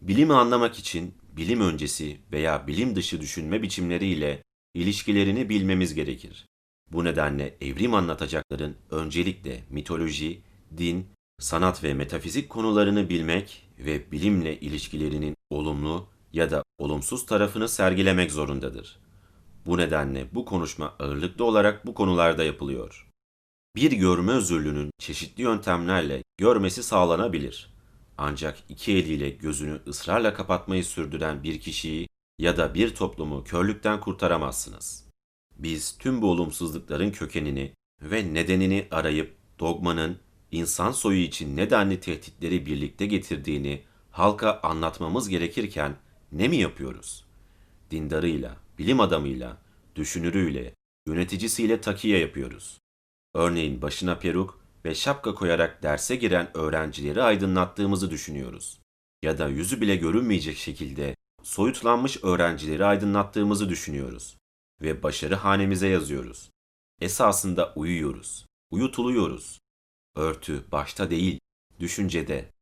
Bilimi 0.00 0.34
anlamak 0.34 0.78
için 0.78 1.14
bilim 1.36 1.60
öncesi 1.60 2.20
veya 2.32 2.66
bilim 2.66 2.96
dışı 2.96 3.20
düşünme 3.20 3.62
biçimleriyle 3.62 4.42
ilişkilerini 4.74 5.48
bilmemiz 5.48 5.94
gerekir. 5.94 6.46
Bu 6.92 7.04
nedenle 7.04 7.56
evrim 7.60 7.94
anlatacakların 7.94 8.76
öncelikle 8.90 9.64
mitoloji, 9.70 10.42
din, 10.76 11.06
sanat 11.38 11.84
ve 11.84 11.94
metafizik 11.94 12.48
konularını 12.48 13.08
bilmek 13.08 13.68
ve 13.78 14.12
bilimle 14.12 14.60
ilişkilerinin 14.60 15.36
olumlu 15.50 16.08
ya 16.32 16.50
da 16.50 16.62
olumsuz 16.78 17.26
tarafını 17.26 17.68
sergilemek 17.68 18.32
zorundadır. 18.32 18.98
Bu 19.66 19.78
nedenle 19.78 20.34
bu 20.34 20.44
konuşma 20.44 20.94
ağırlıklı 20.98 21.44
olarak 21.44 21.86
bu 21.86 21.94
konularda 21.94 22.44
yapılıyor. 22.44 23.08
Bir 23.76 23.92
görme 23.92 24.32
özürlünün 24.32 24.90
çeşitli 24.98 25.42
yöntemlerle 25.42 26.22
görmesi 26.38 26.82
sağlanabilir. 26.82 27.74
Ancak 28.18 28.58
iki 28.68 28.92
eliyle 28.92 29.30
gözünü 29.30 29.80
ısrarla 29.86 30.34
kapatmayı 30.34 30.84
sürdüren 30.84 31.42
bir 31.42 31.60
kişiyi 31.60 32.08
ya 32.38 32.56
da 32.56 32.74
bir 32.74 32.94
toplumu 32.94 33.44
körlükten 33.44 34.00
kurtaramazsınız. 34.00 35.04
Biz 35.58 35.98
tüm 35.98 36.22
bu 36.22 36.30
olumsuzlukların 36.30 37.10
kökenini 37.10 37.72
ve 38.02 38.34
nedenini 38.34 38.88
arayıp 38.90 39.36
dogmanın 39.58 40.18
insan 40.50 40.92
soyu 40.92 41.20
için 41.20 41.56
nedenli 41.56 42.00
tehditleri 42.00 42.66
birlikte 42.66 43.06
getirdiğini 43.06 43.82
halka 44.10 44.60
anlatmamız 44.62 45.28
gerekirken 45.28 45.96
ne 46.32 46.48
mi 46.48 46.56
yapıyoruz? 46.56 47.24
Dindarıyla, 47.90 48.56
bilim 48.78 49.00
adamıyla, 49.00 49.62
düşünürüyle, 49.96 50.74
yöneticisiyle 51.06 51.80
takiye 51.80 52.18
yapıyoruz. 52.18 52.78
Örneğin 53.34 53.82
başına 53.82 54.18
peruk 54.18 54.60
ve 54.84 54.94
şapka 54.94 55.34
koyarak 55.34 55.82
derse 55.82 56.16
giren 56.16 56.56
öğrencileri 56.56 57.22
aydınlattığımızı 57.22 58.10
düşünüyoruz. 58.10 58.80
Ya 59.22 59.38
da 59.38 59.48
yüzü 59.48 59.80
bile 59.80 59.96
görünmeyecek 59.96 60.56
şekilde 60.56 61.16
soyutlanmış 61.42 62.24
öğrencileri 62.24 62.84
aydınlattığımızı 62.84 63.68
düşünüyoruz 63.68 64.36
ve 64.82 65.02
başarı 65.02 65.34
hanemize 65.34 65.88
yazıyoruz. 65.88 66.50
Esasında 67.00 67.72
uyuyoruz, 67.76 68.46
uyutuluyoruz. 68.70 69.60
Örtü 70.16 70.64
başta 70.72 71.10
değil, 71.10 71.40
düşüncede. 71.80 72.52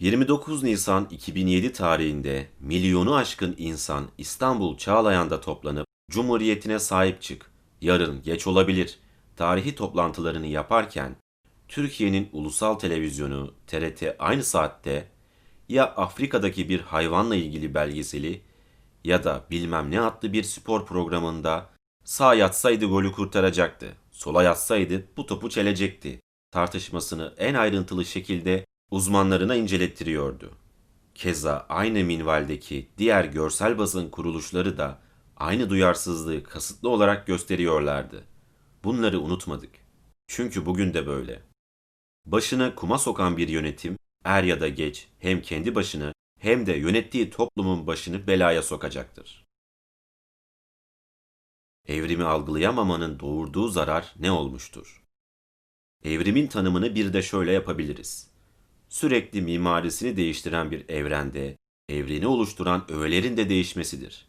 29 0.00 0.62
Nisan 0.62 1.08
2007 1.10 1.72
tarihinde 1.72 2.46
milyonu 2.60 3.14
aşkın 3.14 3.54
insan 3.58 4.08
İstanbul 4.18 4.76
Çağlayan'da 4.76 5.40
toplanıp 5.40 5.86
Cumhuriyetine 6.10 6.78
sahip 6.78 7.22
çık, 7.22 7.50
yarın 7.80 8.22
geç 8.22 8.46
olabilir 8.46 8.98
tarihi 9.36 9.74
toplantılarını 9.74 10.46
yaparken 10.46 11.16
Türkiye'nin 11.68 12.28
ulusal 12.32 12.74
televizyonu 12.74 13.54
TRT 13.66 14.02
aynı 14.18 14.42
saatte 14.44 15.08
ya 15.68 15.86
Afrika'daki 15.86 16.68
bir 16.68 16.80
hayvanla 16.80 17.36
ilgili 17.36 17.74
belgeseli 17.74 18.42
ya 19.04 19.24
da 19.24 19.44
bilmem 19.50 19.90
ne 19.90 20.00
adlı 20.00 20.32
bir 20.32 20.42
spor 20.42 20.86
programında 20.86 21.70
sağ 22.04 22.34
yatsaydı 22.34 22.86
golü 22.86 23.12
kurtaracaktı, 23.12 23.96
sola 24.12 24.42
yatsaydı 24.42 25.04
bu 25.16 25.26
topu 25.26 25.50
çelecekti 25.50 26.20
tartışmasını 26.50 27.34
en 27.38 27.54
ayrıntılı 27.54 28.04
şekilde 28.04 28.66
uzmanlarına 28.90 29.54
incelettiriyordu. 29.54 30.54
Keza 31.14 31.66
aynı 31.68 32.04
minvaldeki 32.04 32.88
diğer 32.98 33.24
görsel 33.24 33.78
basın 33.78 34.10
kuruluşları 34.10 34.78
da 34.78 35.00
aynı 35.36 35.70
duyarsızlığı 35.70 36.42
kasıtlı 36.44 36.88
olarak 36.88 37.26
gösteriyorlardı. 37.26 38.24
Bunları 38.84 39.20
unutmadık. 39.20 39.70
Çünkü 40.26 40.66
bugün 40.66 40.94
de 40.94 41.06
böyle. 41.06 41.42
Başını 42.26 42.74
kuma 42.74 42.98
sokan 42.98 43.36
bir 43.36 43.48
yönetim 43.48 43.98
er 44.24 44.42
ya 44.42 44.60
da 44.60 44.68
geç 44.68 45.08
hem 45.18 45.42
kendi 45.42 45.74
başını 45.74 46.12
hem 46.40 46.66
de 46.66 46.72
yönettiği 46.72 47.30
toplumun 47.30 47.86
başını 47.86 48.26
belaya 48.26 48.62
sokacaktır. 48.62 49.46
Evrimi 51.88 52.24
algılayamamanın 52.24 53.20
doğurduğu 53.20 53.68
zarar 53.68 54.14
ne 54.18 54.30
olmuştur? 54.30 55.02
Evrimin 56.04 56.46
tanımını 56.46 56.94
bir 56.94 57.12
de 57.12 57.22
şöyle 57.22 57.52
yapabiliriz. 57.52 58.35
Sürekli 58.88 59.42
mimarisini 59.42 60.16
değiştiren 60.16 60.70
bir 60.70 60.88
evrende 60.88 61.56
evreni 61.88 62.26
oluşturan 62.26 62.84
öğelerin 62.90 63.36
de 63.36 63.48
değişmesidir. 63.48 64.26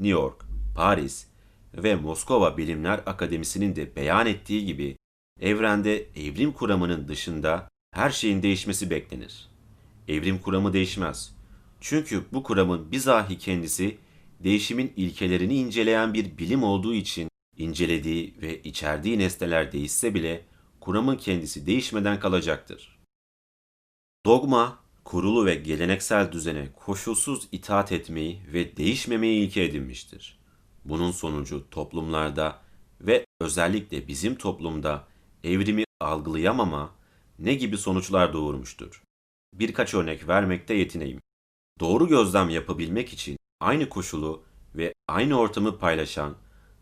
New 0.00 0.20
York, 0.20 0.44
Paris 0.76 1.26
ve 1.74 1.94
Moskova 1.94 2.56
Bilimler 2.56 3.00
Akademisi'nin 3.06 3.76
de 3.76 3.96
beyan 3.96 4.26
ettiği 4.26 4.66
gibi 4.66 4.96
evrende 5.40 6.06
evrim 6.16 6.52
kuramının 6.52 7.08
dışında 7.08 7.68
her 7.94 8.10
şeyin 8.10 8.42
değişmesi 8.42 8.90
beklenir. 8.90 9.48
Evrim 10.08 10.38
kuramı 10.38 10.72
değişmez. 10.72 11.34
Çünkü 11.80 12.24
bu 12.32 12.42
kuramın 12.42 12.92
bizahi 12.92 13.38
kendisi 13.38 13.98
değişimin 14.40 14.92
ilkelerini 14.96 15.54
inceleyen 15.54 16.14
bir 16.14 16.38
bilim 16.38 16.62
olduğu 16.62 16.94
için 16.94 17.28
incelediği 17.56 18.34
ve 18.42 18.62
içerdiği 18.62 19.18
nesneler 19.18 19.72
değişse 19.72 20.14
bile 20.14 20.42
kuramın 20.80 21.16
kendisi 21.16 21.66
değişmeden 21.66 22.20
kalacaktır. 22.20 22.99
Dogma, 24.26 24.78
kurulu 25.04 25.46
ve 25.46 25.54
geleneksel 25.54 26.32
düzene 26.32 26.72
koşulsuz 26.72 27.48
itaat 27.52 27.92
etmeyi 27.92 28.42
ve 28.52 28.76
değişmemeyi 28.76 29.46
ilke 29.46 29.64
edinmiştir. 29.64 30.38
Bunun 30.84 31.10
sonucu 31.10 31.70
toplumlarda 31.70 32.62
ve 33.00 33.26
özellikle 33.40 34.08
bizim 34.08 34.34
toplumda 34.34 35.08
evrimi 35.44 35.84
algılayamama 36.00 36.94
ne 37.38 37.54
gibi 37.54 37.78
sonuçlar 37.78 38.32
doğurmuştur? 38.32 39.02
Birkaç 39.54 39.94
örnek 39.94 40.28
vermekte 40.28 40.74
yetineyim. 40.74 41.20
Doğru 41.80 42.08
gözlem 42.08 42.50
yapabilmek 42.50 43.12
için 43.12 43.36
aynı 43.60 43.88
koşulu 43.88 44.42
ve 44.74 44.94
aynı 45.08 45.38
ortamı 45.38 45.78
paylaşan 45.78 46.36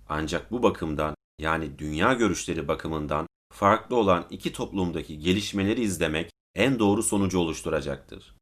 ancak 0.08 0.50
bu 0.50 0.62
bakımdan 0.62 1.14
yani 1.40 1.78
dünya 1.78 2.12
görüşleri 2.12 2.68
bakımından 2.68 3.26
farklı 3.52 3.96
olan 3.96 4.26
iki 4.30 4.52
toplumdaki 4.52 5.18
gelişmeleri 5.18 5.80
izlemek 5.80 6.30
en 6.54 6.78
doğru 6.78 7.02
sonucu 7.02 7.38
oluşturacaktır. 7.38 8.34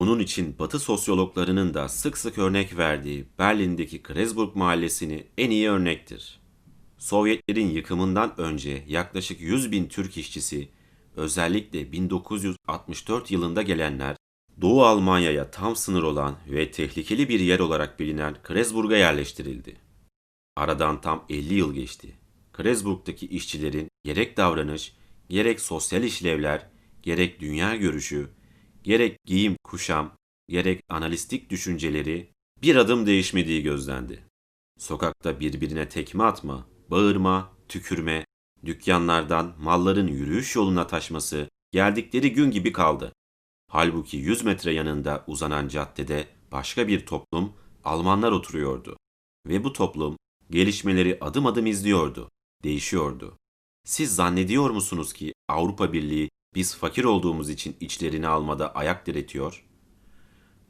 Bunun 0.00 0.18
için 0.18 0.58
Batı 0.58 0.78
sosyologlarının 0.78 1.74
da 1.74 1.88
sık 1.88 2.18
sık 2.18 2.38
örnek 2.38 2.76
verdiği 2.76 3.26
Berlin'deki 3.38 4.02
Kreuzburg 4.02 4.56
mahallesini 4.56 5.26
en 5.38 5.50
iyi 5.50 5.70
örnektir. 5.70 6.40
Sovyetlerin 6.98 7.66
yıkımından 7.66 8.40
önce 8.40 8.84
yaklaşık 8.88 9.40
100 9.40 9.72
bin 9.72 9.88
Türk 9.88 10.16
işçisi, 10.16 10.68
özellikle 11.16 11.92
1964 11.92 13.30
yılında 13.30 13.62
gelenler, 13.62 14.16
Doğu 14.60 14.84
Almanya'ya 14.84 15.50
tam 15.50 15.76
sınır 15.76 16.02
olan 16.02 16.36
ve 16.48 16.70
tehlikeli 16.70 17.28
bir 17.28 17.40
yer 17.40 17.58
olarak 17.58 18.00
bilinen 18.00 18.36
Kreuzburg'a 18.42 18.96
yerleştirildi. 18.96 19.76
Aradan 20.56 21.00
tam 21.00 21.24
50 21.28 21.54
yıl 21.54 21.74
geçti. 21.74 22.16
Kreuzburg'daki 22.52 23.26
işçilerin 23.26 23.88
gerek 24.04 24.36
davranış, 24.36 24.96
gerek 25.28 25.60
sosyal 25.60 26.02
işlevler, 26.02 26.66
gerek 27.02 27.40
dünya 27.40 27.76
görüşü, 27.76 28.30
gerek 28.82 29.18
giyim 29.24 29.56
kuşam, 29.64 30.16
gerek 30.48 30.80
analistik 30.88 31.50
düşünceleri 31.50 32.30
bir 32.62 32.76
adım 32.76 33.06
değişmediği 33.06 33.62
gözlendi. 33.62 34.24
Sokakta 34.78 35.40
birbirine 35.40 35.88
tekme 35.88 36.24
atma, 36.24 36.66
bağırma, 36.90 37.52
tükürme, 37.68 38.24
dükkanlardan 38.64 39.54
malların 39.58 40.06
yürüyüş 40.06 40.56
yoluna 40.56 40.86
taşması 40.86 41.48
geldikleri 41.72 42.32
gün 42.32 42.50
gibi 42.50 42.72
kaldı. 42.72 43.12
Halbuki 43.68 44.16
100 44.16 44.44
metre 44.44 44.72
yanında 44.72 45.24
uzanan 45.26 45.68
caddede 45.68 46.26
başka 46.52 46.88
bir 46.88 47.06
toplum, 47.06 47.52
Almanlar 47.84 48.32
oturuyordu. 48.32 48.96
Ve 49.46 49.64
bu 49.64 49.72
toplum 49.72 50.16
gelişmeleri 50.50 51.18
adım 51.20 51.46
adım 51.46 51.66
izliyordu, 51.66 52.30
değişiyordu. 52.64 53.38
Siz 53.84 54.14
zannediyor 54.14 54.70
musunuz 54.70 55.12
ki 55.12 55.34
Avrupa 55.48 55.92
Birliği 55.92 56.30
biz 56.54 56.76
fakir 56.76 57.04
olduğumuz 57.04 57.50
için 57.50 57.76
içlerini 57.80 58.28
almada 58.28 58.74
ayak 58.74 59.06
diretiyor? 59.06 59.64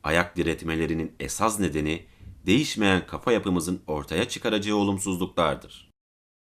Ayak 0.03 0.37
diretmelerinin 0.37 1.12
esas 1.20 1.61
nedeni 1.61 2.07
değişmeyen 2.47 3.07
kafa 3.07 3.33
yapımızın 3.33 3.83
ortaya 3.87 4.29
çıkaracağı 4.29 4.76
olumsuzluklardır. 4.76 5.91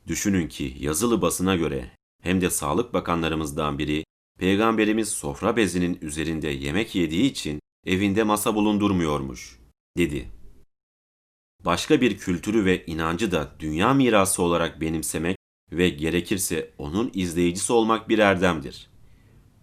Düşünün 0.08 0.48
ki 0.48 0.76
yazılı 0.80 1.22
basına 1.22 1.56
göre 1.56 1.92
hem 2.24 2.42
de 2.42 2.50
sağlık 2.50 2.94
bakanlarımızdan 2.94 3.80
biri 3.80 4.04
Peygamberimiz 4.40 5.10
sofra 5.10 5.58
bezinin 5.58 6.00
üzerinde 6.02 6.50
yemek 6.50 6.96
yediği 6.96 7.24
için 7.24 7.60
evinde 7.86 8.24
masa 8.24 8.56
bulundurmuyormuş, 8.56 9.60
dedi. 9.98 10.30
Başka 11.66 12.02
bir 12.02 12.18
kültürü 12.18 12.66
ve 12.66 12.86
inancı 12.86 13.32
da 13.32 13.56
dünya 13.60 13.94
mirası 13.94 14.44
olarak 14.44 14.82
benimsemek 14.82 15.38
ve 15.72 15.90
gerekirse 15.90 16.74
onun 16.78 17.12
izleyicisi 17.14 17.74
olmak 17.74 18.10
bir 18.10 18.20
erdemdir. 18.20 18.91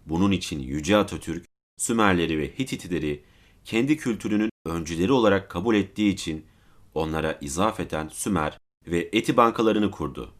Bunun 0.05 0.31
için 0.31 0.59
Yüce 0.59 0.97
Atatürk, 0.97 1.45
Sümerleri 1.77 2.37
ve 2.37 2.59
Hititleri 2.59 3.23
kendi 3.65 3.97
kültürünün 3.97 4.49
öncüleri 4.65 5.11
olarak 5.11 5.49
kabul 5.49 5.75
ettiği 5.75 6.13
için 6.13 6.45
onlara 6.93 7.37
izafeten 7.41 8.07
Sümer 8.07 8.57
ve 8.87 9.09
Eti 9.13 9.37
bankalarını 9.37 9.91
kurdu. 9.91 10.33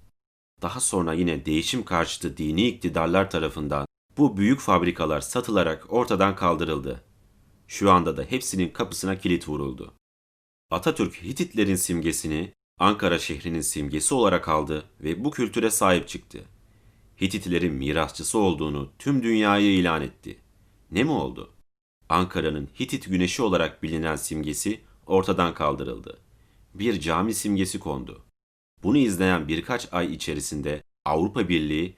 Daha 0.62 0.80
sonra 0.80 1.14
yine 1.14 1.45
değişim 1.45 1.86
karşıtı 1.86 2.38
dini 2.38 2.68
iktidarlar 2.68 3.30
tarafından 3.30 3.86
bu 4.18 4.38
büyük 4.38 4.60
fabrikalar 4.60 5.22
satılarak 5.22 5.93
ortadan 5.93 6.36
kaldırıldı. 6.36 7.03
Şu 7.68 7.91
anda 7.91 8.18
da 8.18 8.24
hepsinin 8.24 8.70
kapısına 8.70 9.18
kilit 9.20 9.47
vuruldu. 9.47 9.93
Atatürk 10.72 11.24
Hititlerin 11.24 11.76
simgesini 11.76 12.53
Ankara 12.80 13.20
şehrinin 13.20 13.62
simgesi 13.62 14.14
olarak 14.14 14.47
aldı 14.47 14.84
ve 15.01 15.24
bu 15.24 15.32
kültüre 15.32 15.72
sahip 15.72 16.07
çıktı. 16.07 16.45
Hititlerin 17.22 17.74
mirasçısı 17.74 18.39
olduğunu 18.39 18.91
tüm 18.99 19.24
dünyaya 19.24 19.72
ilan 19.72 20.01
etti. 20.01 20.39
Ne 20.91 21.03
mi 21.03 21.11
oldu? 21.11 21.53
Ankara'nın 22.09 22.70
Hitit 22.80 23.09
güneşi 23.09 23.41
olarak 23.41 23.84
bilinen 23.84 24.15
simgesi 24.15 24.82
ortadan 25.05 25.53
kaldırıldı. 25.53 26.17
Bir 26.74 26.99
cami 26.99 27.34
simgesi 27.34 27.80
kondu. 27.80 28.26
Bunu 28.84 28.97
izleyen 28.97 29.47
birkaç 29.47 29.93
ay 29.93 30.13
içerisinde 30.13 30.84
Avrupa 31.05 31.49
Birliği, 31.49 31.95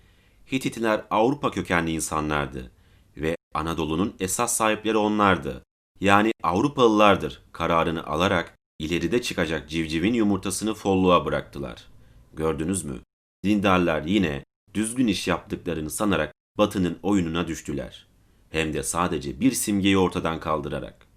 Hititler 0.52 1.06
Avrupa 1.10 1.52
kökenli 1.52 1.92
insanlardı 1.92 2.72
ve 3.18 3.36
Anadolu'nun 3.54 4.16
esas 4.20 4.56
sahipleri 4.56 4.98
onlardı. 4.98 5.64
Yani 6.00 6.32
Avrupalılardır 6.44 7.42
kararını 7.52 8.06
alarak 8.08 8.56
ileride 8.80 9.22
çıkacak 9.22 9.70
civcivin 9.70 10.14
yumurtasını 10.14 10.74
folluğa 10.74 11.26
bıraktılar. 11.26 11.88
Gördünüz 12.34 12.84
mü? 12.84 13.00
Dindarlar 13.44 14.04
yine 14.04 14.44
düzgün 14.74 15.08
iş 15.08 15.28
yaptıklarını 15.28 15.90
sanarak 15.90 16.34
Batı'nın 16.58 17.00
oyununa 17.04 17.48
düştüler. 17.48 18.08
Hem 18.50 18.74
de 18.74 18.84
sadece 18.84 19.40
bir 19.40 19.52
simgeyi 19.52 19.98
ortadan 19.98 20.40
kaldırarak. 20.40 21.08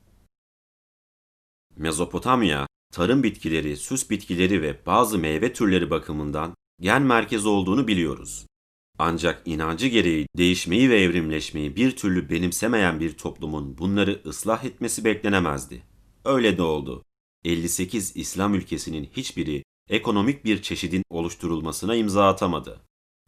Mezopotamya, 1.77 2.67
tarım 2.93 3.23
bitkileri, 3.23 3.77
süs 3.77 4.11
bitkileri 4.11 4.63
ve 4.63 4.87
bazı 4.87 5.19
meyve 5.19 5.53
türleri 5.53 5.91
bakımından 5.91 6.55
gen 6.81 7.03
merkezi 7.03 7.49
olduğunu 7.49 7.89
biliyoruz. 7.89 8.47
Ancak 8.99 9.43
inancı 9.45 9.87
gereği 9.87 10.27
değişmeyi 10.37 10.91
ve 10.91 11.03
evrimleşmeyi 11.03 11.77
bir 11.77 11.97
türlü 11.97 12.31
benimsemeyen 12.31 13.01
bir 13.01 13.13
toplumun 13.13 13.79
bunları 13.79 14.23
ıslah 14.27 14.65
etmesi 14.65 15.05
beklenemezdi. 15.05 15.83
Öyle 16.25 16.59
de 16.59 16.63
oldu. 16.63 17.05
58 17.45 18.17
İslam 18.17 18.55
ülkesinin 18.55 19.05
hiçbiri 19.17 19.65
ekonomik 19.89 20.45
bir 20.45 20.63
çeşidin 20.63 21.03
oluşturulmasına 21.11 21.95
imza 21.95 22.29
atamadı. 22.29 22.81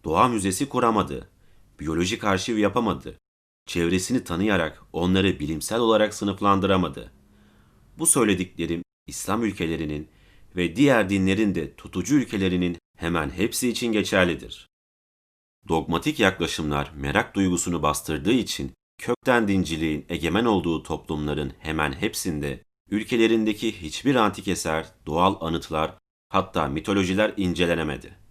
Doğa 0.06 0.28
müzesi 0.28 0.68
kuramadı. 0.68 1.28
Biyolojik 1.80 2.24
arşiv 2.24 2.58
yapamadı. 2.58 3.18
Çevresini 3.66 4.24
tanıyarak 4.24 4.82
onları 4.92 5.40
bilimsel 5.40 5.80
olarak 5.80 6.14
sınıflandıramadı. 6.14 7.12
Bu 7.98 8.06
söylediklerim 8.06 8.82
İslam 9.06 9.44
ülkelerinin 9.44 10.08
ve 10.56 10.76
diğer 10.76 11.10
dinlerin 11.10 11.54
de 11.54 11.74
tutucu 11.76 12.14
ülkelerinin 12.14 12.78
hemen 12.98 13.30
hepsi 13.30 13.68
için 13.68 13.92
geçerlidir. 13.92 14.68
Dogmatik 15.68 16.20
yaklaşımlar 16.20 16.92
merak 16.96 17.34
duygusunu 17.34 17.82
bastırdığı 17.82 18.32
için 18.32 18.72
kökten 18.98 19.48
dinciliğin 19.48 20.06
egemen 20.08 20.44
olduğu 20.44 20.82
toplumların 20.82 21.52
hemen 21.58 21.92
hepsinde 21.92 22.64
ülkelerindeki 22.90 23.82
hiçbir 23.82 24.14
antik 24.14 24.48
eser, 24.48 24.86
doğal 25.06 25.46
anıtlar, 25.46 25.94
hatta 26.28 26.66
mitolojiler 26.66 27.34
incelenemedi. 27.36 28.25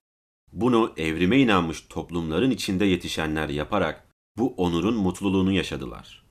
Bunu 0.56 0.93
evrime 0.97 1.39
inanmış 1.39 1.82
toplumların 1.89 2.51
içinde 2.51 2.86
yetişenler 2.86 3.49
yaparak 3.49 4.08
bu 4.38 4.53
onurun 4.58 4.95
mutluluğunu 4.95 5.51
yaşadılar. 5.51 6.26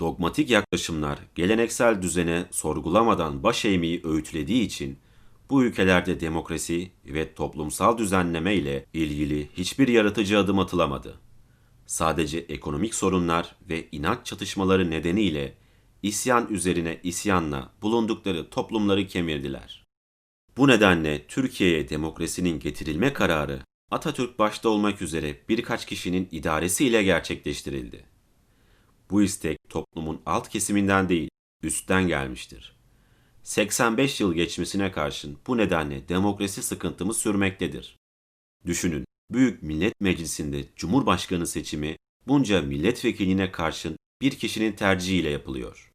Dogmatik 0.00 0.50
yaklaşımlar 0.50 1.18
geleneksel 1.34 2.02
düzene 2.02 2.46
sorgulamadan 2.50 3.42
baş 3.42 3.64
eğmeyi 3.64 4.00
öğütlediği 4.04 4.62
için 4.62 4.98
bu 5.50 5.64
ülkelerde 5.64 6.20
demokrasi 6.20 6.90
ve 7.04 7.34
toplumsal 7.34 7.98
düzenleme 7.98 8.54
ile 8.54 8.86
ilgili 8.92 9.48
hiçbir 9.56 9.88
yaratıcı 9.88 10.38
adım 10.38 10.58
atılamadı. 10.58 11.20
Sadece 11.86 12.38
ekonomik 12.38 12.94
sorunlar 12.94 13.56
ve 13.68 13.88
inanç 13.92 14.26
çatışmaları 14.26 14.90
nedeniyle 14.90 15.54
isyan 16.02 16.48
üzerine 16.50 17.00
isyanla 17.02 17.72
bulundukları 17.82 18.50
toplumları 18.50 19.06
kemirdiler. 19.06 19.79
Bu 20.60 20.68
nedenle 20.68 21.26
Türkiye'ye 21.26 21.88
demokrasinin 21.88 22.60
getirilme 22.60 23.12
kararı 23.12 23.60
Atatürk 23.90 24.38
başta 24.38 24.68
olmak 24.68 25.02
üzere 25.02 25.36
birkaç 25.48 25.86
kişinin 25.86 26.28
idaresiyle 26.32 27.02
gerçekleştirildi. 27.02 28.04
Bu 29.10 29.22
istek 29.22 29.58
toplumun 29.68 30.22
alt 30.26 30.48
kesiminden 30.48 31.08
değil, 31.08 31.28
üstten 31.62 32.08
gelmiştir. 32.08 32.76
85 33.42 34.20
yıl 34.20 34.34
geçmesine 34.34 34.92
karşın 34.92 35.38
bu 35.46 35.56
nedenle 35.56 36.08
demokrasi 36.08 36.62
sıkıntımız 36.62 37.16
sürmektedir. 37.16 37.96
Düşünün, 38.66 39.04
Büyük 39.30 39.62
Millet 39.62 40.00
Meclisi'nde 40.00 40.64
Cumhurbaşkanı 40.76 41.46
seçimi 41.46 41.96
bunca 42.26 42.62
milletvekiline 42.62 43.52
karşın 43.52 43.96
bir 44.20 44.30
kişinin 44.30 44.72
tercihiyle 44.72 45.30
yapılıyor. 45.30 45.92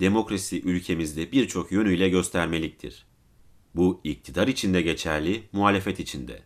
Demokrasi 0.00 0.62
ülkemizde 0.62 1.32
birçok 1.32 1.72
yönüyle 1.72 2.08
göstermeliktir. 2.08 3.07
Bu 3.78 4.00
iktidar 4.04 4.48
içinde 4.48 4.82
geçerli, 4.82 5.48
muhalefet 5.52 6.00
içinde. 6.00 6.42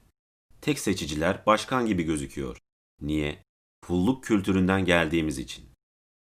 Tek 0.60 0.78
seçiciler 0.78 1.46
başkan 1.46 1.86
gibi 1.86 2.02
gözüküyor. 2.02 2.58
Niye? 3.00 3.44
Pulluk 3.82 4.24
kültüründen 4.24 4.84
geldiğimiz 4.84 5.38
için. 5.38 5.64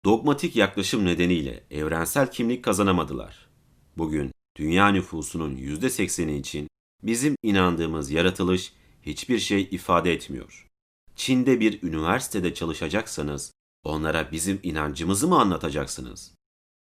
Dogmatik 0.06 0.56
yaklaşım 0.56 1.06
nedeniyle 1.06 1.64
evrensel 1.72 2.32
kimlik 2.32 2.64
kazanamadılar. 2.64 3.50
Bugün 3.98 4.32
dünya 4.58 4.88
nüfusunun 4.88 5.56
%80'i 5.56 6.38
için 6.38 6.68
bizim 7.04 7.36
inandığımız 7.44 8.12
yaratılış 8.12 8.74
hiçbir 9.02 9.40
şey 9.40 9.62
ifade 9.72 10.14
etmiyor. 10.14 10.68
Çin'de 11.16 11.60
bir 11.60 11.84
üniversitede 11.84 12.54
çalışacaksanız 12.54 13.52
onlara 13.84 14.32
bizim 14.32 14.60
inancımızı 14.64 15.28
mı 15.28 15.40
anlatacaksınız? 15.40 16.34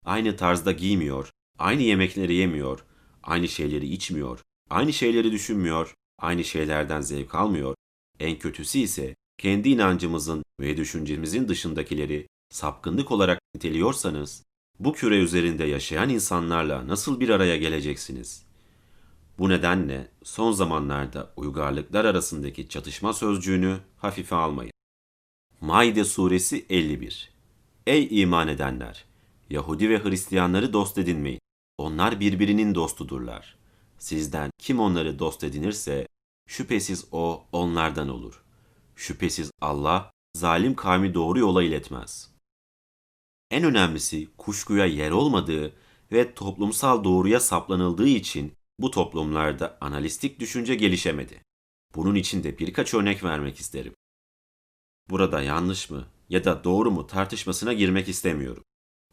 Aynı 0.05 0.37
tarzda 0.37 0.73
giymiyor, 0.73 1.31
aynı 1.59 1.83
yemekleri 1.83 2.35
yemiyor, 2.35 2.85
aynı 3.23 3.49
şeyleri 3.49 3.87
içmiyor, 3.87 4.41
aynı 4.71 4.93
şeyleri 4.93 5.33
düşünmüyor, 5.33 5.95
aynı 6.19 6.45
şeylerden 6.45 7.01
zevk 7.01 7.35
almıyor. 7.35 7.75
En 8.21 8.39
kötüsü 8.39 8.79
ise 8.79 9.15
kendi 9.39 9.69
inancımızın 9.69 10.45
ve 10.61 10.77
düşüncemizin 10.77 11.49
dışındakileri 11.49 12.27
sapkınlık 12.51 13.11
olarak 13.11 13.41
niteliyorsanız 13.55 14.43
bu 14.79 14.93
küre 14.93 15.19
üzerinde 15.19 15.65
yaşayan 15.65 16.09
insanlarla 16.09 16.89
nasıl 16.89 17.21
bir 17.21 17.29
araya 17.29 17.57
geleceksiniz? 17.57 18.43
Bu 19.39 19.49
nedenle 19.49 20.09
son 20.23 20.53
zamanlarda 20.53 21.33
uygarlıklar 21.37 22.05
arasındaki 22.05 22.69
çatışma 22.69 23.13
sözcüğünü 23.13 23.79
hafife 23.97 24.37
almayın. 24.37 24.73
Maide 25.61 26.05
suresi 26.05 26.67
51 26.69 27.31
Ey 27.87 28.23
iman 28.23 28.49
edenler! 28.49 29.05
Yahudi 29.51 29.91
ve 29.91 30.05
Hristiyanları 30.05 30.73
dost 30.73 30.99
edinmeyin. 30.99 31.41
Onlar 31.81 32.21
birbirinin 32.21 32.75
dostudurlar. 32.75 33.57
Sizden 33.99 34.51
kim 34.59 34.81
onları 34.81 35.19
dost 35.19 35.45
edinirse 35.45 36.09
şüphesiz 36.49 37.05
o 37.13 37.45
onlardan 37.53 38.09
olur. 38.09 38.45
Şüphesiz 38.97 39.51
Allah 39.61 40.11
zalim 40.37 40.75
kavmi 40.75 41.15
doğru 41.15 41.39
yola 41.39 41.63
iletmez. 41.63 42.31
En 43.51 43.65
önemlisi 43.65 44.29
kuşkuya 44.39 44.87
yer 44.87 45.11
olmadığı 45.11 45.73
ve 46.13 46.35
toplumsal 46.35 47.05
doğruya 47.05 47.41
saplanıldığı 47.41 48.09
için 48.09 48.53
bu 48.79 48.91
toplumlarda 48.91 49.79
analistik 49.81 50.41
düşünce 50.41 50.75
gelişemedi. 50.75 51.43
Bunun 51.95 52.15
için 52.15 52.45
de 52.45 52.59
birkaç 52.59 52.95
örnek 52.95 53.25
vermek 53.25 53.61
isterim. 53.61 53.95
Burada 55.11 55.43
yanlış 55.43 55.91
mı 55.91 56.05
ya 56.29 56.45
da 56.45 56.65
doğru 56.65 56.91
mu 56.91 57.07
tartışmasına 57.07 57.73
girmek 57.73 58.09
istemiyorum. 58.09 58.65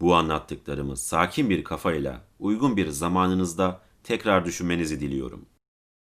Bu 0.02 0.16
anlattıklarımı 0.16 0.98
sakin 0.98 1.50
bir 1.50 1.64
kafayla 1.64 2.26
uygun 2.39 2.78
bir 2.78 2.88
zamanınızda 2.88 3.82
tekrar 4.04 4.45
düşünmenizi 4.45 5.00
diliyorum. 5.00 5.45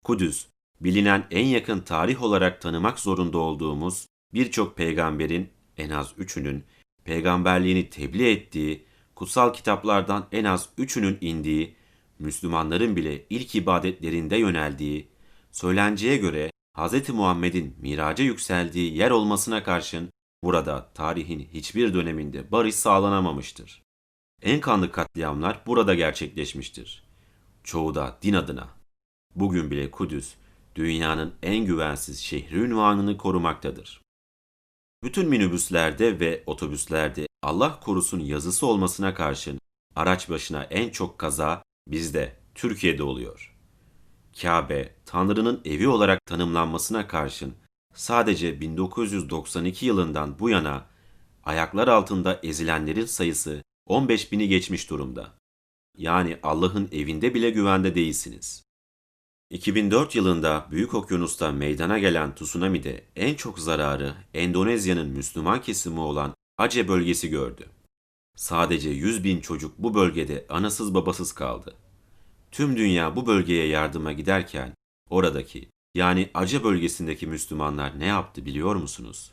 Kudüs, 0.05 0.47
bilinen 0.81 1.27
en 1.31 1.47
yakın 1.47 1.81
tarih 1.81 2.23
olarak 2.23 2.61
tanımak 2.61 2.99
zorunda 2.99 3.39
olduğumuz 3.39 4.07
birçok 4.35 4.77
peygamberin 4.77 5.49
en 5.77 5.91
az 5.91 6.13
üçünün 6.19 6.65
peygamberliğini 7.05 7.91
tebliğ 7.91 8.31
ettiği, 8.31 8.87
kutsal 9.15 9.53
kitaplardan 9.53 10.27
en 10.33 10.45
az 10.45 10.69
üçünün 10.79 11.19
indiği, 11.21 11.77
Müslümanların 12.19 12.97
bile 12.97 13.27
ilk 13.31 13.55
ibadetlerinde 13.55 14.37
yöneldiği, 14.37 15.09
söylenceye 15.53 16.17
göre 16.17 16.51
Hz. 16.77 17.09
Muhammed'in 17.09 17.77
miraca 17.81 18.25
yükseldiği 18.25 18.97
yer 18.97 19.11
olmasına 19.11 19.63
karşın 19.63 20.11
burada 20.45 20.93
tarihin 20.95 21.49
hiçbir 21.53 21.95
döneminde 21.95 22.53
barış 22.53 22.75
sağlanamamıştır. 22.75 23.83
En 24.43 24.61
kanlı 24.61 24.93
katliamlar 24.93 25.63
burada 25.67 25.95
gerçekleşmiştir. 25.95 27.05
Çoğu 27.65 27.95
da 27.95 28.19
din 28.23 28.35
adına. 28.35 28.69
Bugün 29.35 29.71
bile 29.71 29.91
Kudüs, 29.91 30.35
dünyanın 30.75 31.35
en 31.43 31.65
güvensiz 31.65 32.21
şehri 32.21 32.57
ünvanını 32.61 33.17
korumaktadır. 33.17 34.03
Bütün 35.03 35.29
minibüslerde 35.29 36.21
ve 36.21 36.43
otobüslerde 36.47 37.27
Allah 37.43 37.81
korusun 37.81 38.21
yazısı 38.21 38.67
olmasına 38.67 39.15
karşın 39.15 39.59
araç 39.97 40.31
başına 40.31 40.63
en 40.65 40.91
çok 40.91 41.19
kaza 41.19 41.63
bizde, 41.89 42.37
Türkiye'de 42.55 43.03
oluyor. 43.03 43.57
Kabe, 44.43 44.95
Tanrı'nın 45.07 45.61
evi 45.65 45.89
olarak 45.89 46.27
tanımlanmasına 46.27 47.07
karşın 47.09 47.55
sadece 47.97 48.61
1992 48.61 49.87
yılından 49.87 50.39
bu 50.39 50.51
yana 50.51 50.87
ayaklar 51.45 51.89
altında 51.89 52.41
ezilenlerin 52.43 53.05
sayısı 53.05 53.63
15 53.87 54.33
bini 54.33 54.49
geçmiş 54.49 54.91
durumda. 54.91 55.35
Yani 55.99 56.39
Allah'ın 56.43 56.89
evinde 56.93 57.35
bile 57.35 57.51
güvende 57.51 57.95
değilsiniz. 57.95 58.67
2004 59.51 60.15
yılında 60.15 60.67
Büyük 60.71 60.95
Okyanus'ta 60.95 61.53
meydana 61.53 61.99
gelen 61.99 62.35
tsunami'de 62.35 63.05
en 63.17 63.35
çok 63.35 63.59
zararı 63.59 64.15
Endonezya'nın 64.35 65.09
Müslüman 65.09 65.63
kesimi 65.63 66.01
olan 66.01 66.35
Aceh 66.59 66.89
bölgesi 66.89 67.31
gördü. 67.31 67.67
Sadece 68.37 68.91
100 68.91 69.25
bin 69.25 69.41
çocuk 69.41 69.79
bu 69.79 69.95
bölgede 69.95 70.47
anasız 70.49 70.95
babasız 70.95 71.33
kaldı. 71.33 71.75
Tüm 72.51 72.77
dünya 72.77 73.17
bu 73.17 73.27
bölgeye 73.27 73.67
yardıma 73.67 74.13
giderken 74.13 74.75
oradaki 75.11 75.69
yani 75.97 76.31
Aceh 76.35 76.65
bölgesindeki 76.65 77.27
Müslümanlar 77.27 78.01
ne 78.01 78.07
yaptı 78.07 78.47
biliyor 78.47 78.77
musunuz? 78.77 79.33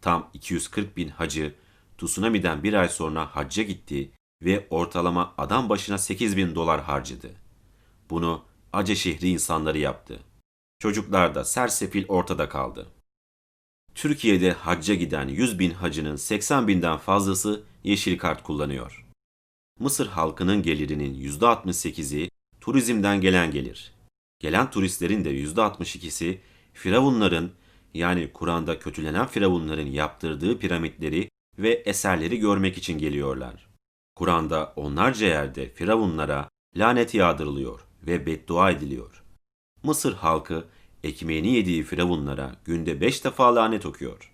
Tam 0.00 0.30
240 0.34 0.96
bin 0.96 1.08
hacı 1.08 1.54
tsunami'den 1.98 2.62
bir 2.62 2.74
ay 2.74 2.88
sonra 2.88 3.36
hacca 3.36 3.62
gitti 3.62 4.10
ve 4.42 4.66
ortalama 4.70 5.34
adam 5.38 5.68
başına 5.68 5.98
8 5.98 6.36
bin 6.36 6.54
dolar 6.54 6.82
harcadı. 6.82 7.30
Bunu 8.10 8.44
Aceh 8.72 8.96
şehri 8.96 9.28
insanları 9.28 9.78
yaptı. 9.78 10.20
Çocuklar 10.78 11.34
da 11.34 11.44
sersefil 11.44 12.04
ortada 12.08 12.48
kaldı. 12.48 12.86
Türkiye'de 13.94 14.52
hacca 14.52 14.94
giden 14.94 15.28
100 15.28 15.58
bin 15.58 15.70
hacının 15.70 16.16
80 16.16 16.68
binden 16.68 16.96
fazlası 16.96 17.62
yeşil 17.84 18.18
kart 18.18 18.42
kullanıyor. 18.42 19.06
Mısır 19.80 20.06
halkının 20.06 20.62
gelirinin 20.62 21.14
%68'i 21.14 22.30
turizmden 22.60 23.20
gelen 23.20 23.50
gelir. 23.50 23.92
Gelen 24.42 24.70
turistlerin 24.70 25.24
de 25.24 25.30
%62'si 25.30 26.38
Firavunların 26.72 27.50
yani 27.94 28.30
Kur'an'da 28.32 28.78
kötülenen 28.78 29.26
Firavunların 29.26 29.86
yaptırdığı 29.86 30.58
piramitleri 30.58 31.28
ve 31.58 31.70
eserleri 31.70 32.38
görmek 32.38 32.78
için 32.78 32.98
geliyorlar. 32.98 33.66
Kur'an'da 34.16 34.72
onlarca 34.76 35.26
yerde 35.26 35.68
Firavunlara 35.68 36.48
lanet 36.76 37.14
yağdırılıyor 37.14 37.80
ve 38.06 38.26
beddua 38.26 38.70
ediliyor. 38.70 39.22
Mısır 39.82 40.14
halkı 40.14 40.64
ekmeğini 41.04 41.54
yediği 41.54 41.82
Firavunlara 41.82 42.56
günde 42.64 43.00
beş 43.00 43.24
defa 43.24 43.54
lanet 43.54 43.86
okuyor. 43.86 44.32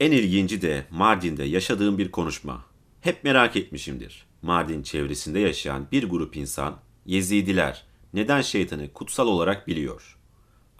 En 0.00 0.12
ilginci 0.12 0.62
de 0.62 0.86
Mardin'de 0.90 1.44
yaşadığım 1.44 1.98
bir 1.98 2.10
konuşma. 2.10 2.64
Hep 3.00 3.24
merak 3.24 3.56
etmişimdir. 3.56 4.26
Mardin 4.42 4.82
çevresinde 4.82 5.38
yaşayan 5.38 5.86
bir 5.92 6.08
grup 6.08 6.36
insan, 6.36 6.78
Yezidiler, 7.06 7.85
neden 8.12 8.42
şeytanı 8.42 8.92
kutsal 8.92 9.26
olarak 9.26 9.66
biliyor? 9.66 10.18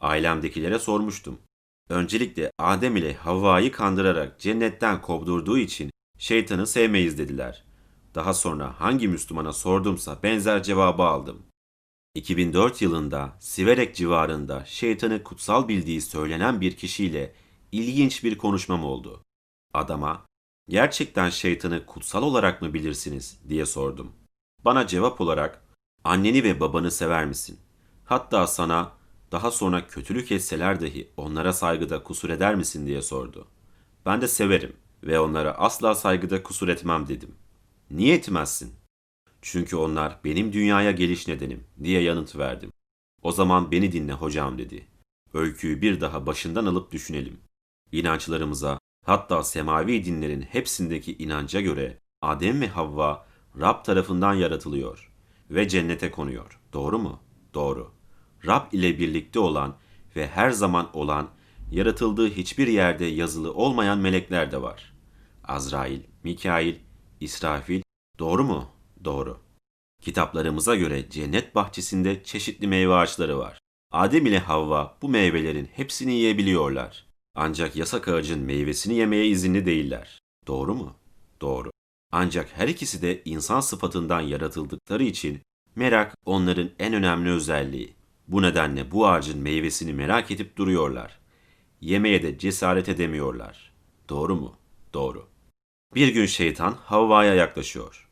Ailemdekilere 0.00 0.78
sormuştum. 0.78 1.38
Öncelikle 1.88 2.50
Adem 2.58 2.96
ile 2.96 3.14
Havva'yı 3.14 3.72
kandırarak 3.72 4.40
cennetten 4.40 5.02
kovdurduğu 5.02 5.58
için 5.58 5.90
şeytanı 6.18 6.66
sevmeyiz 6.66 7.18
dediler. 7.18 7.64
Daha 8.14 8.34
sonra 8.34 8.80
hangi 8.80 9.08
Müslümana 9.08 9.52
sordumsa 9.52 10.22
benzer 10.22 10.62
cevabı 10.62 11.02
aldım. 11.02 11.42
2004 12.14 12.82
yılında 12.82 13.36
Siverek 13.40 13.96
civarında 13.96 14.64
şeytanı 14.64 15.22
kutsal 15.22 15.68
bildiği 15.68 16.00
söylenen 16.00 16.60
bir 16.60 16.76
kişiyle 16.76 17.34
ilginç 17.72 18.24
bir 18.24 18.38
konuşmam 18.38 18.84
oldu. 18.84 19.22
Adama, 19.74 20.26
gerçekten 20.68 21.30
şeytanı 21.30 21.86
kutsal 21.86 22.22
olarak 22.22 22.62
mı 22.62 22.74
bilirsiniz 22.74 23.40
diye 23.48 23.66
sordum. 23.66 24.12
Bana 24.64 24.86
cevap 24.86 25.20
olarak, 25.20 25.65
anneni 26.07 26.44
ve 26.44 26.61
babanı 26.61 26.90
sever 26.90 27.26
misin? 27.26 27.59
Hatta 28.04 28.46
sana 28.46 28.92
daha 29.32 29.50
sonra 29.50 29.86
kötülük 29.86 30.32
etseler 30.32 30.80
dahi 30.80 31.11
onlara 31.16 31.52
saygıda 31.52 32.02
kusur 32.02 32.30
eder 32.30 32.54
misin 32.54 32.86
diye 32.86 33.02
sordu. 33.02 33.48
Ben 34.07 34.20
de 34.20 34.28
severim 34.28 34.72
ve 35.02 35.20
onlara 35.20 35.52
asla 35.52 35.94
saygıda 35.94 36.42
kusur 36.42 36.68
etmem 36.68 37.09
dedim. 37.09 37.34
Niye 37.90 38.14
etmezsin? 38.14 38.74
Çünkü 39.42 39.76
onlar 39.76 40.20
benim 40.24 40.52
dünyaya 40.52 40.90
geliş 40.90 41.28
nedenim 41.28 41.64
diye 41.82 42.02
yanıt 42.02 42.36
verdim. 42.36 42.72
O 43.22 43.32
zaman 43.32 43.72
beni 43.72 43.92
dinle 43.92 44.12
hocam 44.12 44.59
dedi. 44.59 44.86
Öyküyü 45.34 45.82
bir 45.82 46.00
daha 46.00 46.26
başından 46.26 46.66
alıp 46.66 46.92
düşünelim. 46.92 47.40
İnançlarımıza, 47.92 48.78
hatta 49.04 49.44
semavi 49.44 50.04
dinlerin 50.04 50.42
hepsindeki 50.42 51.16
inanca 51.16 51.61
göre 51.61 51.98
Adem 52.22 52.61
ve 52.61 52.68
Havva 52.68 53.26
Rab 53.61 53.84
tarafından 53.84 54.34
yaratılıyor 54.34 55.15
ve 55.51 55.68
cennete 55.68 56.11
konuyor. 56.11 56.61
Doğru 56.72 56.99
mu? 56.99 57.20
Doğru. 57.55 57.92
Rab 58.47 58.72
ile 58.72 58.99
birlikte 58.99 59.38
olan 59.38 59.76
ve 60.16 60.26
her 60.28 60.51
zaman 60.51 60.97
olan, 60.97 61.30
yaratıldığı 61.70 62.30
hiçbir 62.30 62.66
yerde 62.66 63.05
yazılı 63.05 63.55
olmayan 63.55 63.99
melekler 63.99 64.53
de 64.53 64.62
var. 64.62 64.92
Azrail, 65.44 66.01
Mikail, 66.24 66.74
İsrafil, 67.20 67.82
doğru 68.18 68.44
mu? 68.44 68.68
Doğru. 69.05 69.38
Kitaplarımıza 70.03 70.76
göre 70.76 71.11
cennet 71.11 71.55
bahçesinde 71.55 72.22
çeşitli 72.24 72.66
meyve 72.66 72.94
ağaçları 72.94 73.38
var. 73.38 73.59
Adem 73.92 74.26
ile 74.26 74.38
Havva 74.38 74.99
bu 75.03 75.09
meyvelerin 75.09 75.68
hepsini 75.72 76.12
yiyebiliyorlar. 76.12 77.07
Ancak 77.34 77.76
yasak 77.76 78.09
ağacın 78.09 78.40
meyvesini 78.40 78.94
yemeye 78.94 79.26
izinli 79.26 79.66
değiller. 79.66 80.18
Doğru 80.47 80.74
mu? 80.74 80.97
Doğru. 81.40 81.70
Ancak 82.12 82.48
her 82.54 82.68
ikisi 82.68 83.02
de 83.02 83.22
insan 83.24 83.61
sıfatından 83.61 84.20
yaratıldıkları 84.20 85.04
için 85.04 85.40
merak 85.76 86.16
onların 86.24 86.70
en 86.78 86.94
önemli 86.94 87.30
özelliği. 87.30 87.94
Bu 88.28 88.42
nedenle 88.42 88.90
bu 88.90 89.07
ağacın 89.09 89.38
meyvesini 89.38 89.92
merak 89.92 90.30
edip 90.30 90.57
duruyorlar. 90.57 91.18
Yemeye 91.80 92.22
de 92.22 92.38
cesaret 92.38 92.88
edemiyorlar. 92.88 93.72
Doğru 94.09 94.36
mu? 94.36 94.57
Doğru. 94.94 95.28
Bir 95.94 96.09
gün 96.09 96.26
şeytan 96.26 96.72
Havva'ya 96.72 97.34
yaklaşıyor 97.34 98.09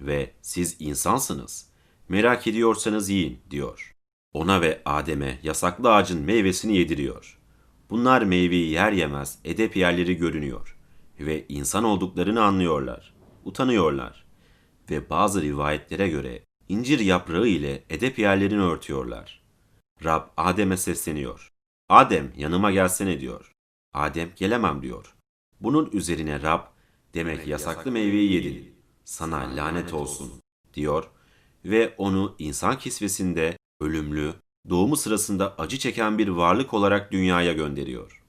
ve 0.00 0.32
siz 0.42 0.76
insansınız. 0.78 1.68
Merak 2.08 2.46
ediyorsanız 2.46 3.08
yiyin 3.08 3.40
diyor. 3.50 3.94
Ona 4.32 4.60
ve 4.60 4.82
Adem'e 4.84 5.38
yasaklı 5.42 5.94
ağacın 5.94 6.22
meyvesini 6.22 6.76
yediriyor. 6.76 7.38
Bunlar 7.90 8.22
meyveyi 8.22 8.70
yer 8.70 8.92
yemez 8.92 9.38
edep 9.44 9.76
yerleri 9.76 10.16
görünüyor 10.16 10.78
ve 11.20 11.44
insan 11.48 11.84
olduklarını 11.84 12.42
anlıyorlar. 12.42 13.17
Utanıyorlar 13.48 14.24
ve 14.90 15.10
bazı 15.10 15.42
rivayetlere 15.42 16.08
göre 16.08 16.42
incir 16.68 16.98
yaprağı 16.98 17.46
ile 17.46 17.84
edep 17.90 18.18
yerlerini 18.18 18.62
örtüyorlar. 18.62 19.42
Rab 20.04 20.22
Adem'e 20.36 20.76
sesleniyor. 20.76 21.52
Adem 21.88 22.32
yanıma 22.36 22.70
gelsene 22.70 23.20
diyor. 23.20 23.52
Adem 23.94 24.30
gelemem 24.36 24.82
diyor. 24.82 25.14
Bunun 25.60 25.90
üzerine 25.92 26.42
Rab 26.42 26.60
demek 27.14 27.46
yasaklı 27.46 27.92
meyveyi 27.92 28.32
yedin. 28.32 28.74
Sana 29.04 29.56
lanet 29.56 29.92
olsun 29.92 30.32
diyor 30.74 31.10
ve 31.64 31.94
onu 31.98 32.36
insan 32.38 32.78
kisvesinde 32.78 33.58
ölümlü, 33.80 34.34
doğumu 34.70 34.96
sırasında 34.96 35.54
acı 35.58 35.78
çeken 35.78 36.18
bir 36.18 36.28
varlık 36.28 36.74
olarak 36.74 37.12
dünyaya 37.12 37.52
gönderiyor. 37.52 38.24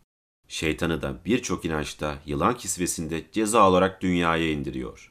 Şeytanı 0.48 1.02
da 1.02 1.26
birçok 1.26 1.66
inançta 1.66 2.20
yılan 2.26 2.58
kisvesinde 2.58 3.32
ceza 3.32 3.70
olarak 3.70 4.02
dünyaya 4.02 4.52
indiriyor. 4.52 5.09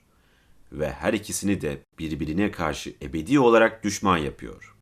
Ve 0.72 0.92
her 0.92 1.12
ikisini 1.12 1.60
de 1.60 1.84
birbirine 1.98 2.50
karşı 2.50 2.94
ebedi 3.02 3.40
olarak 3.40 3.84
düşman 3.84 4.18
yapıyor. 4.18 4.76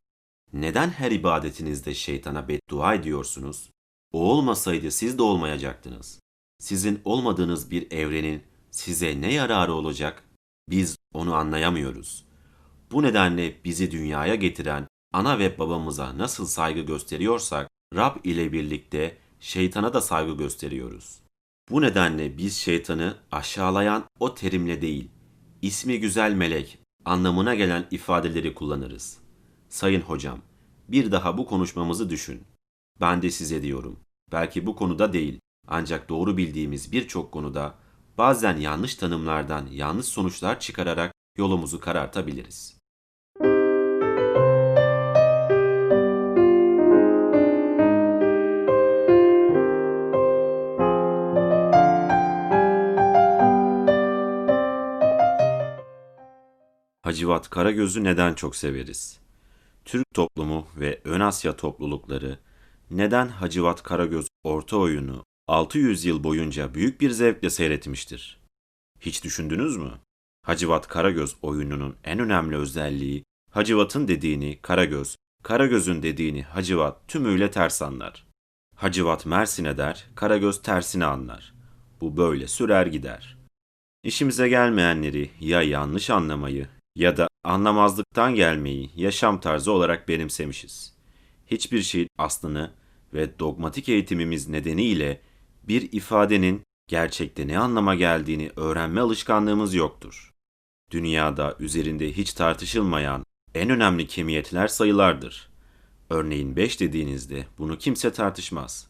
Neden 0.53 0.89
her 0.89 1.11
ibadetinizde 1.11 1.93
şeytana 1.93 2.47
beddua 2.47 2.93
ediyorsunuz? 2.93 3.69
O 4.13 4.31
olmasaydı 4.31 4.91
siz 4.91 5.17
de 5.17 5.21
olmayacaktınız. 5.21 6.19
Sizin 6.59 7.01
olmadığınız 7.05 7.71
bir 7.71 7.91
evrenin 7.91 8.43
size 8.71 9.21
ne 9.21 9.33
yararı 9.33 9.73
olacak? 9.73 10.23
Biz 10.69 10.97
onu 11.13 11.35
anlayamıyoruz. 11.35 12.25
Bu 12.91 13.03
nedenle 13.03 13.63
bizi 13.63 13.91
dünyaya 13.91 14.35
getiren 14.35 14.87
ana 15.13 15.39
ve 15.39 15.59
babamıza 15.59 16.17
nasıl 16.17 16.45
saygı 16.45 16.81
gösteriyorsak, 16.81 17.69
Rab 17.95 18.15
ile 18.23 18.51
birlikte 18.53 19.17
şeytana 19.39 19.93
da 19.93 20.01
saygı 20.01 20.37
gösteriyoruz. 20.37 21.19
Bu 21.69 21.81
nedenle 21.81 22.37
biz 22.37 22.57
şeytanı 22.57 23.17
aşağılayan 23.31 24.03
o 24.19 24.35
terimle 24.35 24.81
değil, 24.81 25.09
ismi 25.61 25.99
güzel 25.99 26.33
melek 26.33 26.79
anlamına 27.05 27.55
gelen 27.55 27.87
ifadeleri 27.91 28.53
kullanırız. 28.53 29.17
Sayın 29.69 30.01
hocam, 30.01 30.39
bir 30.89 31.11
daha 31.11 31.37
bu 31.37 31.45
konuşmamızı 31.45 32.09
düşün. 32.09 32.43
Ben 33.01 33.21
de 33.21 33.31
size 33.31 33.61
diyorum. 33.61 33.99
Belki 34.31 34.65
bu 34.65 34.75
konuda 34.75 35.13
değil, 35.13 35.39
ancak 35.67 36.09
doğru 36.09 36.37
bildiğimiz 36.37 36.91
birçok 36.91 37.31
konuda 37.31 37.75
bazen 38.17 38.57
yanlış 38.57 38.95
tanımlardan 38.95 39.67
yanlış 39.71 40.05
sonuçlar 40.05 40.59
çıkararak 40.59 41.13
yolumuzu 41.37 41.79
karartabiliriz. 41.79 42.76
Hacivat 57.07 57.49
Karagöz'ü 57.49 58.03
neden 58.03 58.33
çok 58.33 58.55
severiz? 58.55 59.19
Türk 59.85 60.05
toplumu 60.13 60.67
ve 60.77 61.01
Ön 61.03 61.19
Asya 61.19 61.55
toplulukları 61.55 62.39
neden 62.91 63.27
Hacivat 63.27 63.83
Karagöz 63.83 64.27
orta 64.43 64.77
oyunu 64.77 65.23
600 65.47 66.05
yıl 66.05 66.23
boyunca 66.23 66.73
büyük 66.73 67.01
bir 67.01 67.09
zevkle 67.09 67.49
seyretmiştir? 67.49 68.39
Hiç 68.99 69.23
düşündünüz 69.23 69.77
mü? 69.77 69.91
Hacivat 70.45 70.87
Karagöz 70.87 71.35
oyununun 71.41 71.95
en 72.03 72.19
önemli 72.19 72.55
özelliği 72.55 73.23
Hacivat'ın 73.51 74.07
dediğini 74.07 74.59
Karagöz, 74.61 75.15
Karagöz'ün 75.43 76.03
dediğini 76.03 76.43
Hacivat 76.43 77.07
tümüyle 77.07 77.51
ters 77.51 77.81
anlar. 77.81 78.25
Hacivat 78.75 79.25
Mersin'e 79.25 79.77
der, 79.77 80.07
Karagöz 80.15 80.61
tersine 80.61 81.05
anlar. 81.05 81.53
Bu 82.01 82.17
böyle 82.17 82.47
sürer 82.47 82.85
gider. 82.85 83.37
İşimize 84.03 84.49
gelmeyenleri 84.49 85.29
ya 85.39 85.61
yanlış 85.61 86.09
anlamayı 86.09 86.67
ya 86.97 87.17
da 87.17 87.27
anlamazlıktan 87.43 88.35
gelmeyi 88.35 88.91
yaşam 88.95 89.39
tarzı 89.39 89.71
olarak 89.71 90.07
benimsemişiz. 90.07 90.93
Hiçbir 91.47 91.81
şeyin 91.81 92.09
aslını 92.17 92.71
ve 93.13 93.39
dogmatik 93.39 93.89
eğitimimiz 93.89 94.49
nedeniyle 94.49 95.21
bir 95.63 95.91
ifadenin 95.91 96.61
gerçekte 96.87 97.47
ne 97.47 97.59
anlama 97.59 97.95
geldiğini 97.95 98.51
öğrenme 98.55 99.01
alışkanlığımız 99.01 99.73
yoktur. 99.73 100.33
Dünyada 100.91 101.55
üzerinde 101.59 102.13
hiç 102.13 102.33
tartışılmayan 102.33 103.23
en 103.55 103.69
önemli 103.69 104.07
kemiyetler 104.07 104.67
sayılardır. 104.67 105.49
Örneğin 106.09 106.55
5 106.55 106.79
dediğinizde 106.79 107.47
bunu 107.57 107.77
kimse 107.77 108.11
tartışmaz. 108.11 108.87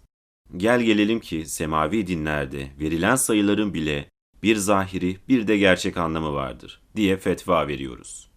Gel 0.57 0.81
gelelim 0.81 1.19
ki 1.19 1.45
semavi 1.45 2.07
dinlerde 2.07 2.71
verilen 2.79 3.15
sayıların 3.15 3.73
bile 3.73 4.09
bir 4.43 4.55
zahiri 4.55 5.17
bir 5.27 5.47
de 5.47 5.57
gerçek 5.57 5.97
anlamı 5.97 6.33
vardır 6.33 6.81
diye 6.95 7.17
fetva 7.17 7.67
veriyoruz. 7.67 8.29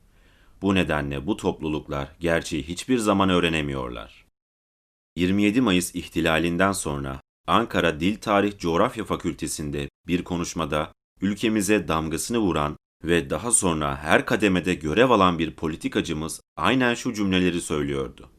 Bu 0.62 0.74
nedenle 0.74 1.26
bu 1.26 1.36
topluluklar 1.36 2.16
gerçeği 2.20 2.62
hiçbir 2.62 2.98
zaman 2.98 3.30
öğrenemiyorlar. 3.30 4.26
27 5.16 5.60
Mayıs 5.60 5.94
ihtilalinden 5.94 6.72
sonra 6.72 7.20
Ankara 7.46 8.00
Dil 8.00 8.16
Tarih 8.16 8.58
Coğrafya 8.58 9.04
Fakültesi'nde 9.04 9.88
bir 10.06 10.24
konuşmada 10.24 10.92
ülkemize 11.20 11.88
damgasını 11.88 12.38
vuran 12.38 12.76
ve 13.04 13.30
daha 13.30 13.52
sonra 13.52 13.96
her 13.96 14.26
kademede 14.26 14.74
görev 14.74 15.10
alan 15.10 15.38
bir 15.38 15.56
politikacımız 15.56 16.40
aynen 16.56 16.94
şu 16.94 17.14
cümleleri 17.14 17.60
söylüyordu. 17.60 18.30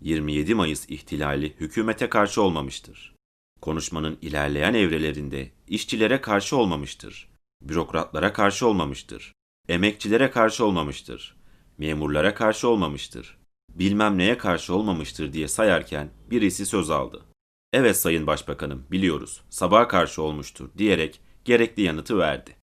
27 0.00 0.54
Mayıs 0.54 0.90
ihtilali 0.90 1.54
hükümete 1.60 2.08
karşı 2.08 2.42
olmamıştır. 2.42 3.17
Konuşmanın 3.60 4.18
ilerleyen 4.22 4.74
evrelerinde 4.74 5.50
işçilere 5.68 6.20
karşı 6.20 6.56
olmamıştır. 6.56 7.28
Bürokratlara 7.62 8.32
karşı 8.32 8.66
olmamıştır. 8.66 9.32
Emekçilere 9.68 10.30
karşı 10.30 10.64
olmamıştır. 10.64 11.36
Memurlara 11.78 12.34
karşı 12.34 12.68
olmamıştır. 12.68 13.38
Bilmem 13.74 14.18
neye 14.18 14.38
karşı 14.38 14.74
olmamıştır 14.74 15.32
diye 15.32 15.48
sayarken 15.48 16.10
birisi 16.30 16.66
söz 16.66 16.90
aldı. 16.90 17.24
Evet 17.72 17.96
Sayın 17.96 18.26
Başbakanım 18.26 18.86
biliyoruz 18.90 19.40
sabaha 19.50 19.88
karşı 19.88 20.22
olmuştur 20.22 20.68
diyerek 20.78 21.20
gerekli 21.44 21.82
yanıtı 21.82 22.18
verdi. 22.18 22.56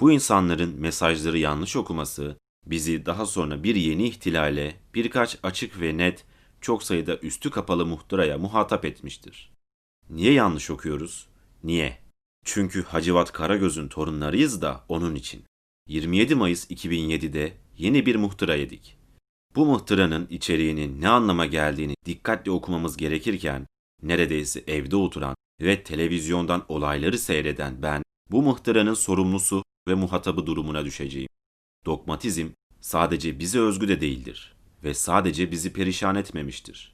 Bu 0.00 0.12
insanların 0.12 0.80
mesajları 0.80 1.38
yanlış 1.38 1.76
okuması 1.76 2.36
bizi 2.66 3.06
daha 3.06 3.26
sonra 3.26 3.62
bir 3.62 3.74
yeni 3.74 4.08
ihtilale 4.08 4.76
birkaç 4.94 5.38
açık 5.42 5.80
ve 5.80 5.96
net 5.96 6.24
çok 6.60 6.82
sayıda 6.82 7.16
üstü 7.16 7.50
kapalı 7.50 7.86
muhtıraya 7.86 8.38
muhatap 8.38 8.84
etmiştir. 8.84 9.53
Niye 10.10 10.32
yanlış 10.32 10.70
okuyoruz? 10.70 11.28
Niye? 11.64 11.98
Çünkü 12.44 12.82
Hacivat 12.82 13.32
Karagöz'ün 13.32 13.88
torunlarıyız 13.88 14.62
da 14.62 14.84
onun 14.88 15.14
için. 15.14 15.44
27 15.88 16.34
Mayıs 16.34 16.70
2007'de 16.70 17.56
yeni 17.78 18.06
bir 18.06 18.16
muhtıra 18.16 18.54
yedik. 18.54 18.98
Bu 19.54 19.66
muhtıranın 19.66 20.26
içeriğinin 20.30 21.00
ne 21.00 21.08
anlama 21.08 21.46
geldiğini 21.46 21.94
dikkatle 22.06 22.50
okumamız 22.50 22.96
gerekirken 22.96 23.66
neredeyse 24.02 24.64
evde 24.66 24.96
oturan 24.96 25.34
ve 25.60 25.82
televizyondan 25.82 26.64
olayları 26.68 27.18
seyreden 27.18 27.82
ben 27.82 28.02
bu 28.30 28.42
muhtıranın 28.42 28.94
sorumlusu 28.94 29.64
ve 29.88 29.94
muhatabı 29.94 30.46
durumuna 30.46 30.84
düşeceğim. 30.84 31.28
Dogmatizm 31.86 32.48
sadece 32.80 33.38
bize 33.38 33.60
özgü 33.60 33.88
de 33.88 34.00
değildir 34.00 34.54
ve 34.84 34.94
sadece 34.94 35.50
bizi 35.50 35.72
perişan 35.72 36.14
etmemiştir. 36.14 36.93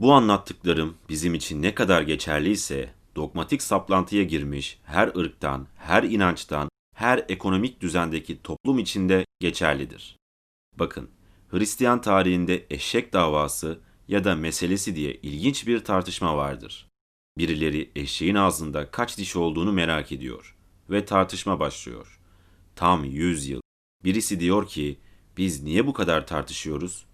Bu 0.00 0.12
anlattıklarım 0.12 0.96
bizim 1.08 1.34
için 1.34 1.62
ne 1.62 1.74
kadar 1.74 2.02
geçerliyse 2.02 2.94
dogmatik 3.16 3.62
saplantıya 3.62 4.22
girmiş 4.22 4.78
her 4.84 5.08
ırktan, 5.08 5.66
her 5.76 6.02
inançtan, 6.02 6.68
her 6.96 7.24
ekonomik 7.28 7.80
düzendeki 7.80 8.42
toplum 8.42 8.78
içinde 8.78 9.24
geçerlidir. 9.40 10.16
Bakın, 10.78 11.10
Hristiyan 11.48 12.00
tarihinde 12.00 12.66
eşek 12.70 13.12
davası 13.12 13.78
ya 14.08 14.24
da 14.24 14.34
meselesi 14.34 14.96
diye 14.96 15.14
ilginç 15.14 15.66
bir 15.66 15.84
tartışma 15.84 16.36
vardır. 16.36 16.88
Birileri 17.38 17.90
eşeğin 17.96 18.34
ağzında 18.34 18.90
kaç 18.90 19.18
diş 19.18 19.36
olduğunu 19.36 19.72
merak 19.72 20.12
ediyor 20.12 20.56
ve 20.90 21.04
tartışma 21.04 21.60
başlıyor. 21.60 22.20
Tam 22.76 23.04
100 23.04 23.48
yıl. 23.48 23.60
Birisi 24.04 24.40
diyor 24.40 24.68
ki, 24.68 24.98
biz 25.36 25.62
niye 25.62 25.86
bu 25.86 25.92
kadar 25.92 26.26
tartışıyoruz? 26.26 27.04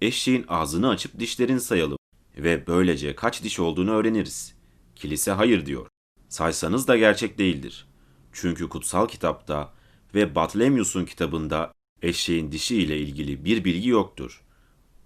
Eşeğin 0.00 0.44
ağzını 0.48 0.88
açıp 0.88 1.18
dişlerini 1.18 1.60
sayalım 1.60 1.97
ve 2.38 2.66
böylece 2.66 3.14
kaç 3.14 3.42
diş 3.42 3.60
olduğunu 3.60 3.90
öğreniriz. 3.90 4.54
Kilise 4.96 5.32
hayır 5.32 5.66
diyor. 5.66 5.86
Saysanız 6.28 6.88
da 6.88 6.96
gerçek 6.96 7.38
değildir. 7.38 7.86
Çünkü 8.32 8.68
kutsal 8.68 9.08
kitapta 9.08 9.74
ve 10.14 10.34
Batlemyus'un 10.34 11.04
kitabında 11.04 11.72
eşeğin 12.02 12.52
dişi 12.52 12.76
ile 12.76 12.98
ilgili 12.98 13.44
bir 13.44 13.64
bilgi 13.64 13.88
yoktur. 13.88 14.44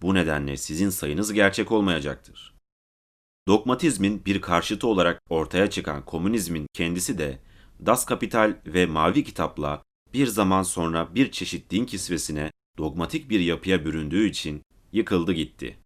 Bu 0.02 0.14
nedenle 0.14 0.56
sizin 0.56 0.90
sayınız 0.90 1.32
gerçek 1.32 1.72
olmayacaktır. 1.72 2.54
Dogmatizmin 3.48 4.24
bir 4.24 4.40
karşıtı 4.40 4.86
olarak 4.86 5.22
ortaya 5.30 5.70
çıkan 5.70 6.04
komünizmin 6.04 6.66
kendisi 6.72 7.18
de 7.18 7.38
Das 7.86 8.04
Kapital 8.04 8.56
ve 8.66 8.86
Mavi 8.86 9.24
Kitap'la 9.24 9.82
bir 10.14 10.26
zaman 10.26 10.62
sonra 10.62 11.14
bir 11.14 11.30
çeşit 11.30 11.70
din 11.70 11.84
kisvesine 11.84 12.50
dogmatik 12.78 13.30
bir 13.30 13.40
yapıya 13.40 13.84
büründüğü 13.84 14.28
için 14.28 14.62
yıkıldı 14.92 15.32
gitti. 15.32 15.81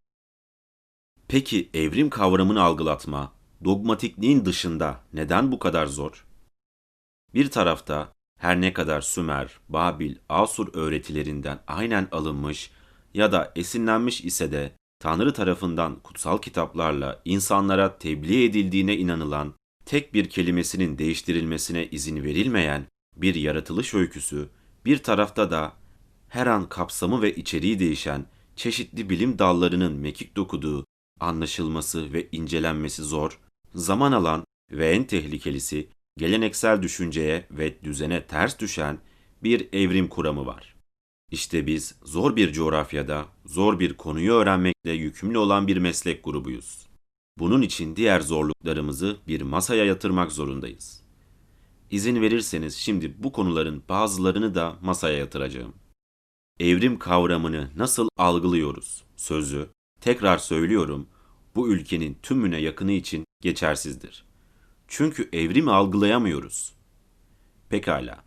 Peki 1.29 1.71
evrim 1.75 2.11
kavramını 2.11 2.63
algılatma, 2.63 3.33
dogmatikliğin 3.65 4.45
dışında 4.45 5.01
neden 5.13 5.53
bu 5.53 5.59
kadar 5.59 5.87
zor? 5.87 6.27
Bir 7.35 7.51
tarafta 7.51 8.13
her 8.39 8.61
ne 8.61 8.73
kadar 8.73 9.01
Sümer, 9.01 9.59
Babil, 9.69 10.17
Asur 10.29 10.75
öğretilerinden 10.75 11.61
aynen 11.67 12.09
alınmış 12.13 12.71
ya 13.15 13.33
da 13.33 13.53
esinlenmiş 13.57 14.25
ise 14.25 14.53
de 14.53 14.73
Tanrı 14.99 15.33
tarafından 15.33 16.01
kutsal 16.01 16.39
kitaplarla 16.39 17.23
insanlara 17.25 17.99
tebliğ 17.99 18.45
edildiğine 18.45 18.97
inanılan 18.97 19.55
tek 19.87 20.15
bir 20.15 20.31
kelimesinin 20.31 20.99
değiştirilmesine 20.99 21.87
izin 21.87 22.23
verilmeyen 22.23 22.87
bir 23.17 23.35
yaratılış 23.35 23.95
öyküsü, 23.95 24.49
bir 24.85 24.99
tarafta 24.99 25.51
da 25.51 25.73
her 26.29 26.47
an 26.47 26.69
kapsamı 26.69 27.23
ve 27.23 27.35
içeriği 27.35 27.79
değişen 27.79 28.27
çeşitli 28.57 29.11
bilim 29.11 29.39
dallarının 29.39 29.93
mekik 29.93 30.37
dokuduğu, 30.37 30.85
anlaşılması 31.21 32.13
ve 32.13 32.29
incelenmesi 32.33 33.03
zor, 33.03 33.41
zaman 33.75 34.13
alan 34.13 34.45
ve 34.71 34.91
en 34.91 35.05
tehlikelisi 35.05 35.89
geleneksel 36.19 36.83
düşünceye 36.83 37.47
ve 37.51 37.83
düzene 37.83 38.27
ters 38.27 38.59
düşen 38.59 38.99
bir 39.43 39.69
evrim 39.73 40.09
kuramı 40.09 40.47
var. 40.47 40.77
İşte 41.31 41.67
biz 41.67 41.95
zor 42.05 42.37
bir 42.37 42.53
coğrafyada, 42.53 43.27
zor 43.47 43.81
bir 43.81 43.95
konuyu 43.95 44.33
öğrenmekle 44.33 44.93
yükümlü 44.93 45.39
olan 45.39 45.67
bir 45.67 45.77
meslek 45.77 46.25
grubuyuz. 46.25 46.87
Bunun 47.39 47.63
için 47.63 47.97
diğer 47.97 48.21
zorluklarımızı 48.21 49.17
bir 49.29 49.43
masaya 49.43 49.85
yatırmak 49.85 50.33
zorundayız. 50.33 51.03
İzin 51.91 52.21
verirseniz 52.23 52.77
şimdi 52.77 53.15
bu 53.23 53.33
konuların 53.33 53.83
bazılarını 53.89 54.55
da 54.55 54.77
masaya 54.83 55.19
yatıracağım. 55.19 55.75
Evrim 56.61 56.99
kavramını 56.99 57.71
nasıl 57.77 58.09
algılıyoruz? 58.17 59.05
Sözü, 59.17 59.69
tekrar 60.07 60.39
söylüyorum, 60.39 61.09
bu 61.55 61.69
ülkenin 61.69 62.19
tümüne 62.23 62.61
yakını 62.61 62.93
için 62.93 63.25
geçersizdir. 63.43 64.25
Çünkü 64.89 65.29
evrimi 65.33 65.71
algılayamıyoruz. 65.71 66.75
Pekala, 67.69 68.25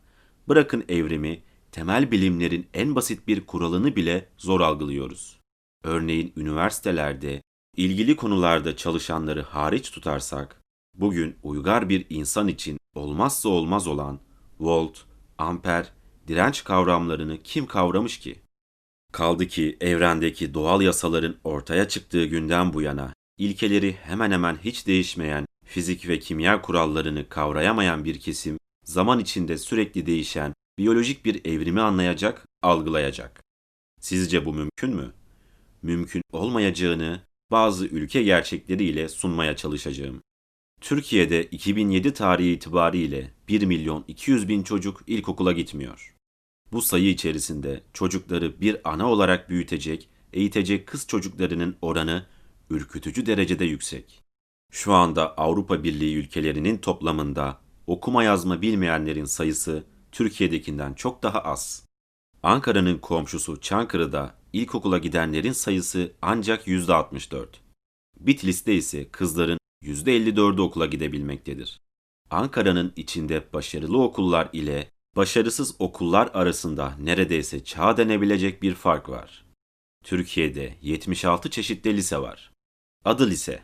bırakın 0.48 0.86
evrimi, 0.90 1.44
temel 1.72 2.12
bilimlerin 2.12 2.68
en 2.74 2.96
basit 2.96 3.28
bir 3.28 3.46
kuralını 3.46 3.96
bile 3.96 4.30
zor 4.38 4.62
algılıyoruz. 4.62 5.40
Örneğin 5.84 6.34
üniversitelerde, 6.38 7.42
ilgili 7.78 8.16
konularda 8.16 8.76
çalışanları 8.76 9.42
hariç 9.42 9.92
tutarsak, 9.92 10.62
bugün 10.94 11.36
uygar 11.44 11.90
bir 11.90 12.06
insan 12.10 12.48
için 12.48 12.80
olmazsa 12.96 13.50
olmaz 13.50 13.88
olan 13.88 14.20
volt, 14.60 14.98
amper, 15.38 15.94
direnç 16.28 16.64
kavramlarını 16.64 17.44
kim 17.44 17.66
kavramış 17.66 18.20
ki? 18.20 18.49
Kaldı 19.12 19.48
ki 19.48 19.78
evrendeki 19.82 20.54
doğal 20.54 20.82
yasaların 20.82 21.36
ortaya 21.44 21.88
çıktığı 21.88 22.26
günden 22.26 22.74
bu 22.74 22.82
yana 22.82 23.14
ilkeleri 23.38 23.94
hemen 23.94 24.32
hemen 24.32 24.58
hiç 24.64 24.88
değişmeyen 24.88 25.46
fizik 25.66 26.08
ve 26.08 26.20
kimya 26.20 26.62
kurallarını 26.62 27.30
kavrayamayan 27.30 28.06
bir 28.06 28.20
kesim 28.20 28.58
zaman 28.86 29.20
içinde 29.20 29.58
sürekli 29.58 30.06
değişen 30.06 30.54
biyolojik 30.78 31.26
bir 31.26 31.46
evrimi 31.46 31.82
anlayacak, 31.82 32.46
algılayacak. 32.62 33.44
Sizce 34.02 34.46
bu 34.46 34.54
mümkün 34.54 34.96
mü? 34.96 35.14
Mümkün 35.82 36.22
olmayacağını 36.32 37.22
bazı 37.52 37.86
ülke 37.86 38.24
gerçekleriyle 38.24 39.10
sunmaya 39.10 39.56
çalışacağım. 39.56 40.22
Türkiye'de 40.82 41.44
2007 41.44 42.14
tarihi 42.14 42.52
itibariyle 42.52 43.32
1 43.48 43.66
milyon 43.66 44.06
200 44.08 44.48
bin 44.48 44.64
çocuk 44.64 45.04
ilkokula 45.08 45.52
gitmiyor. 45.52 46.16
Bu 46.72 46.82
sayı 46.82 47.10
içerisinde 47.10 47.84
çocukları 47.94 48.62
bir 48.62 48.90
ana 48.90 49.12
olarak 49.12 49.50
büyütecek, 49.50 50.10
eğitecek 50.34 50.88
kız 50.88 51.08
çocuklarının 51.08 51.76
oranı 51.82 52.26
ürkütücü 52.70 53.26
derecede 53.26 53.66
yüksek. 53.66 54.24
Şu 54.72 54.94
anda 54.94 55.38
Avrupa 55.38 55.84
Birliği 55.84 56.16
ülkelerinin 56.16 56.78
toplamında 56.78 57.62
okuma 57.88 58.24
yazma 58.24 58.62
bilmeyenlerin 58.62 59.26
sayısı 59.26 59.84
Türkiye'dekinden 60.12 60.94
çok 60.94 61.24
daha 61.24 61.40
az. 61.40 61.86
Ankara'nın 62.44 62.98
komşusu 62.98 63.62
Çankırı'da 63.62 64.36
ilkokula 64.54 64.98
gidenlerin 64.98 65.52
sayısı 65.52 66.12
ancak 66.22 66.68
%64. 66.68 67.46
Bitlis'te 68.20 68.76
ise 68.76 69.10
kızların 69.10 69.60
%54'ü 69.84 70.62
okula 70.62 70.86
gidebilmektedir. 70.86 71.82
Ankara'nın 72.30 72.94
içinde 72.96 73.54
başarılı 73.54 74.02
okullar 74.02 74.50
ile 74.54 74.92
başarısız 75.16 75.76
okullar 75.80 76.30
arasında 76.34 76.96
neredeyse 77.00 77.64
çağ 77.64 77.98
denebilecek 77.98 78.62
bir 78.62 78.76
fark 78.76 79.10
var. 79.10 79.46
Türkiye'de 80.04 80.76
76 80.82 81.50
çeşitli 81.50 81.98
lise 81.98 82.18
var. 82.18 82.52
Adı 83.06 83.30
lise. 83.30 83.64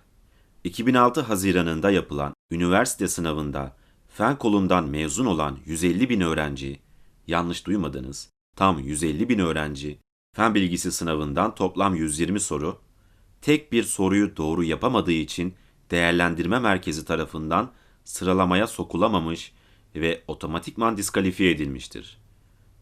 2006 0.63 1.21
Haziran'ında 1.21 1.91
yapılan 1.91 2.33
üniversite 2.51 3.07
sınavında 3.07 3.75
fen 4.07 4.37
kolundan 4.37 4.83
mezun 4.87 5.25
olan 5.25 5.57
150 5.65 6.09
bin 6.09 6.21
öğrenci, 6.21 6.79
yanlış 7.27 7.65
duymadınız, 7.65 8.29
tam 8.55 8.79
150 8.79 9.29
bin 9.29 9.39
öğrenci 9.39 9.99
fen 10.35 10.55
bilgisi 10.55 10.91
sınavından 10.91 11.55
toplam 11.55 11.95
120 11.95 12.39
soru, 12.39 12.81
tek 13.41 13.71
bir 13.71 13.83
soruyu 13.83 14.37
doğru 14.37 14.63
yapamadığı 14.63 15.11
için 15.11 15.55
değerlendirme 15.91 16.59
merkezi 16.59 17.05
tarafından 17.05 17.71
sıralamaya 18.03 18.67
sokulamamış 18.67 19.53
ve 19.95 20.23
otomatikman 20.27 20.97
diskalifiye 20.97 21.51
edilmiştir. 21.51 22.17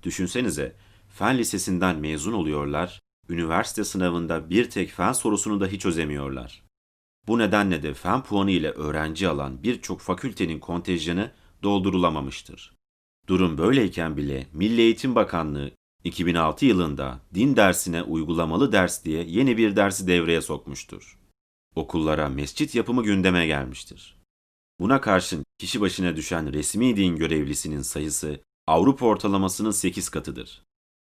Düşünsenize, 0.03 0.75
fen 1.09 1.37
lisesinden 1.37 1.95
mezun 1.95 2.33
oluyorlar, 2.33 2.99
üniversite 3.29 3.83
sınavında 3.83 4.49
bir 4.49 4.69
tek 4.69 4.89
fen 4.89 5.13
sorusunu 5.13 5.59
dahi 5.59 5.79
çözemiyorlar. 5.79 6.63
Bu 7.27 7.39
nedenle 7.39 7.83
de 7.83 7.93
fen 7.93 8.23
puanı 8.23 8.51
ile 8.51 8.69
öğrenci 8.69 9.27
alan 9.27 9.63
birçok 9.63 10.01
fakültenin 10.01 10.59
kontenjanı 10.59 11.31
doldurulamamıştır. 11.63 12.73
Durum 13.27 13.57
böyleyken 13.57 14.17
bile 14.17 14.47
Milli 14.53 14.81
Eğitim 14.81 15.15
Bakanlığı 15.15 15.71
2006 16.03 16.65
yılında 16.65 17.19
din 17.33 17.55
dersine 17.55 18.03
uygulamalı 18.03 18.71
ders 18.71 19.05
diye 19.05 19.23
yeni 19.23 19.57
bir 19.57 19.75
dersi 19.75 20.07
devreye 20.07 20.41
sokmuştur. 20.41 21.19
Okullara 21.75 22.29
mescit 22.29 22.75
yapımı 22.75 23.03
gündeme 23.03 23.47
gelmiştir. 23.47 24.22
Buna 24.79 25.01
karşın 25.01 25.45
kişi 25.59 25.81
başına 25.81 26.15
düşen 26.15 26.53
resmi 26.53 26.97
din 26.97 27.15
görevlisinin 27.15 27.81
sayısı 27.81 28.41
Avrupa 28.67 29.05
ortalamasının 29.05 29.71
8 29.71 30.09
katıdır. 30.09 30.63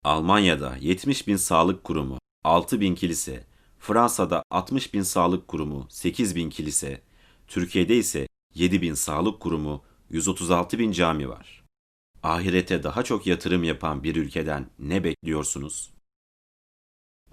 Almanya'da 0.05 0.77
70 0.81 1.29
bin 1.29 1.37
sağlık 1.37 1.85
kurumu, 1.85 2.19
6 2.45 2.81
bin 2.81 2.95
kilise, 2.95 3.47
Fransa'da 3.79 4.43
60 4.51 4.95
bin 4.95 5.03
sağlık 5.03 5.49
kurumu, 5.49 5.87
8 5.91 6.37
bin 6.37 6.51
kilise, 6.51 7.03
Türkiye'de 7.47 7.97
ise 7.97 8.27
7 8.55 8.83
bin 8.83 8.95
sağlık 8.95 9.41
kurumu, 9.41 9.83
136 10.11 10.79
bin 10.79 10.93
cami 10.93 11.29
var. 11.29 11.65
Ahirete 12.23 12.83
daha 12.83 13.03
çok 13.03 13.27
yatırım 13.27 13.65
yapan 13.65 14.03
bir 14.03 14.17
ülkeden 14.17 14.71
ne 14.79 15.05
bekliyorsunuz? 15.05 15.91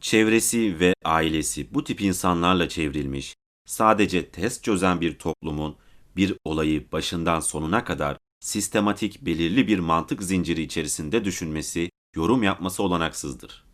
Çevresi 0.02 0.80
ve 0.80 0.94
ailesi 1.06 1.74
bu 1.74 1.84
tip 1.84 2.02
insanlarla 2.02 2.70
çevrilmiş, 2.70 3.36
sadece 3.66 4.30
test 4.30 4.64
çözen 4.64 5.02
bir 5.02 5.20
toplumun 5.20 5.76
bir 6.16 6.34
olayı 6.46 6.92
başından 6.92 7.40
sonuna 7.40 7.84
kadar 7.84 8.18
sistematik 8.40 9.22
belirli 9.22 9.68
bir 9.68 9.80
mantık 9.80 10.24
zinciri 10.24 10.62
içerisinde 10.62 11.26
düşünmesi, 11.26 11.90
yorum 12.16 12.44
yapması 12.44 12.84
olanaksızdır. 12.84 13.66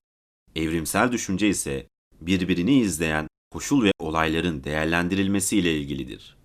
Evrimsel 0.55 1.11
düşünce 1.11 1.49
ise 1.49 1.87
birbirini 2.21 2.79
izleyen 2.79 3.27
koşul 3.51 3.83
ve 3.83 3.91
olayların 3.99 4.63
değerlendirilmesiyle 4.63 5.77
ilgilidir. 5.77 6.37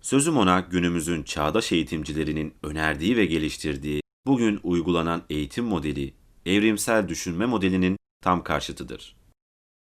Sözüm 0.00 0.36
ona 0.36 0.60
günümüzün 0.60 1.22
çağdaş 1.22 1.72
eğitimcilerinin 1.72 2.54
önerdiği 2.62 3.16
ve 3.16 3.26
geliştirdiği 3.26 4.02
bugün 4.26 4.60
uygulanan 4.62 5.22
eğitim 5.30 5.64
modeli, 5.64 6.14
evrimsel 6.46 7.08
düşünme 7.08 7.46
modelinin 7.46 7.96
tam 8.22 8.44
karşıtıdır. 8.44 9.16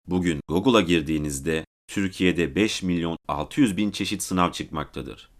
Bugün 0.07 0.41
Google'a 0.49 0.81
girdiğinizde 0.81 1.65
Türkiye'de 1.89 2.55
5 2.55 2.83
milyon 2.83 3.17
600 3.29 3.77
bin 3.77 3.91
çeşit 3.91 4.23
sınav 4.23 4.53
çıkmaktadır. 4.53 5.36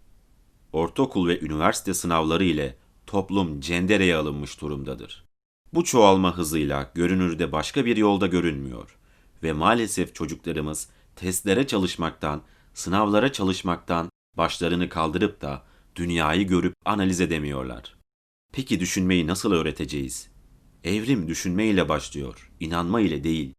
Ortaokul 0.77 1.27
ve 1.27 1.39
üniversite 1.39 1.93
sınavları 1.93 2.43
ile 2.43 2.77
toplum 3.07 3.61
cendereye 3.61 4.15
alınmış 4.15 4.61
durumdadır. 4.61 5.25
Bu 5.73 5.83
çoğalma 5.83 6.37
hızıyla 6.37 6.91
görünürde 6.95 7.51
başka 7.51 7.85
bir 7.85 7.97
yolda 7.97 8.27
görünmüyor 8.27 8.97
ve 9.43 9.53
maalesef 9.53 10.15
çocuklarımız 10.15 10.89
testlere 11.15 11.67
çalışmaktan, 11.67 12.41
sınavlara 12.73 13.31
çalışmaktan 13.31 14.09
başlarını 14.37 14.89
kaldırıp 14.89 15.41
da 15.41 15.63
dünyayı 15.95 16.47
görüp 16.47 16.73
analiz 16.85 17.21
edemiyorlar. 17.21 17.97
Peki 18.53 18.79
düşünmeyi 18.79 19.27
nasıl 19.27 19.51
öğreteceğiz? 19.51 20.31
Evrim 20.83 21.27
düşünmeyle 21.27 21.89
başlıyor, 21.89 22.51
inanma 22.59 23.01
ile 23.01 23.23
değil. 23.23 23.53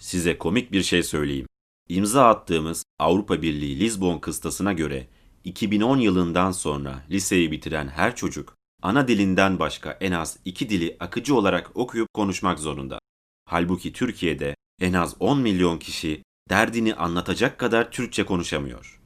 Size 0.00 0.38
komik 0.38 0.72
bir 0.72 0.82
şey 0.82 1.02
söyleyeyim. 1.02 1.46
İmza 1.88 2.28
attığımız 2.28 2.84
Avrupa 2.98 3.42
Birliği 3.42 3.80
Lizbon 3.80 4.18
kıstasına 4.18 4.72
göre 4.72 5.08
2010 5.48 5.98
yılından 5.98 6.50
sonra 6.50 7.02
liseyi 7.10 7.52
bitiren 7.52 7.88
her 7.88 8.16
çocuk 8.16 8.54
ana 8.82 9.08
dilinden 9.08 9.58
başka 9.58 9.90
en 10.00 10.12
az 10.12 10.38
iki 10.44 10.70
dili 10.70 10.96
akıcı 11.00 11.34
olarak 11.34 11.70
okuyup 11.74 12.08
konuşmak 12.14 12.58
zorunda. 12.58 12.98
Halbuki 13.44 13.92
Türkiye'de 13.92 14.54
en 14.80 14.92
az 14.92 15.16
10 15.20 15.40
milyon 15.40 15.78
kişi 15.78 16.22
derdini 16.50 16.94
anlatacak 16.94 17.58
kadar 17.58 17.90
Türkçe 17.90 18.26
konuşamıyor. 18.26 19.00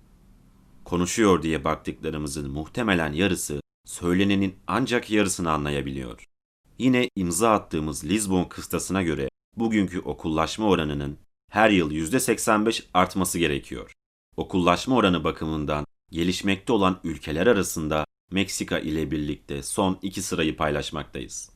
Konuşuyor 0.85 1.43
diye 1.43 1.65
baktıklarımızın 1.65 2.51
muhtemelen 2.51 3.13
yarısı 3.13 3.61
söylenenin 3.87 4.57
ancak 4.67 5.11
yarısını 5.11 5.51
anlayabiliyor. 5.51 6.25
Yine 6.79 7.09
imza 7.17 7.53
attığımız 7.53 8.05
Lizbon 8.05 8.45
kıstasına 8.45 9.03
göre 9.03 9.29
bugünkü 9.57 10.01
okullaşma 10.01 10.67
oranının 10.67 11.19
her 11.51 11.71
yıl 11.71 11.91
%85 11.91 12.85
artması 12.95 13.39
gerekiyor. 13.39 13.93
Okullaşma 14.37 14.97
oranı 14.97 15.25
bakımından 15.25 15.85
gelişmekte 16.13 16.73
olan 16.73 17.01
ülkeler 17.05 17.47
arasında 17.47 18.05
Meksika 18.31 18.79
ile 18.79 19.11
birlikte 19.11 19.63
son 19.63 19.99
iki 20.03 20.23
sırayı 20.23 20.57
paylaşmaktayız. 20.57 21.51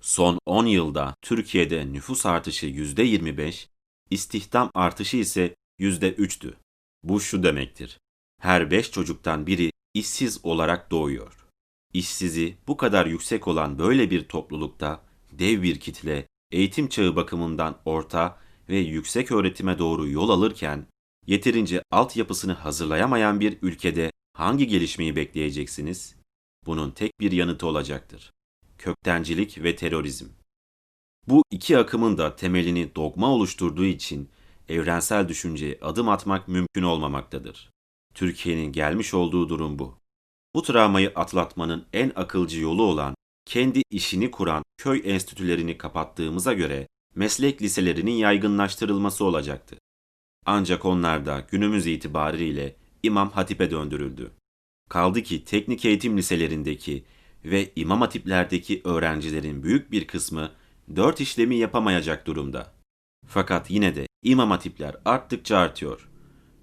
Son 0.00 0.38
10 0.46 0.66
yılda 0.66 1.14
Türkiye'de 1.22 1.92
nüfus 1.92 2.26
artışı 2.26 2.66
%25, 2.66 3.66
istihdam 4.10 4.70
artışı 4.74 5.16
ise 5.16 5.54
%3'tü. 5.80 6.54
Bu 7.02 7.20
şu 7.20 7.42
demektir. 7.42 7.98
Her 8.40 8.70
5 8.70 8.90
çocuktan 8.90 9.46
biri 9.46 9.70
işsiz 9.94 10.44
olarak 10.44 10.90
doğuyor. 10.90 11.46
İşsizi 11.94 12.56
bu 12.66 12.76
kadar 12.76 13.06
yüksek 13.06 13.48
olan 13.48 13.78
böyle 13.78 14.10
bir 14.10 14.28
toplulukta 14.28 15.04
dev 15.32 15.62
bir 15.62 15.80
kitle 15.80 16.26
eğitim 16.50 16.88
çağı 16.88 17.16
bakımından 17.16 17.78
orta 17.84 18.38
ve 18.68 18.78
yüksek 18.78 19.32
öğretime 19.32 19.78
doğru 19.78 20.08
yol 20.08 20.30
alırken 20.30 20.86
yeterince 21.26 21.82
altyapısını 21.90 22.52
hazırlayamayan 22.52 23.40
bir 23.40 23.58
ülkede 23.62 24.12
hangi 24.32 24.66
gelişmeyi 24.66 25.16
bekleyeceksiniz? 25.16 26.16
Bunun 26.66 26.90
tek 26.90 27.20
bir 27.20 27.32
yanıtı 27.32 27.66
olacaktır. 27.66 28.32
Köktencilik 28.78 29.62
ve 29.62 29.76
terörizm. 29.76 30.26
Bu 31.28 31.44
iki 31.50 31.78
akımın 31.78 32.18
da 32.18 32.36
temelini 32.36 32.94
dogma 32.94 33.30
oluşturduğu 33.30 33.84
için 33.84 34.30
evrensel 34.68 35.28
düşünceye 35.28 35.78
adım 35.82 36.08
atmak 36.08 36.48
mümkün 36.48 36.82
olmamaktadır. 36.82 37.70
Türkiye'nin 38.14 38.72
gelmiş 38.72 39.14
olduğu 39.14 39.48
durum 39.48 39.78
bu. 39.78 39.98
Bu 40.54 40.62
travmayı 40.62 41.12
atlatmanın 41.14 41.86
en 41.92 42.12
akılcı 42.16 42.60
yolu 42.60 42.82
olan 42.82 43.14
kendi 43.44 43.82
işini 43.90 44.30
kuran 44.30 44.62
köy 44.78 45.02
enstitülerini 45.04 45.78
kapattığımıza 45.78 46.52
göre 46.52 46.88
meslek 47.14 47.62
liselerinin 47.62 48.12
yaygınlaştırılması 48.12 49.24
olacaktı. 49.24 49.78
Ancak 50.46 50.84
onlar 50.84 51.26
da 51.26 51.46
günümüz 51.50 51.86
itibariyle 51.86 52.76
İmam 53.02 53.30
Hatip'e 53.30 53.70
döndürüldü. 53.70 54.30
Kaldı 54.88 55.22
ki 55.22 55.44
teknik 55.44 55.84
eğitim 55.84 56.16
liselerindeki 56.16 57.04
ve 57.44 57.72
imam 57.76 58.00
hatiplerdeki 58.00 58.80
öğrencilerin 58.84 59.62
büyük 59.62 59.92
bir 59.92 60.06
kısmı 60.06 60.50
dört 60.96 61.20
işlemi 61.20 61.56
yapamayacak 61.56 62.26
durumda. 62.26 62.74
Fakat 63.26 63.70
yine 63.70 63.94
de 63.94 64.06
imam 64.22 64.50
hatipler 64.50 64.96
arttıkça 65.04 65.58
artıyor. 65.58 66.08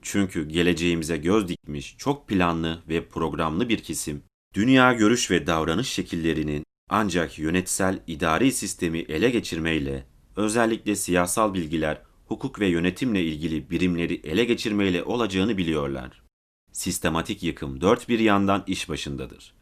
Çünkü 0.02 0.50
geleceğimize 0.50 1.18
göz 1.18 1.48
dikmiş 1.48 1.96
çok 1.98 2.28
planlı 2.28 2.84
ve 2.90 3.08
programlı 3.08 3.70
bir 3.70 3.84
kesim, 3.84 4.24
dünya 4.54 4.94
görüş 4.94 5.32
ve 5.32 5.48
davranış 5.48 5.90
şekillerinin 5.90 6.64
ancak 6.90 7.40
yönetsel 7.40 8.00
idari 8.08 8.52
sistemi 8.52 9.00
ele 9.00 9.30
geçirmeyle, 9.30 10.06
özellikle 10.36 10.96
siyasal 10.96 11.54
bilgiler, 11.54 12.02
hukuk 12.30 12.60
ve 12.60 12.68
yönetimle 12.68 13.24
ilgili 13.24 13.70
birimleri 13.70 14.22
ele 14.24 14.46
geçirmeyle 14.46 15.04
olacağını 15.04 15.58
biliyorlar. 15.58 16.24
Sistematik 16.72 17.44
yıkım 17.44 17.82
dört 17.82 18.10
bir 18.10 18.20
yandan 18.20 18.64
iş 18.68 18.90
başındadır. 18.90 19.54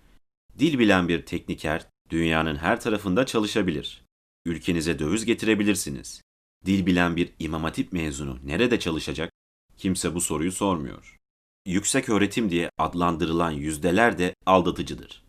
Dil 0.59 0.79
bilen 0.79 1.07
bir 1.07 1.25
tekniker 1.25 1.87
dünyanın 2.09 2.55
her 2.55 2.81
tarafında 2.81 3.25
çalışabilir. 3.25 4.03
Ülkenize 4.45 4.99
döviz 4.99 5.25
getirebilirsiniz. 5.25 6.21
Dil 6.65 6.85
bilen 6.85 7.15
bir 7.15 7.29
imam 7.39 7.63
hatip 7.63 7.93
mezunu 7.93 8.39
nerede 8.45 8.79
çalışacak? 8.79 9.31
Kimse 9.77 10.15
bu 10.15 10.21
soruyu 10.21 10.51
sormuyor. 10.51 11.17
Yüksek 11.65 12.09
öğretim 12.09 12.49
diye 12.49 12.69
adlandırılan 12.77 13.51
yüzdeler 13.51 14.17
de 14.17 14.33
aldatıcıdır. 14.45 15.23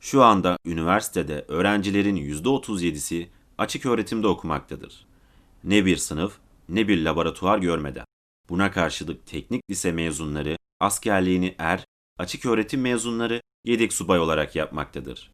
Şu 0.00 0.22
anda 0.22 0.58
üniversitede 0.64 1.44
öğrencilerin 1.48 2.16
%37'si 2.16 3.26
açık 3.58 3.86
öğretimde 3.86 4.26
okumaktadır. 4.26 5.06
Ne 5.64 5.86
bir 5.86 5.96
sınıf 5.96 6.38
ne 6.68 6.88
bir 6.88 7.04
laboratuvar 7.04 7.58
görmeden. 7.58 8.04
Buna 8.48 8.70
karşılık 8.70 9.26
teknik 9.26 9.70
lise 9.70 9.92
mezunları 9.92 10.56
askerliğini 10.80 11.54
er, 11.58 11.84
açık 12.18 12.46
öğretim 12.46 12.80
mezunları 12.80 13.40
yedek 13.64 13.92
subay 13.92 14.18
olarak 14.18 14.56
yapmaktadır. 14.56 15.32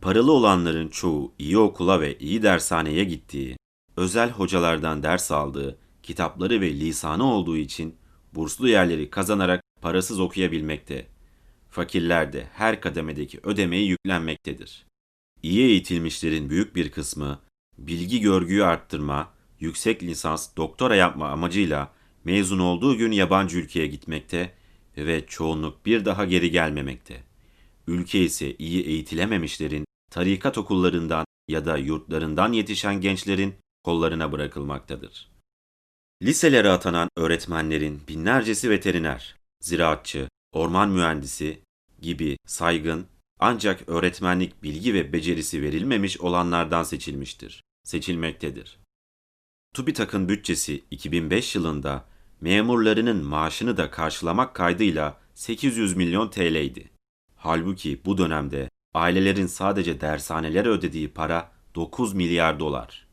Paralı 0.00 0.32
olanların 0.32 0.88
çoğu 0.88 1.34
iyi 1.38 1.58
okula 1.58 2.00
ve 2.00 2.18
iyi 2.18 2.42
dershaneye 2.42 3.04
gittiği, 3.04 3.56
özel 3.96 4.30
hocalardan 4.30 5.02
ders 5.02 5.30
aldığı, 5.30 5.78
kitapları 6.02 6.60
ve 6.60 6.72
lisanı 6.72 7.24
olduğu 7.24 7.56
için 7.56 7.96
burslu 8.34 8.68
yerleri 8.68 9.10
kazanarak 9.10 9.62
parasız 9.80 10.20
okuyabilmekte. 10.20 11.06
Fakirler 11.70 12.32
de 12.32 12.46
her 12.52 12.80
kademedeki 12.80 13.40
ödemeyi 13.42 13.88
yüklenmektedir. 13.88 14.86
İyi 15.42 15.62
eğitilmişlerin 15.62 16.50
büyük 16.50 16.76
bir 16.76 16.90
kısmı 16.90 17.40
bilgi 17.78 18.20
görgüyü 18.20 18.64
arttırma, 18.64 19.32
yüksek 19.60 20.02
lisans, 20.02 20.56
doktora 20.56 20.96
yapma 20.96 21.28
amacıyla 21.28 21.92
mezun 22.24 22.58
olduğu 22.58 22.96
gün 22.96 23.12
yabancı 23.12 23.58
ülkeye 23.58 23.86
gitmekte 23.86 24.54
ve 24.96 25.26
çoğunluk 25.26 25.86
bir 25.86 26.04
daha 26.04 26.24
geri 26.24 26.50
gelmemekte. 26.50 27.22
Ülke 27.86 28.24
ise 28.24 28.54
iyi 28.56 28.82
eğitilememişlerin 28.82 29.84
tarikat 30.10 30.58
okullarından 30.58 31.24
ya 31.48 31.64
da 31.66 31.76
yurtlarından 31.76 32.52
yetişen 32.52 33.00
gençlerin 33.00 33.54
kollarına 33.84 34.32
bırakılmaktadır. 34.32 35.30
Liselere 36.22 36.70
atanan 36.70 37.08
öğretmenlerin 37.16 38.00
binlercesi 38.08 38.70
veteriner, 38.70 39.36
ziraatçı, 39.60 40.28
orman 40.52 40.90
mühendisi 40.90 41.62
gibi 42.00 42.36
saygın 42.46 43.06
ancak 43.38 43.88
öğretmenlik 43.88 44.62
bilgi 44.62 44.94
ve 44.94 45.12
becerisi 45.12 45.62
verilmemiş 45.62 46.20
olanlardan 46.20 46.82
seçilmiştir, 46.82 47.62
seçilmektedir. 47.84 48.79
TÜBİTAK'ın 49.74 50.28
bütçesi 50.28 50.84
2005 50.90 51.54
yılında 51.54 52.04
memurlarının 52.40 53.24
maaşını 53.24 53.76
da 53.76 53.90
karşılamak 53.90 54.54
kaydıyla 54.54 55.20
800 55.34 55.96
milyon 55.96 56.28
TL'ydi. 56.28 56.90
Halbuki 57.36 58.04
bu 58.04 58.18
dönemde 58.18 58.70
ailelerin 58.94 59.46
sadece 59.46 60.00
dershanelere 60.00 60.68
ödediği 60.68 61.08
para 61.08 61.52
9 61.74 62.14
milyar 62.14 62.60
dolar. 62.60 63.06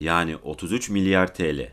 Yani 0.00 0.36
33 0.36 0.90
milyar 0.90 1.34
TL. 1.34 1.72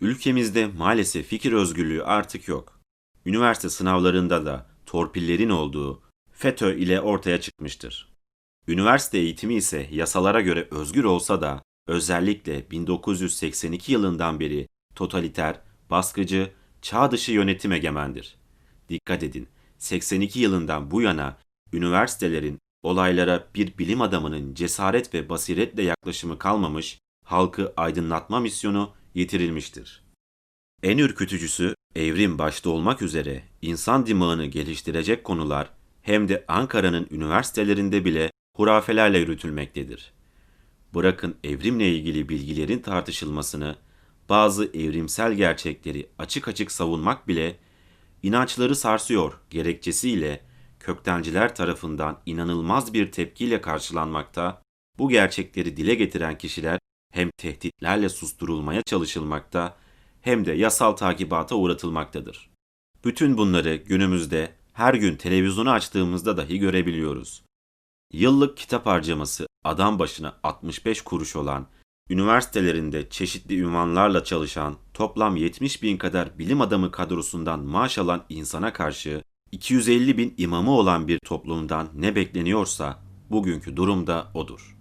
Ülkemizde 0.00 0.66
maalesef 0.66 1.26
fikir 1.26 1.52
özgürlüğü 1.52 2.02
artık 2.04 2.48
yok. 2.48 2.80
Üniversite 3.26 3.70
sınavlarında 3.70 4.46
da 4.46 4.66
torpillerin 4.86 5.50
olduğu 5.50 6.02
FETÖ 6.32 6.74
ile 6.74 7.00
ortaya 7.00 7.40
çıkmıştır. 7.40 8.08
Üniversite 8.68 9.18
eğitimi 9.18 9.54
ise 9.54 9.88
yasalara 9.90 10.40
göre 10.40 10.68
özgür 10.70 11.04
olsa 11.04 11.40
da 11.40 11.62
özellikle 11.86 12.70
1982 12.70 13.92
yılından 13.92 14.40
beri 14.40 14.68
totaliter, 14.94 15.60
baskıcı, 15.90 16.50
çağ 16.82 17.10
dışı 17.10 17.32
yönetim 17.32 17.72
egemendir. 17.72 18.36
Dikkat 18.88 19.22
edin, 19.22 19.48
82 19.78 20.40
yılından 20.40 20.90
bu 20.90 21.02
yana 21.02 21.38
üniversitelerin 21.72 22.58
olaylara 22.82 23.48
bir 23.54 23.78
bilim 23.78 24.00
adamının 24.00 24.54
cesaret 24.54 25.14
ve 25.14 25.28
basiretle 25.28 25.82
yaklaşımı 25.82 26.38
kalmamış, 26.38 26.98
halkı 27.24 27.72
aydınlatma 27.76 28.40
misyonu 28.40 28.92
yitirilmiştir. 29.14 30.04
En 30.82 30.98
ürkütücüsü 30.98 31.74
evrim 31.96 32.38
başta 32.38 32.70
olmak 32.70 33.02
üzere 33.02 33.42
insan 33.62 34.06
dimağını 34.06 34.46
geliştirecek 34.46 35.24
konular 35.24 35.70
hem 36.02 36.28
de 36.28 36.44
Ankara'nın 36.48 37.06
üniversitelerinde 37.10 38.04
bile 38.04 38.30
hurafelerle 38.56 39.18
yürütülmektedir. 39.18 40.12
Bırakın 40.94 41.36
evrimle 41.44 41.88
ilgili 41.94 42.28
bilgilerin 42.28 42.78
tartışılmasını, 42.78 43.76
bazı 44.28 44.64
evrimsel 44.64 45.32
gerçekleri 45.32 46.08
açık 46.18 46.48
açık 46.48 46.72
savunmak 46.72 47.28
bile 47.28 47.56
inançları 48.22 48.76
sarsıyor 48.76 49.40
gerekçesiyle 49.50 50.40
köktenciler 50.80 51.54
tarafından 51.54 52.20
inanılmaz 52.26 52.94
bir 52.94 53.12
tepkiyle 53.12 53.60
karşılanmakta, 53.60 54.62
bu 54.98 55.08
gerçekleri 55.08 55.76
dile 55.76 55.94
getiren 55.94 56.38
kişiler 56.38 56.78
hem 57.12 57.30
tehditlerle 57.36 58.08
susturulmaya 58.08 58.82
çalışılmakta 58.82 59.76
hem 60.20 60.46
de 60.46 60.52
yasal 60.52 60.92
takibata 60.92 61.54
uğratılmaktadır. 61.54 62.50
Bütün 63.04 63.36
bunları 63.38 63.76
günümüzde 63.76 64.52
her 64.72 64.94
gün 64.94 65.16
televizyonu 65.16 65.70
açtığımızda 65.70 66.36
dahi 66.36 66.58
görebiliyoruz. 66.58 67.42
Yıllık 68.14 68.56
kitap 68.56 68.86
harcaması 68.86 69.46
adam 69.64 69.98
başına 69.98 70.36
65 70.42 71.00
kuruş 71.00 71.36
olan, 71.36 71.66
üniversitelerinde 72.10 73.08
çeşitli 73.08 73.60
ünvanlarla 73.60 74.24
çalışan 74.24 74.76
toplam 74.94 75.36
70 75.36 75.82
bin 75.82 75.96
kadar 75.96 76.38
bilim 76.38 76.60
adamı 76.60 76.90
kadrosundan 76.90 77.60
maaş 77.60 77.98
alan 77.98 78.24
insana 78.28 78.72
karşı 78.72 79.22
250 79.52 80.18
bin 80.18 80.34
imamı 80.38 80.70
olan 80.70 81.08
bir 81.08 81.18
toplumdan 81.18 81.88
ne 81.94 82.14
bekleniyorsa 82.14 82.98
bugünkü 83.30 83.76
durumda 83.76 84.30
odur. 84.34 84.76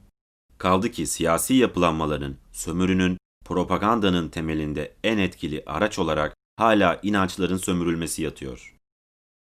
Kaldı 0.58 0.92
ki 0.92 1.08
siyasi 1.08 1.54
yapılanmaların, 1.54 2.36
sömürünün, 2.52 3.18
propagandanın 3.46 4.30
temelinde 4.30 4.96
en 5.04 5.18
etkili 5.18 5.64
araç 5.66 6.00
olarak 6.00 6.36
hala 6.58 7.00
inançların 7.04 7.58
sömürülmesi 7.58 8.22
yatıyor. 8.22 8.73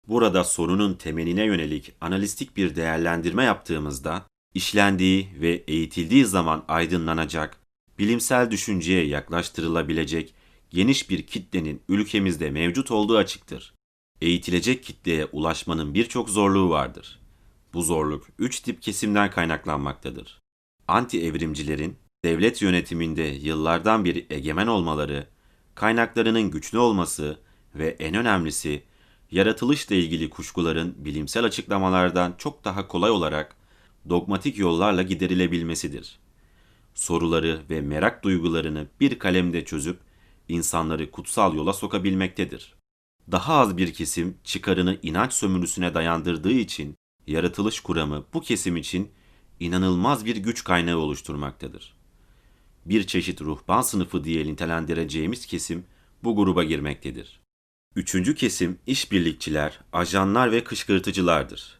Burada 0.07 0.43
sorunun 0.43 0.93
temeline 0.93 1.43
yönelik 1.45 1.93
analistik 2.01 2.57
bir 2.57 2.75
değerlendirme 2.75 3.43
yaptığımızda, 3.43 4.27
işlendiği 4.53 5.29
ve 5.41 5.63
eğitildiği 5.67 6.25
zaman 6.25 6.65
aydınlanacak, 6.67 7.57
bilimsel 7.99 8.51
düşünceye 8.51 9.05
yaklaştırılabilecek 9.05 10.33
geniş 10.69 11.09
bir 11.09 11.27
kitlenin 11.27 11.81
ülkemizde 11.89 12.49
mevcut 12.49 12.91
olduğu 12.91 13.17
açıktır. 13.17 13.73
Eğitilecek 14.21 14.83
kitleye 14.83 15.25
ulaşmanın 15.25 15.93
birçok 15.93 16.29
zorluğu 16.29 16.69
vardır. 16.69 17.19
Bu 17.73 17.83
zorluk 17.83 18.27
üç 18.39 18.59
tip 18.59 18.81
kesimden 18.81 19.31
kaynaklanmaktadır. 19.31 20.41
Anti-evrimcilerin 20.87 21.93
devlet 22.25 22.61
yönetiminde 22.61 23.23
yıllardan 23.23 24.05
beri 24.05 24.25
egemen 24.29 24.67
olmaları, 24.67 25.27
kaynaklarının 25.75 26.51
güçlü 26.51 26.77
olması 26.77 27.39
ve 27.75 27.87
en 27.99 28.15
önemlisi 28.15 28.83
yaratılışla 29.31 29.95
ilgili 29.95 30.29
kuşkuların 30.29 30.95
bilimsel 30.97 31.43
açıklamalardan 31.43 32.35
çok 32.37 32.65
daha 32.65 32.87
kolay 32.87 33.11
olarak 33.11 33.55
dogmatik 34.09 34.57
yollarla 34.57 35.01
giderilebilmesidir. 35.01 36.19
Soruları 36.95 37.61
ve 37.69 37.81
merak 37.81 38.23
duygularını 38.23 38.87
bir 38.99 39.19
kalemde 39.19 39.65
çözüp 39.65 39.99
insanları 40.49 41.11
kutsal 41.11 41.55
yola 41.55 41.73
sokabilmektedir. 41.73 42.75
Daha 43.31 43.53
az 43.53 43.77
bir 43.77 43.93
kesim 43.93 44.37
çıkarını 44.43 44.97
inanç 45.03 45.33
sömürüsüne 45.33 45.93
dayandırdığı 45.93 46.51
için 46.51 46.95
yaratılış 47.27 47.79
kuramı 47.79 48.25
bu 48.33 48.41
kesim 48.41 48.77
için 48.77 49.11
inanılmaz 49.59 50.25
bir 50.25 50.35
güç 50.35 50.63
kaynağı 50.63 50.97
oluşturmaktadır. 50.97 51.93
Bir 52.85 53.07
çeşit 53.07 53.41
ruhban 53.41 53.81
sınıfı 53.81 54.23
diye 54.23 54.45
nitelendireceğimiz 54.45 55.45
kesim 55.45 55.85
bu 56.23 56.35
gruba 56.35 56.63
girmektedir. 56.63 57.46
Üçüncü 57.97 58.35
kesim 58.35 58.79
işbirlikçiler, 58.87 59.79
ajanlar 59.93 60.51
ve 60.51 60.63
kışkırtıcılardır. 60.63 61.79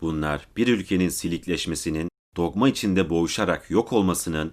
Bunlar 0.00 0.48
bir 0.56 0.68
ülkenin 0.68 1.08
silikleşmesinin, 1.08 2.08
dogma 2.36 2.68
içinde 2.68 3.10
boğuşarak 3.10 3.70
yok 3.70 3.92
olmasının, 3.92 4.52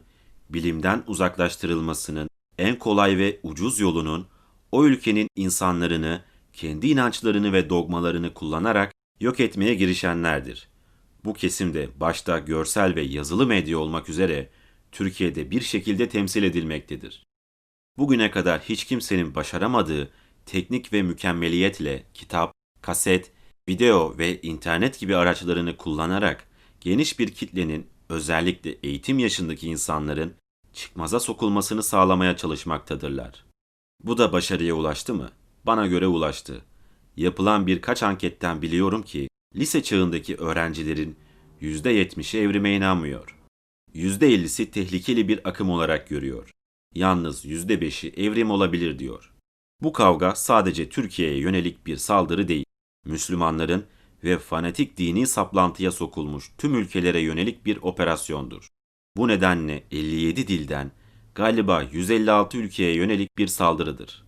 bilimden 0.50 1.04
uzaklaştırılmasının 1.08 2.30
en 2.58 2.80
kolay 2.80 3.18
ve 3.18 3.40
ucuz 3.44 3.80
yolunun 3.80 4.28
o 4.72 4.86
ülkenin 4.86 5.28
insanlarını, 5.36 6.24
kendi 6.54 6.88
inançlarını 6.88 7.54
ve 7.54 7.70
dogmalarını 7.70 8.34
kullanarak 8.34 8.94
yok 9.20 9.40
etmeye 9.40 9.76
girişenlerdir. 9.76 10.70
Bu 11.26 11.34
kesimde 11.34 11.90
başta 12.00 12.40
görsel 12.40 12.96
ve 12.96 13.02
yazılı 13.02 13.48
medya 13.48 13.80
olmak 13.80 14.10
üzere 14.10 14.50
Türkiye'de 14.92 15.52
bir 15.52 15.62
şekilde 15.62 16.10
temsil 16.10 16.44
edilmektedir. 16.44 17.24
Bugüne 17.98 18.32
kadar 18.32 18.62
hiç 18.62 18.86
kimsenin 18.86 19.36
başaramadığı 19.36 20.12
teknik 20.46 20.94
ve 20.94 21.02
mükemmeliyetle 21.02 22.04
kitap, 22.14 22.54
kaset, 22.82 23.32
video 23.70 24.18
ve 24.18 24.42
internet 24.42 25.00
gibi 25.00 25.16
araçlarını 25.16 25.78
kullanarak 25.78 26.48
geniş 26.82 27.20
bir 27.20 27.32
kitlenin 27.34 27.88
özellikle 28.10 28.72
eğitim 28.84 29.20
yaşındaki 29.20 29.68
insanların 29.68 30.34
çıkmaza 30.74 31.20
sokulmasını 31.20 31.84
sağlamaya 31.84 32.38
çalışmaktadırlar. 32.38 33.46
Bu 34.04 34.18
da 34.18 34.32
başarıya 34.32 34.74
ulaştı 34.74 35.14
mı? 35.14 35.30
Bana 35.66 35.88
göre 35.88 36.08
ulaştı. 36.08 36.62
Yapılan 37.18 37.68
birkaç 37.68 38.04
anketten 38.04 38.62
biliyorum 38.62 39.04
ki 39.04 39.30
lise 39.56 39.84
çağındaki 39.84 40.36
öğrencilerin 40.36 41.18
%70'i 41.62 42.40
evrime 42.40 42.76
inanmıyor. 42.76 43.38
%50'si 43.96 44.72
tehlikeli 44.72 45.28
bir 45.28 45.50
akım 45.50 45.70
olarak 45.70 46.10
görüyor. 46.10 46.52
Yalnız 46.96 47.46
%5'i 47.46 48.26
evrim 48.26 48.52
olabilir 48.52 49.00
diyor. 49.00 49.31
Bu 49.82 49.94
kavga 49.94 50.36
sadece 50.36 50.90
Türkiye'ye 50.90 51.38
yönelik 51.38 51.86
bir 51.86 51.98
saldırı 51.98 52.48
değil. 52.48 52.66
Müslümanların 53.06 53.86
ve 54.24 54.38
fanatik 54.38 54.98
dini 54.98 55.28
saplantıya 55.28 55.92
sokulmuş 55.92 56.52
tüm 56.58 56.76
ülkelere 56.76 57.20
yönelik 57.20 57.66
bir 57.66 57.78
operasyondur. 57.82 58.70
Bu 59.18 59.28
nedenle 59.28 59.84
57 59.92 60.48
dilden 60.48 60.92
galiba 61.36 61.82
156 61.82 62.58
ülkeye 62.58 62.96
yönelik 62.96 63.38
bir 63.38 63.48
saldırıdır. 63.48 64.24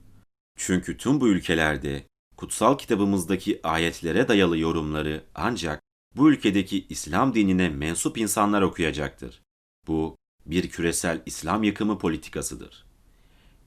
Çünkü 0.58 0.98
tüm 0.98 1.22
bu 1.22 1.28
ülkelerde 1.28 2.08
kutsal 2.38 2.78
kitabımızdaki 2.78 3.60
ayetlere 3.64 4.28
dayalı 4.28 4.58
yorumları 4.58 5.24
ancak 5.36 5.82
bu 6.16 6.32
ülkedeki 6.32 6.86
İslam 6.90 7.34
dinine 7.34 7.70
mensup 7.70 8.18
insanlar 8.18 8.62
okuyacaktır. 8.62 9.42
Bu 9.88 10.16
bir 10.46 10.70
küresel 10.70 11.22
İslam 11.26 11.64
yıkımı 11.64 11.98
politikasıdır. 11.98 12.86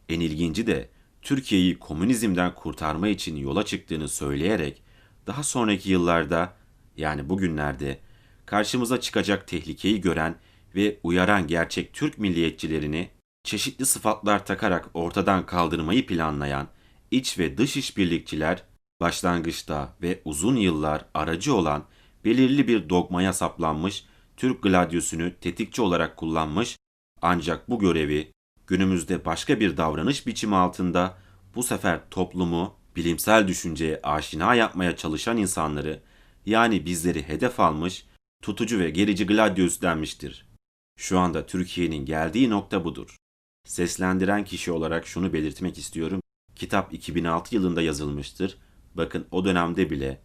En 0.09 0.21
ilginci 0.21 0.67
de 0.67 0.96
Türkiye'yi 1.27 1.79
komünizmden 1.79 2.55
kurtarma 2.55 3.09
için 3.09 3.37
yola 3.37 3.65
çıktığını 3.65 4.09
söyleyerek 4.09 4.83
daha 5.27 5.43
sonraki 5.43 5.91
yıllarda 5.91 6.57
yani 6.97 7.29
bugünlerde 7.29 8.01
karşımıza 8.47 9.01
çıkacak 9.01 9.49
tehlikeyi 9.49 10.01
gören 10.01 10.37
ve 10.75 11.01
uyaran 11.03 11.47
gerçek 11.47 11.93
Türk 11.93 12.19
milliyetçilerini 12.19 13.11
çeşitli 13.45 13.87
sıfatlar 13.87 14.47
takarak 14.47 14.91
ortadan 14.95 15.47
kaldırmayı 15.47 16.07
planlayan 16.07 16.69
iç 17.11 17.39
ve 17.39 17.59
dış 17.59 17.77
işbirlikçiler 17.77 18.63
başlangıçta 19.01 19.97
ve 20.03 20.21
uzun 20.25 20.57
yıllar 20.57 21.05
aracı 21.15 21.55
olan 21.55 21.85
belirli 22.25 22.69
bir 22.69 22.89
dogmaya 22.89 23.33
saplanmış 23.33 24.05
Türk 24.37 24.63
gladyosunu 24.63 25.31
tetikçi 25.41 25.83
olarak 25.83 26.17
kullanmış 26.17 26.77
ancak 27.23 27.71
bu 27.71 27.79
görevi 27.79 28.36
günümüzde 28.67 29.25
başka 29.25 29.61
bir 29.61 29.77
davranış 29.77 30.27
biçimi 30.27 30.57
altında 30.57 31.19
bu 31.55 31.63
sefer 31.63 32.01
toplumu 32.11 32.77
bilimsel 32.97 33.49
düşünceye 33.49 34.01
aşina 34.03 34.55
yapmaya 34.55 34.97
çalışan 34.97 35.37
insanları 35.37 36.03
yani 36.47 36.87
bizleri 36.87 37.29
hedef 37.29 37.61
almış 37.61 38.07
tutucu 38.43 38.79
ve 38.79 38.91
gerici 38.91 39.27
gladyos 39.27 39.81
denmiştir. 39.81 40.47
Şu 40.99 41.19
anda 41.19 41.47
Türkiye'nin 41.47 42.05
geldiği 42.07 42.51
nokta 42.51 42.85
budur. 42.85 43.17
Seslendiren 43.65 44.45
kişi 44.45 44.73
olarak 44.73 45.07
şunu 45.07 45.33
belirtmek 45.33 45.79
istiyorum. 45.79 46.21
Kitap 46.57 46.95
2006 46.95 47.55
yılında 47.55 47.83
yazılmıştır. 47.83 48.59
Bakın 48.95 49.27
o 49.31 49.45
dönemde 49.45 49.91
bile 49.91 50.21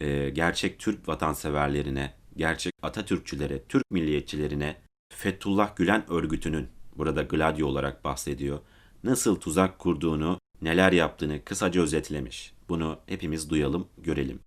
e, 0.00 0.30
gerçek 0.30 0.78
Türk 0.78 1.08
vatanseverlerine, 1.08 2.14
gerçek 2.36 2.72
Atatürkçülere, 2.82 3.64
Türk 3.64 3.90
milliyetçilerine 3.90 4.76
Fethullah 5.12 5.76
Gülen 5.76 6.10
örgütünün 6.10 6.68
burada 6.98 7.22
Gladio 7.22 7.66
olarak 7.66 8.04
bahsediyor. 8.04 8.58
Nasıl 9.04 9.36
tuzak 9.36 9.78
kurduğunu, 9.78 10.38
neler 10.62 10.92
yaptığını 10.92 11.44
kısaca 11.44 11.82
özetlemiş. 11.82 12.54
Bunu 12.68 12.98
hepimiz 13.06 13.50
duyalım, 13.50 13.88
görelim. 13.98 14.40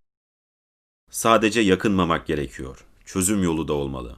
Sadece 1.12 1.62
yakınmamak 1.62 2.28
gerekiyor. 2.28 2.86
Çözüm 3.06 3.44
yolu 3.44 3.68
da 3.68 3.74
olmalı. 3.74 4.16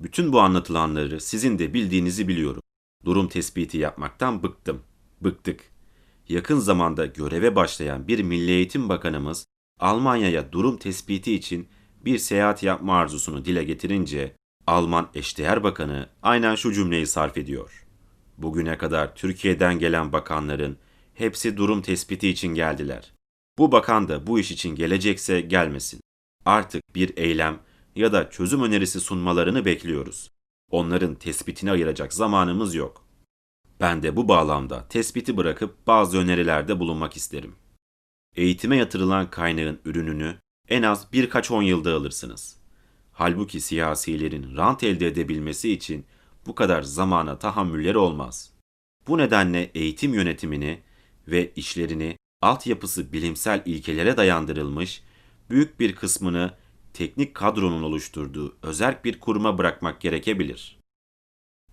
Bütün 0.00 0.32
bu 0.32 0.40
anlatılanları 0.40 1.20
sizin 1.20 1.58
de 1.58 1.74
bildiğinizi 1.74 2.28
biliyorum. 2.28 2.62
Durum 3.04 3.28
tespiti 3.28 3.78
yapmaktan 3.78 4.42
bıktım. 4.42 4.82
Bıktık. 5.20 5.64
Yakın 6.28 6.58
zamanda 6.58 7.06
göreve 7.06 7.56
başlayan 7.56 8.08
bir 8.08 8.22
Milli 8.22 8.50
Eğitim 8.50 8.88
Bakanımız 8.88 9.46
Almanya'ya 9.80 10.52
durum 10.52 10.76
tespiti 10.76 11.34
için 11.34 11.68
bir 12.04 12.18
seyahat 12.18 12.62
yapma 12.62 12.96
arzusunu 12.96 13.44
dile 13.44 13.64
getirince 13.64 14.35
Alman 14.66 15.08
Eşdeğer 15.14 15.62
Bakanı 15.62 16.08
aynen 16.22 16.54
şu 16.54 16.72
cümleyi 16.72 17.06
sarf 17.06 17.38
ediyor. 17.38 17.86
Bugüne 18.38 18.78
kadar 18.78 19.14
Türkiye'den 19.14 19.78
gelen 19.78 20.12
bakanların 20.12 20.78
hepsi 21.14 21.56
durum 21.56 21.82
tespiti 21.82 22.28
için 22.28 22.48
geldiler. 22.48 23.12
Bu 23.58 23.72
bakan 23.72 24.08
da 24.08 24.26
bu 24.26 24.38
iş 24.38 24.50
için 24.50 24.74
gelecekse 24.74 25.40
gelmesin. 25.40 26.00
Artık 26.44 26.94
bir 26.94 27.16
eylem 27.16 27.58
ya 27.96 28.12
da 28.12 28.30
çözüm 28.30 28.62
önerisi 28.62 29.00
sunmalarını 29.00 29.64
bekliyoruz. 29.64 30.30
Onların 30.70 31.14
tespitini 31.14 31.70
ayıracak 31.70 32.12
zamanımız 32.12 32.74
yok. 32.74 33.06
Ben 33.80 34.02
de 34.02 34.16
bu 34.16 34.28
bağlamda 34.28 34.88
tespiti 34.88 35.36
bırakıp 35.36 35.86
bazı 35.86 36.18
önerilerde 36.18 36.80
bulunmak 36.80 37.16
isterim. 37.16 37.54
Eğitime 38.36 38.76
yatırılan 38.76 39.30
kaynağın 39.30 39.78
ürününü 39.84 40.36
en 40.68 40.82
az 40.82 41.12
birkaç 41.12 41.50
on 41.50 41.62
yılda 41.62 41.94
alırsınız. 41.94 42.65
Halbuki 43.18 43.60
siyasilerin 43.60 44.56
rant 44.56 44.82
elde 44.82 45.06
edebilmesi 45.06 45.72
için 45.72 46.06
bu 46.46 46.54
kadar 46.54 46.82
zamana 46.82 47.38
tahammülleri 47.38 47.98
olmaz. 47.98 48.52
Bu 49.06 49.18
nedenle 49.18 49.70
eğitim 49.74 50.14
yönetimini 50.14 50.78
ve 51.28 51.52
işlerini 51.56 52.16
altyapısı 52.42 53.12
bilimsel 53.12 53.62
ilkelere 53.64 54.16
dayandırılmış, 54.16 55.02
büyük 55.50 55.80
bir 55.80 55.94
kısmını 55.94 56.54
teknik 56.92 57.34
kadronun 57.34 57.82
oluşturduğu 57.82 58.56
özerk 58.62 59.04
bir 59.04 59.20
kuruma 59.20 59.58
bırakmak 59.58 60.00
gerekebilir. 60.00 60.78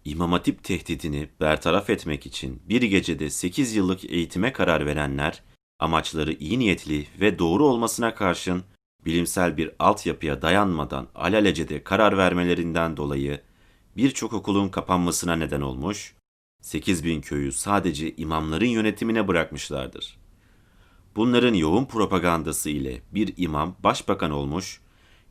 İmam 0.05 0.31
Hatip 0.31 0.63
tehdidini 0.63 1.29
bertaraf 1.39 1.89
etmek 1.89 2.25
için 2.25 2.61
bir 2.69 2.81
gecede 2.81 3.29
8 3.29 3.75
yıllık 3.75 4.05
eğitime 4.05 4.53
karar 4.53 4.85
verenler, 4.85 5.43
amaçları 5.79 6.33
iyi 6.33 6.59
niyetli 6.59 7.07
ve 7.19 7.39
doğru 7.39 7.65
olmasına 7.65 8.15
karşın 8.15 8.63
bilimsel 9.05 9.57
bir 9.57 9.71
altyapıya 9.79 10.41
dayanmadan 10.41 11.07
alelacele 11.15 11.83
karar 11.83 12.17
vermelerinden 12.17 12.97
dolayı 12.97 13.41
birçok 13.97 14.33
okulun 14.33 14.69
kapanmasına 14.69 15.35
neden 15.35 15.61
olmuş, 15.61 16.15
8 16.61 17.05
bin 17.05 17.21
köyü 17.21 17.51
sadece 17.51 18.15
imamların 18.15 18.65
yönetimine 18.65 19.27
bırakmışlardır. 19.27 20.17
Bunların 21.15 21.53
yoğun 21.53 21.85
propagandası 21.85 22.69
ile 22.69 23.01
bir 23.11 23.33
imam 23.37 23.75
başbakan 23.83 24.31
olmuş, 24.31 24.81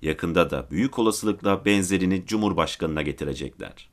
yakında 0.02 0.50
da 0.50 0.70
büyük 0.70 0.98
olasılıkla 0.98 1.64
benzerini 1.64 2.26
Cumhurbaşkanına 2.26 3.02
getirecekler. 3.02 3.90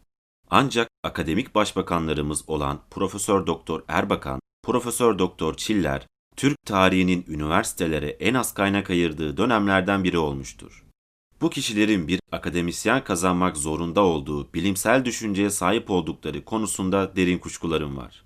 Ancak 0.50 0.90
akademik 1.04 1.56
başbakanlarımız 1.56 2.50
olan 2.50 2.80
Profesör 2.92 3.48
Doktor 3.48 3.84
Erbakan, 3.88 4.40
Profesör 4.64 5.20
Doktor 5.20 5.54
Çiller, 5.54 6.08
Türk 6.40 6.66
tarihinin 6.66 7.26
üniversitelere 7.28 8.10
en 8.10 8.34
az 8.34 8.54
kaynak 8.54 8.90
ayırdığı 8.90 9.38
dönemlerden 9.38 10.04
biri 10.04 10.18
olmuştur. 10.18 10.86
Bu 11.42 11.50
kişilerin 11.50 12.08
bir 12.08 12.20
akademisyen 12.32 13.04
kazanmak 13.04 13.58
zorunda 13.58 14.02
olduğu 14.02 14.54
bilimsel 14.54 15.06
düşünceye 15.06 15.50
sahip 15.50 15.90
oldukları 15.90 16.46
konusunda 16.46 17.16
derin 17.16 17.38
kuşkularım 17.38 17.98
var. 17.98 18.26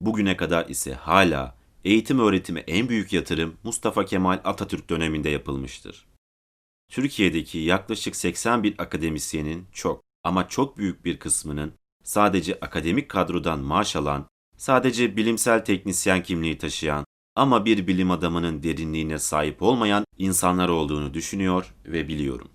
Bugüne 0.00 0.36
kadar 0.36 0.68
ise 0.68 0.94
hala 0.94 1.56
eğitim 1.84 2.18
öğretime 2.18 2.60
en 2.60 2.88
büyük 2.88 3.12
yatırım 3.12 3.56
Mustafa 3.64 4.04
Kemal 4.04 4.40
Atatürk 4.44 4.90
döneminde 4.90 5.28
yapılmıştır. 5.28 6.06
Türkiye'deki 6.90 7.58
yaklaşık 7.58 8.16
81 8.16 8.74
akademisyenin 8.78 9.66
çok 9.72 10.02
ama 10.24 10.48
çok 10.48 10.78
büyük 10.78 11.04
bir 11.04 11.18
kısmının 11.18 11.72
sadece 12.04 12.60
akademik 12.60 13.08
kadrodan 13.08 13.60
maaş 13.60 13.96
alan, 13.96 14.26
sadece 14.56 15.16
bilimsel 15.16 15.64
teknisyen 15.64 16.22
kimliği 16.22 16.58
taşıyan 16.58 17.04
ama 17.40 17.64
bir 17.64 17.86
bilim 17.86 18.10
adamının 18.10 18.62
derinliğine 18.62 19.18
sahip 19.18 19.62
olmayan 19.62 20.04
insanlar 20.18 20.68
olduğunu 20.68 21.14
düşünüyor 21.14 21.74
ve 21.86 22.08
biliyorum. 22.08 22.48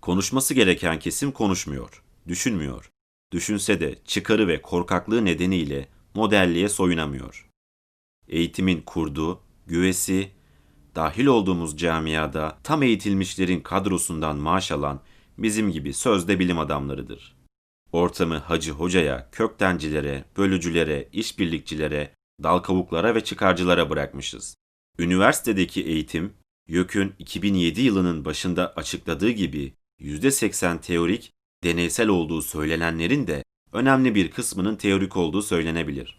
Konuşması 0.00 0.54
gereken 0.54 0.98
kesim 0.98 1.32
konuşmuyor, 1.32 2.02
düşünmüyor. 2.28 2.90
Düşünse 3.32 3.80
de 3.80 3.98
çıkarı 4.04 4.48
ve 4.48 4.62
korkaklığı 4.62 5.24
nedeniyle 5.24 5.88
modelliğe 6.14 6.68
soyunamıyor. 6.68 7.48
Eğitimin 8.28 8.82
kurduğu, 8.82 9.40
güvesi, 9.66 10.30
dahil 10.94 11.26
olduğumuz 11.26 11.78
camiada 11.78 12.58
tam 12.64 12.82
eğitilmişlerin 12.82 13.60
kadrosundan 13.60 14.36
maaş 14.36 14.72
alan 14.72 15.00
bizim 15.38 15.72
gibi 15.72 15.92
sözde 15.92 16.38
bilim 16.38 16.58
adamlarıdır. 16.58 17.36
Ortamı 17.92 18.36
hacı 18.36 18.72
hocaya, 18.72 19.30
köktencilere, 19.32 20.24
bölücülere, 20.36 21.08
işbirlikçilere, 21.12 22.19
dal 22.42 22.58
kavuklara 22.58 23.14
ve 23.14 23.24
çıkarcılara 23.24 23.90
bırakmışız. 23.90 24.56
Üniversitedeki 24.98 25.84
eğitim, 25.84 26.32
YÖK'ün 26.68 27.14
2007 27.18 27.80
yılının 27.80 28.24
başında 28.24 28.72
açıkladığı 28.76 29.30
gibi 29.30 29.74
%80 30.00 30.80
teorik, 30.80 31.32
deneysel 31.64 32.08
olduğu 32.08 32.42
söylenenlerin 32.42 33.26
de 33.26 33.44
önemli 33.72 34.14
bir 34.14 34.30
kısmının 34.30 34.76
teorik 34.76 35.16
olduğu 35.16 35.42
söylenebilir. 35.42 36.18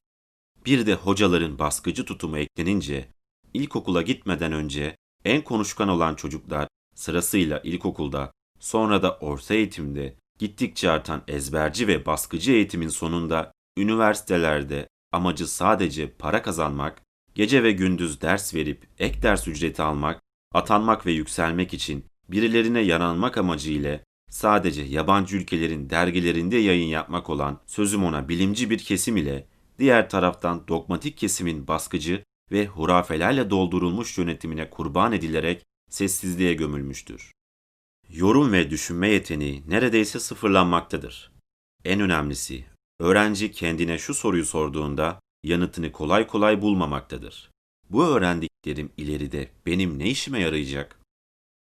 Bir 0.65 0.85
de 0.85 0.93
hocaların 0.93 1.59
baskıcı 1.59 2.05
tutumu 2.05 2.37
eklenince, 2.37 3.07
ilkokula 3.53 4.01
gitmeden 4.01 4.51
önce 4.51 4.95
en 5.25 5.41
konuşkan 5.41 5.89
olan 5.89 6.15
çocuklar 6.15 6.67
sırasıyla 6.95 7.59
ilkokulda, 7.59 8.31
sonra 8.59 9.03
da 9.03 9.17
orta 9.17 9.53
eğitimde 9.53 10.15
gittikçe 10.39 10.91
artan 10.91 11.23
ezberci 11.27 11.87
ve 11.87 12.05
baskıcı 12.05 12.51
eğitimin 12.51 12.87
sonunda 12.87 13.51
üniversitelerde 13.77 14.87
amacı 15.11 15.47
sadece 15.47 16.11
para 16.11 16.41
kazanmak, 16.41 17.01
gece 17.35 17.63
ve 17.63 17.71
gündüz 17.71 18.21
ders 18.21 18.55
verip 18.55 18.87
ek 18.99 19.21
ders 19.21 19.47
ücreti 19.47 19.81
almak, 19.81 20.21
atanmak 20.53 21.05
ve 21.05 21.11
yükselmek 21.11 21.73
için 21.73 22.05
birilerine 22.29 22.79
yaranmak 22.79 23.37
amacıyla 23.37 23.99
sadece 24.29 24.81
yabancı 24.81 25.37
ülkelerin 25.37 25.89
dergilerinde 25.89 26.57
yayın 26.57 26.87
yapmak 26.87 27.29
olan 27.29 27.59
sözüm 27.65 28.03
ona 28.03 28.29
bilimci 28.29 28.69
bir 28.69 28.77
kesim 28.77 29.17
ile 29.17 29.47
diğer 29.79 30.09
taraftan 30.09 30.67
dogmatik 30.67 31.17
kesimin 31.17 31.67
baskıcı 31.67 32.23
ve 32.51 32.67
hurafelerle 32.67 33.49
doldurulmuş 33.49 34.17
yönetimine 34.17 34.69
kurban 34.69 35.11
edilerek 35.11 35.63
sessizliğe 35.89 36.53
gömülmüştür. 36.53 37.31
Yorum 38.09 38.51
ve 38.51 38.69
düşünme 38.69 39.09
yeteneği 39.09 39.63
neredeyse 39.67 40.19
sıfırlanmaktadır. 40.19 41.31
En 41.85 41.99
önemlisi, 41.99 42.65
öğrenci 43.01 43.51
kendine 43.51 43.97
şu 43.97 44.13
soruyu 44.13 44.45
sorduğunda 44.45 45.19
yanıtını 45.43 45.91
kolay 45.91 46.27
kolay 46.27 46.61
bulmamaktadır. 46.61 47.51
Bu 47.89 48.05
öğrendiklerim 48.05 48.91
ileride 48.97 49.51
benim 49.65 49.99
ne 49.99 50.09
işime 50.09 50.39
yarayacak? 50.39 50.99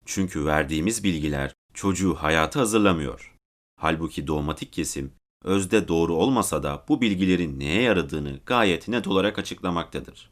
Çünkü 0.05 0.45
verdiğimiz 0.45 1.03
bilgiler 1.03 1.53
çocuğu 1.73 2.15
hayata 2.15 2.59
hazırlamıyor. 2.59 3.35
Halbuki 3.79 4.27
dogmatik 4.27 4.73
kesim 4.73 5.11
özde 5.43 5.87
doğru 5.87 6.15
olmasa 6.15 6.63
da 6.63 6.85
bu 6.87 7.01
bilgilerin 7.01 7.59
neye 7.59 7.81
yaradığını 7.81 8.39
gayet 8.45 8.87
net 8.87 9.07
olarak 9.07 9.39
açıklamaktadır. 9.39 10.29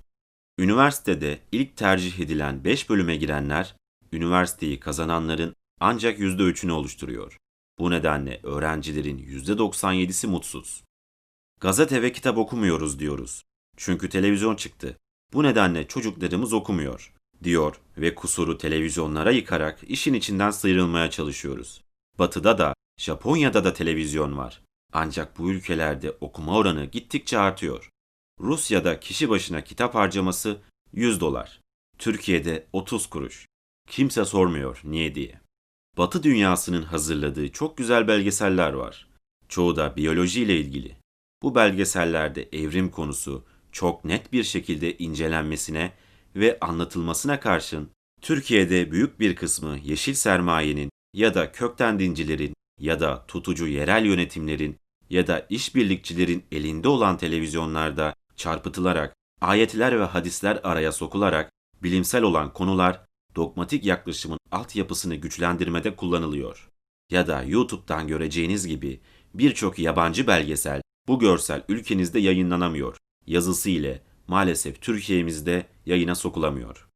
Üniversitede 0.60 1.40
ilk 1.52 1.78
tercih 1.78 2.20
edilen 2.20 2.64
5 2.64 2.90
bölüme 2.90 3.16
girenler, 3.16 3.76
üniversiteyi 4.14 4.80
kazananların 4.80 5.56
ancak 5.80 6.20
%3'ünü 6.20 6.72
oluşturuyor. 6.72 7.38
Bu 7.80 7.92
nedenle 7.92 8.40
öğrencilerin 8.44 9.18
%97'si 9.18 10.28
mutsuz. 10.28 10.84
Gazete 11.64 12.02
ve 12.02 12.12
kitap 12.12 12.38
okumuyoruz 12.38 13.00
diyoruz. 13.00 13.44
Çünkü 13.78 14.10
televizyon 14.10 14.56
çıktı. 14.56 14.98
Bu 15.34 15.44
nedenle 15.44 15.88
çocuklarımız 15.88 16.54
okumuyor, 16.54 17.14
diyor 17.44 17.76
ve 17.98 18.16
kusuru 18.16 18.58
televizyonlara 18.58 19.32
yıkarak 19.32 19.80
işin 19.88 20.14
içinden 20.14 20.52
sıyrılmaya 20.52 21.10
çalışıyoruz. 21.10 21.84
Batı'da 22.20 22.58
da, 22.58 22.74
Japonya'da 23.00 23.64
da 23.64 23.74
televizyon 23.74 24.38
var. 24.38 24.62
Ancak 24.94 25.38
bu 25.38 25.52
ülkelerde 25.52 26.12
okuma 26.22 26.58
oranı 26.58 26.86
gittikçe 26.86 27.38
artıyor. 27.40 27.90
Rusya'da 28.40 29.00
kişi 29.00 29.30
başına 29.30 29.64
kitap 29.64 29.96
harcaması 29.96 30.58
100 30.94 31.22
dolar. 31.22 31.62
Türkiye'de 31.98 32.68
30 32.74 33.08
kuruş. 33.08 33.48
Kimse 33.90 34.26
sormuyor 34.26 34.82
niye 34.84 35.16
diye. 35.16 35.42
Batı 35.98 36.24
dünyasının 36.24 36.84
hazırladığı 36.84 37.52
çok 37.52 37.78
güzel 37.78 38.08
belgeseller 38.08 38.74
var. 38.74 39.08
Çoğu 39.50 39.76
da 39.76 39.96
biyoloji 39.96 40.42
ile 40.42 40.60
ilgili. 40.60 41.03
Bu 41.44 41.56
belgesellerde 41.56 42.50
evrim 42.52 42.92
konusu 42.92 43.44
çok 43.72 44.06
net 44.06 44.34
bir 44.34 44.44
şekilde 44.44 44.98
incelenmesine 44.98 45.92
ve 46.36 46.58
anlatılmasına 46.62 47.40
karşın 47.40 47.90
Türkiye'de 48.22 48.92
büyük 48.92 49.20
bir 49.20 49.36
kısmı 49.36 49.78
yeşil 49.84 50.14
sermayenin 50.14 50.90
ya 51.14 51.34
da 51.34 51.52
kökten 51.52 52.00
dincilerin 52.00 52.54
ya 52.80 53.00
da 53.00 53.26
tutucu 53.28 53.68
yerel 53.68 54.06
yönetimlerin 54.06 54.78
ya 55.10 55.28
da 55.28 55.46
işbirlikçilerin 55.50 56.44
elinde 56.52 56.88
olan 56.88 57.18
televizyonlarda 57.18 58.16
çarpıtılarak, 58.36 59.16
ayetler 59.42 60.00
ve 60.00 60.04
hadisler 60.04 60.60
araya 60.64 60.92
sokularak 60.92 61.52
bilimsel 61.84 62.24
olan 62.24 62.54
konular 62.54 63.06
dogmatik 63.36 63.86
yaklaşımın 63.86 64.40
altyapısını 64.52 65.16
güçlendirmede 65.16 65.96
kullanılıyor. 65.96 66.70
Ya 67.12 67.28
da 67.28 67.44
YouTube'dan 67.44 68.08
göreceğiniz 68.08 68.68
gibi 68.68 69.00
birçok 69.34 69.80
yabancı 69.80 70.28
belgesel 70.28 70.82
bu 71.08 71.20
görsel 71.20 71.64
ülkenizde 71.68 72.20
yayınlanamıyor. 72.20 72.98
Yazısı 73.28 73.70
ile 73.70 74.02
maalesef 74.28 74.82
Türkiye'mizde 74.82 75.66
yayına 75.86 76.16
sokulamıyor. 76.16 76.88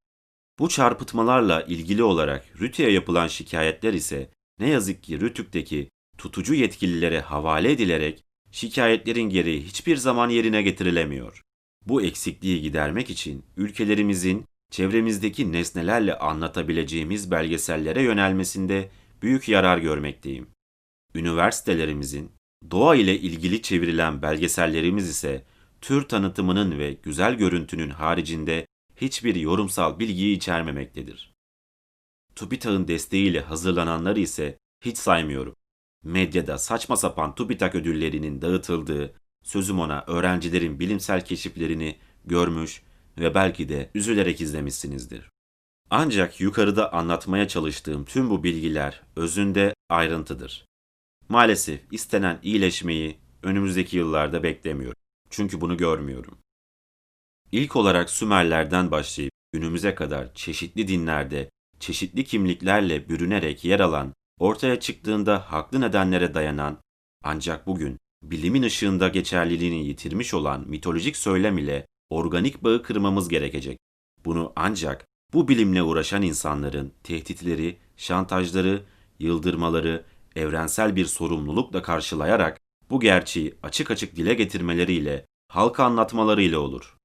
Bu 0.59 0.69
çarpıtmalarla 0.69 1.61
ilgili 1.61 2.03
olarak 2.03 2.45
RTÜK'e 2.55 2.91
yapılan 2.91 3.27
şikayetler 3.27 3.93
ise 3.93 4.29
ne 4.59 4.69
yazık 4.69 5.03
ki 5.03 5.19
RTÜK'teki 5.19 5.89
tutucu 6.17 6.53
yetkililere 6.53 7.21
havale 7.21 7.71
edilerek 7.71 8.23
şikayetlerin 8.51 9.29
gereği 9.29 9.63
hiçbir 9.63 9.97
zaman 9.97 10.29
yerine 10.29 10.61
getirilemiyor. 10.61 11.41
Bu 11.85 12.01
eksikliği 12.01 12.61
gidermek 12.61 13.09
için 13.09 13.45
ülkelerimizin 13.57 14.45
çevremizdeki 14.71 15.51
nesnelerle 15.51 16.17
anlatabileceğimiz 16.17 17.31
belgesellere 17.31 18.01
yönelmesinde 18.01 18.89
büyük 19.21 19.49
yarar 19.49 19.77
görmekteyim. 19.77 20.47
Üniversitelerimizin 21.15 22.31
doğa 22.71 22.95
ile 22.95 23.19
ilgili 23.19 23.61
çevrilen 23.61 24.21
belgesellerimiz 24.21 25.09
ise 25.09 25.45
tür 25.81 26.07
tanıtımının 26.07 26.79
ve 26.79 26.93
güzel 26.93 27.35
görüntünün 27.35 27.89
haricinde 27.89 28.67
hiçbir 28.95 29.35
yorumsal 29.35 29.99
bilgiyi 29.99 30.37
içermemektedir. 30.37 31.33
TÜBİTAK'ın 32.35 32.87
desteğiyle 32.87 33.41
hazırlananları 33.41 34.19
ise 34.19 34.57
hiç 34.81 34.97
saymıyorum. 34.97 35.55
Medyada 36.03 36.57
saçma 36.57 36.97
sapan 36.97 37.35
TÜBİTAK 37.35 37.75
ödüllerinin 37.75 38.41
dağıtıldığı, 38.41 39.13
sözüm 39.43 39.79
ona 39.79 40.03
öğrencilerin 40.07 40.79
bilimsel 40.79 41.25
keşiflerini 41.25 41.97
görmüş 42.25 42.81
ve 43.17 43.35
belki 43.35 43.69
de 43.69 43.89
üzülerek 43.95 44.41
izlemişsinizdir. 44.41 45.29
Ancak 45.89 46.41
yukarıda 46.41 46.93
anlatmaya 46.93 47.47
çalıştığım 47.47 48.05
tüm 48.05 48.29
bu 48.29 48.43
bilgiler 48.43 49.01
özünde 49.15 49.73
ayrıntıdır. 49.89 50.66
Maalesef 51.29 51.81
istenen 51.91 52.39
iyileşmeyi 52.43 53.17
önümüzdeki 53.43 53.97
yıllarda 53.97 54.43
beklemiyorum. 54.43 55.01
Çünkü 55.29 55.61
bunu 55.61 55.77
görmüyorum. 55.77 56.37
İlk 57.51 57.75
olarak 57.75 58.09
Sümerlerden 58.09 58.91
başlayıp 58.91 59.31
günümüze 59.53 59.95
kadar 59.95 60.33
çeşitli 60.33 60.87
dinlerde, 60.87 61.49
çeşitli 61.79 62.23
kimliklerle 62.23 63.09
bürünerek 63.09 63.65
yer 63.65 63.79
alan, 63.79 64.13
ortaya 64.39 64.79
çıktığında 64.79 65.51
haklı 65.51 65.81
nedenlere 65.81 66.33
dayanan, 66.33 66.77
ancak 67.23 67.67
bugün 67.67 67.97
bilimin 68.23 68.63
ışığında 68.63 69.07
geçerliliğini 69.07 69.87
yitirmiş 69.87 70.33
olan 70.33 70.69
mitolojik 70.69 71.17
söylem 71.17 71.57
ile 71.57 71.87
organik 72.09 72.63
bağı 72.63 72.83
kırmamız 72.83 73.29
gerekecek. 73.29 73.79
Bunu 74.25 74.53
ancak 74.55 75.05
bu 75.33 75.47
bilimle 75.47 75.83
uğraşan 75.83 76.21
insanların 76.21 76.93
tehditleri, 77.03 77.77
şantajları, 77.97 78.83
yıldırmaları, 79.19 80.05
evrensel 80.37 80.95
bir 80.95 81.05
sorumlulukla 81.05 81.81
karşılayarak 81.81 82.59
bu 82.89 82.99
gerçeği 82.99 83.55
açık 83.63 83.91
açık 83.91 84.15
dile 84.15 84.33
getirmeleriyle, 84.33 85.25
halka 85.47 85.83
anlatmalarıyla 85.83 86.59
olur. 86.59 86.97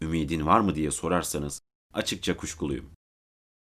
Ümidin 0.00 0.46
var 0.46 0.60
mı 0.60 0.74
diye 0.74 0.90
sorarsanız 0.90 1.62
açıkça 1.94 2.36
kuşkuluyum. 2.36 2.90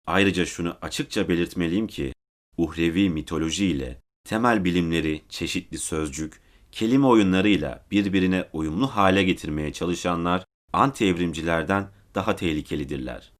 Ayrıca 0.07 0.47
şunu 0.47 0.77
açıkça 0.83 1.29
belirtmeliyim 1.29 1.87
ki 1.87 2.13
uhrevi 2.57 3.11
mitoloji 3.11 3.67
ile 3.67 4.03
temel 4.25 4.65
bilimleri 4.65 5.23
çeşitli 5.29 5.79
sözcük, 5.79 6.41
kelime 6.73 7.07
oyunlarıyla 7.07 7.87
birbirine 7.91 8.49
uyumlu 8.53 8.87
hale 8.87 9.23
getirmeye 9.23 9.73
çalışanlar 9.73 10.45
anti-evrimcilerden 10.73 11.89
daha 12.15 12.37
tehlikelidirler 12.37 13.33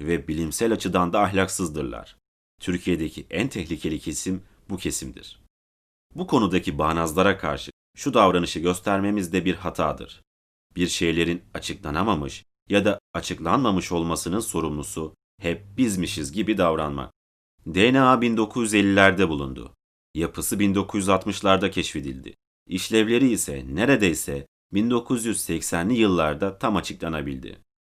ve 0.00 0.28
bilimsel 0.28 0.72
açıdan 0.72 1.12
da 1.12 1.20
ahlaksızdırlar. 1.20 2.16
Türkiye'deki 2.60 3.26
en 3.30 3.48
tehlikeli 3.48 3.98
kesim 3.98 4.42
bu 4.70 4.76
kesimdir. 4.76 5.40
Bu 6.14 6.26
konudaki 6.26 6.78
bağnazlara 6.78 7.38
karşı 7.38 7.70
şu 7.96 8.14
davranışı 8.14 8.60
göstermemiz 8.60 9.32
de 9.32 9.44
bir 9.44 9.54
hatadır. 9.54 10.22
Bir 10.76 10.88
şeylerin 10.88 11.42
açıklanamamış 11.54 12.44
ya 12.68 12.84
da 12.84 12.98
açıklanmamış 13.14 13.92
olmasının 13.92 14.40
sorumlusu 14.40 15.14
hep 15.40 15.76
bizmişiz 15.76 16.32
gibi 16.32 16.58
davranmak. 16.58 17.12
DNA 17.66 18.14
1950'lerde 18.14 19.28
bulundu. 19.28 19.74
Yapısı 20.14 20.56
1960'larda 20.56 21.70
keşfedildi. 21.70 22.34
İşlevleri 22.68 23.30
ise 23.30 23.64
neredeyse 23.70 24.46
1980'li 24.72 25.94
yıllarda 25.94 26.58
tam 26.58 26.76
açıklanabildi. 26.76 27.58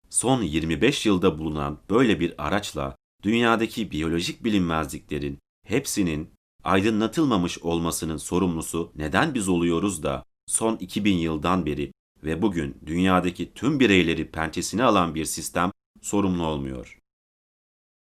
Son 0.10 0.42
25 0.42 1.06
yılda 1.06 1.38
bulunan 1.38 1.80
böyle 1.90 2.20
bir 2.20 2.48
araçla 2.48 2.96
dünyadaki 3.24 3.92
biyolojik 3.92 4.44
bilinmezliklerin 4.44 5.40
hepsinin 5.64 6.35
aydınlatılmamış 6.66 7.60
olmasının 7.60 8.18
sorumlusu 8.18 8.92
neden 8.96 9.34
biz 9.34 9.50
oluyoruz 9.50 10.04
da 10.04 10.24
son 10.48 10.76
2000 10.76 11.18
yıldan 11.18 11.66
beri 11.66 11.92
ve 12.24 12.42
bugün 12.42 12.78
dünyadaki 12.86 13.54
tüm 13.54 13.80
bireyleri 13.80 14.32
pençesine 14.32 14.84
alan 14.84 15.16
bir 15.16 15.26
sistem 15.26 15.72
sorumlu 16.02 16.46
olmuyor. 16.46 17.00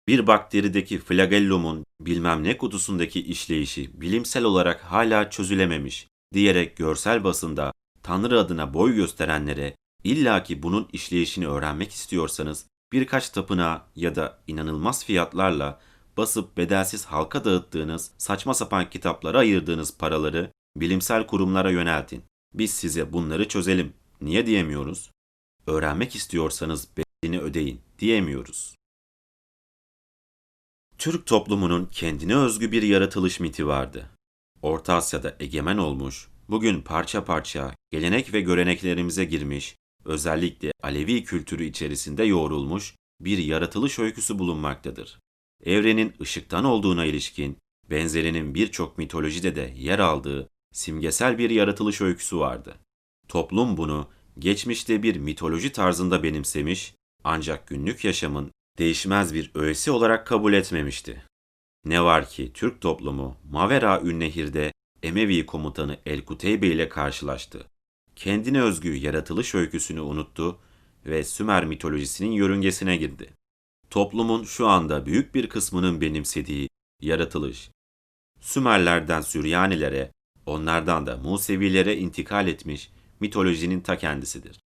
Bir 0.07 0.27
bakterideki 0.27 0.99
flagellumun 0.99 1.85
bilmem 2.01 2.43
ne 2.43 2.57
kutusundaki 2.57 3.21
işleyişi 3.21 4.01
bilimsel 4.01 4.43
olarak 4.43 4.81
hala 4.83 5.29
çözülememiş 5.29 6.07
diyerek 6.33 6.77
görsel 6.77 7.23
basında 7.23 7.73
Tanrı 8.03 8.39
adına 8.39 8.73
boy 8.73 8.95
gösterenlere 8.95 9.75
illaki 10.03 10.63
bunun 10.63 10.87
işleyişini 10.93 11.47
öğrenmek 11.47 11.91
istiyorsanız 11.91 12.65
birkaç 12.91 13.29
tapınağa 13.29 13.87
ya 13.95 14.15
da 14.15 14.39
inanılmaz 14.47 15.05
fiyatlarla 15.05 15.79
basıp 16.17 16.57
bedelsiz 16.57 17.05
halka 17.05 17.45
dağıttığınız 17.45 18.11
saçma 18.17 18.53
sapan 18.53 18.89
kitaplara 18.89 19.39
ayırdığınız 19.39 19.97
paraları 19.97 20.51
bilimsel 20.75 21.27
kurumlara 21.27 21.71
yöneltin. 21.71 22.23
Biz 22.53 22.73
size 22.73 23.13
bunları 23.13 23.47
çözelim. 23.47 23.93
Niye 24.21 24.45
diyemiyoruz? 24.45 25.11
Öğrenmek 25.67 26.15
istiyorsanız 26.15 26.87
bedelini 26.97 27.41
ödeyin 27.41 27.81
diyemiyoruz. 27.99 28.75
Türk 30.97 31.25
toplumunun 31.25 31.85
kendine 31.85 32.35
özgü 32.35 32.71
bir 32.71 32.83
yaratılış 32.83 33.39
miti 33.39 33.67
vardı. 33.67 34.09
Orta 34.61 34.93
Asya'da 34.93 35.35
egemen 35.39 35.77
olmuş, 35.77 36.27
bugün 36.49 36.81
parça 36.81 37.25
parça 37.25 37.75
gelenek 37.91 38.33
ve 38.33 38.41
göreneklerimize 38.41 39.25
girmiş, 39.25 39.75
özellikle 40.05 40.71
Alevi 40.83 41.23
kültürü 41.23 41.63
içerisinde 41.63 42.23
yoğrulmuş 42.23 42.95
bir 43.21 43.37
yaratılış 43.37 43.99
öyküsü 43.99 44.39
bulunmaktadır. 44.39 45.19
Evrenin 45.65 46.13
ışıktan 46.21 46.65
olduğuna 46.65 47.05
ilişkin 47.05 47.57
benzerinin 47.89 48.55
birçok 48.55 48.97
mitolojide 48.97 49.55
de 49.55 49.73
yer 49.77 49.99
aldığı 49.99 50.49
simgesel 50.73 51.37
bir 51.37 51.49
yaratılış 51.49 52.01
öyküsü 52.01 52.37
vardı. 52.39 52.75
Toplum 53.27 53.77
bunu 53.77 54.07
geçmişte 54.39 55.03
bir 55.03 55.15
mitoloji 55.15 55.71
tarzında 55.71 56.23
benimsemiş 56.23 56.95
ancak 57.23 57.67
günlük 57.67 58.05
yaşamın 58.05 58.51
değişmez 58.77 59.33
bir 59.33 59.51
öğesi 59.55 59.91
olarak 59.91 60.27
kabul 60.27 60.53
etmemişti. 60.53 61.23
Ne 61.85 62.03
var 62.03 62.29
ki 62.29 62.51
Türk 62.53 62.81
toplumu 62.81 63.37
Mavera 63.51 64.01
Ünnehir'de 64.01 64.71
Emevi 65.03 65.45
komutanı 65.45 65.97
El-Kuteybe 66.05 66.67
ile 66.67 66.89
karşılaştı. 66.89 67.65
Kendine 68.15 68.61
özgü 68.61 68.95
yaratılış 68.95 69.55
öyküsünü 69.55 70.01
unuttu 70.01 70.59
ve 71.05 71.23
Sümer 71.23 71.65
mitolojisinin 71.65 72.31
yörüngesine 72.31 72.97
girdi. 72.97 73.29
Toplumun 73.91 74.43
şu 74.43 74.67
anda 74.67 75.05
büyük 75.05 75.35
bir 75.35 75.49
kısmının 75.49 76.01
benimsediği 76.01 76.69
yaratılış, 77.01 77.71
Sümerlerden 78.39 79.21
Süryanilere, 79.21 80.11
onlardan 80.45 81.07
da 81.07 81.17
Musevilere 81.17 81.97
intikal 81.97 82.47
etmiş 82.47 82.91
mitolojinin 83.19 83.81
ta 83.81 83.97
kendisidir. 83.97 84.59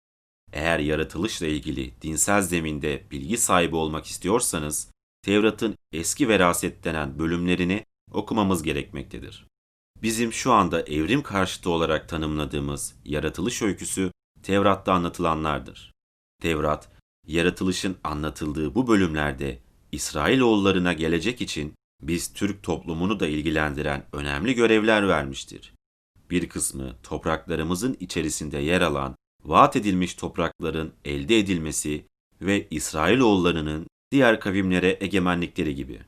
Eğer 0.53 0.79
yaratılışla 0.79 1.47
ilgili 1.47 2.01
dinsel 2.01 2.41
zeminde 2.41 3.03
bilgi 3.11 3.37
sahibi 3.37 3.75
olmak 3.75 4.05
istiyorsanız, 4.05 4.91
Tevrat'ın 5.21 5.75
eski 5.91 6.27
veraset 6.27 6.83
denen 6.83 7.19
bölümlerini 7.19 7.85
okumamız 8.11 8.63
gerekmektedir. 8.63 9.47
Bizim 10.01 10.33
şu 10.33 10.51
anda 10.51 10.81
evrim 10.81 11.23
karşıtı 11.23 11.69
olarak 11.69 12.09
tanımladığımız 12.09 12.95
yaratılış 13.05 13.61
öyküsü 13.61 14.11
Tevrat'ta 14.43 14.93
anlatılanlardır. 14.93 15.91
Tevrat, 16.41 16.92
yaratılışın 17.27 17.97
anlatıldığı 18.03 18.75
bu 18.75 18.87
bölümlerde 18.87 19.59
İsrailoğullarına 19.91 20.93
gelecek 20.93 21.41
için 21.41 21.73
biz 22.01 22.33
Türk 22.33 22.63
toplumunu 22.63 23.19
da 23.19 23.27
ilgilendiren 23.27 24.05
önemli 24.13 24.53
görevler 24.55 25.07
vermiştir. 25.07 25.73
Bir 26.29 26.49
kısmı 26.49 26.95
topraklarımızın 27.03 27.97
içerisinde 27.99 28.57
yer 28.57 28.81
alan 28.81 29.15
vaat 29.43 29.75
edilmiş 29.75 30.13
toprakların 30.13 30.93
elde 31.05 31.39
edilmesi 31.39 32.05
ve 32.41 32.67
İsrailoğullarının 32.69 33.87
diğer 34.11 34.39
kavimlere 34.39 34.97
egemenlikleri 35.01 35.75
gibi. 35.75 36.01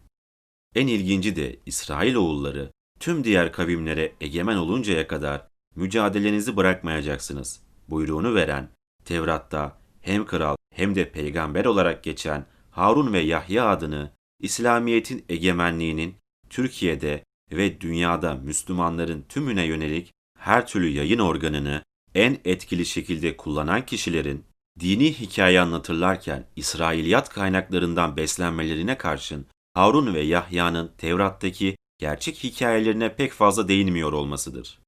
En 0.75 0.87
ilginci 0.87 1.35
de 1.35 1.59
İsrailoğulları 1.65 2.71
tüm 2.99 3.23
diğer 3.23 3.51
kavimlere 3.51 4.13
egemen 4.21 4.57
oluncaya 4.57 5.07
kadar 5.07 5.47
mücadelenizi 5.75 6.57
bırakmayacaksınız 6.57 7.61
buyruğunu 7.89 8.35
veren 8.35 8.69
Tevrat'ta 9.05 9.85
hem 10.06 10.26
kral 10.26 10.56
hem 10.76 10.95
de 10.95 11.11
peygamber 11.11 11.65
olarak 11.65 12.03
geçen 12.03 12.45
Harun 12.72 13.14
ve 13.14 13.19
Yahya 13.19 13.69
adını 13.69 14.11
İslamiyet'in 14.40 15.26
egemenliğinin 15.30 16.15
Türkiye'de 16.49 17.23
ve 17.52 17.82
dünyada 17.82 18.34
Müslümanların 18.34 19.26
tümüne 19.30 19.65
yönelik 19.65 20.11
her 20.40 20.68
türlü 20.68 20.88
yayın 20.88 21.19
organını 21.19 21.84
en 22.15 22.38
etkili 22.45 22.86
şekilde 22.86 23.38
kullanan 23.38 23.86
kişilerin 23.86 24.45
dini 24.80 25.14
hikaye 25.14 25.61
anlatırlarken 25.61 26.48
İsrailiyat 26.56 27.30
kaynaklarından 27.30 28.18
beslenmelerine 28.18 28.98
karşın 28.98 29.45
Harun 29.73 30.14
ve 30.14 30.22
Yahya'nın 30.22 30.91
Tevrat'taki 30.98 31.77
gerçek 31.99 32.44
hikayelerine 32.44 33.15
pek 33.15 33.32
fazla 33.32 33.68
değinmiyor 33.68 34.14
olmasıdır. 34.14 34.80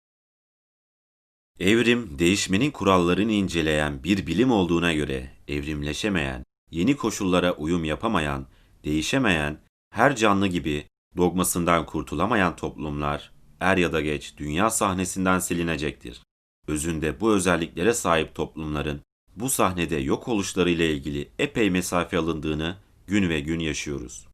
Evrim, 1.60 2.20
değişmenin 2.20 2.72
kurallarını 2.72 3.32
inceleyen 3.32 4.04
bir 4.04 4.28
bilim 4.28 4.52
olduğuna 4.52 4.94
göre 4.94 5.32
evrimleşemeyen, 5.48 6.44
yeni 6.72 6.98
koşullara 6.98 7.54
uyum 7.54 7.84
yapamayan, 7.84 8.48
değişemeyen, 8.84 9.60
her 9.90 10.16
canlı 10.16 10.48
gibi 10.48 10.86
dogmasından 11.18 11.86
kurtulamayan 11.86 12.56
toplumlar 12.56 13.32
er 13.60 13.78
ya 13.78 13.94
da 13.94 14.02
geç 14.02 14.38
dünya 14.38 14.70
sahnesinden 14.70 15.40
silinecektir. 15.40 16.22
Özünde 16.68 17.22
bu 17.22 17.34
özelliklere 17.34 17.94
sahip 17.94 18.36
toplumların 18.36 19.02
bu 19.36 19.50
sahnede 19.50 19.96
yok 19.96 20.28
oluşları 20.28 20.70
ile 20.70 20.94
ilgili 20.94 21.30
epey 21.40 21.70
mesafe 21.70 22.18
alındığını 22.18 22.78
gün 23.08 23.30
ve 23.30 23.40
gün 23.40 23.60
yaşıyoruz. 23.60 24.28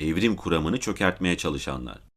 Evrim 0.00 0.36
kuramını 0.36 0.80
çökertmeye 0.80 1.36
çalışanlar. 1.36 2.09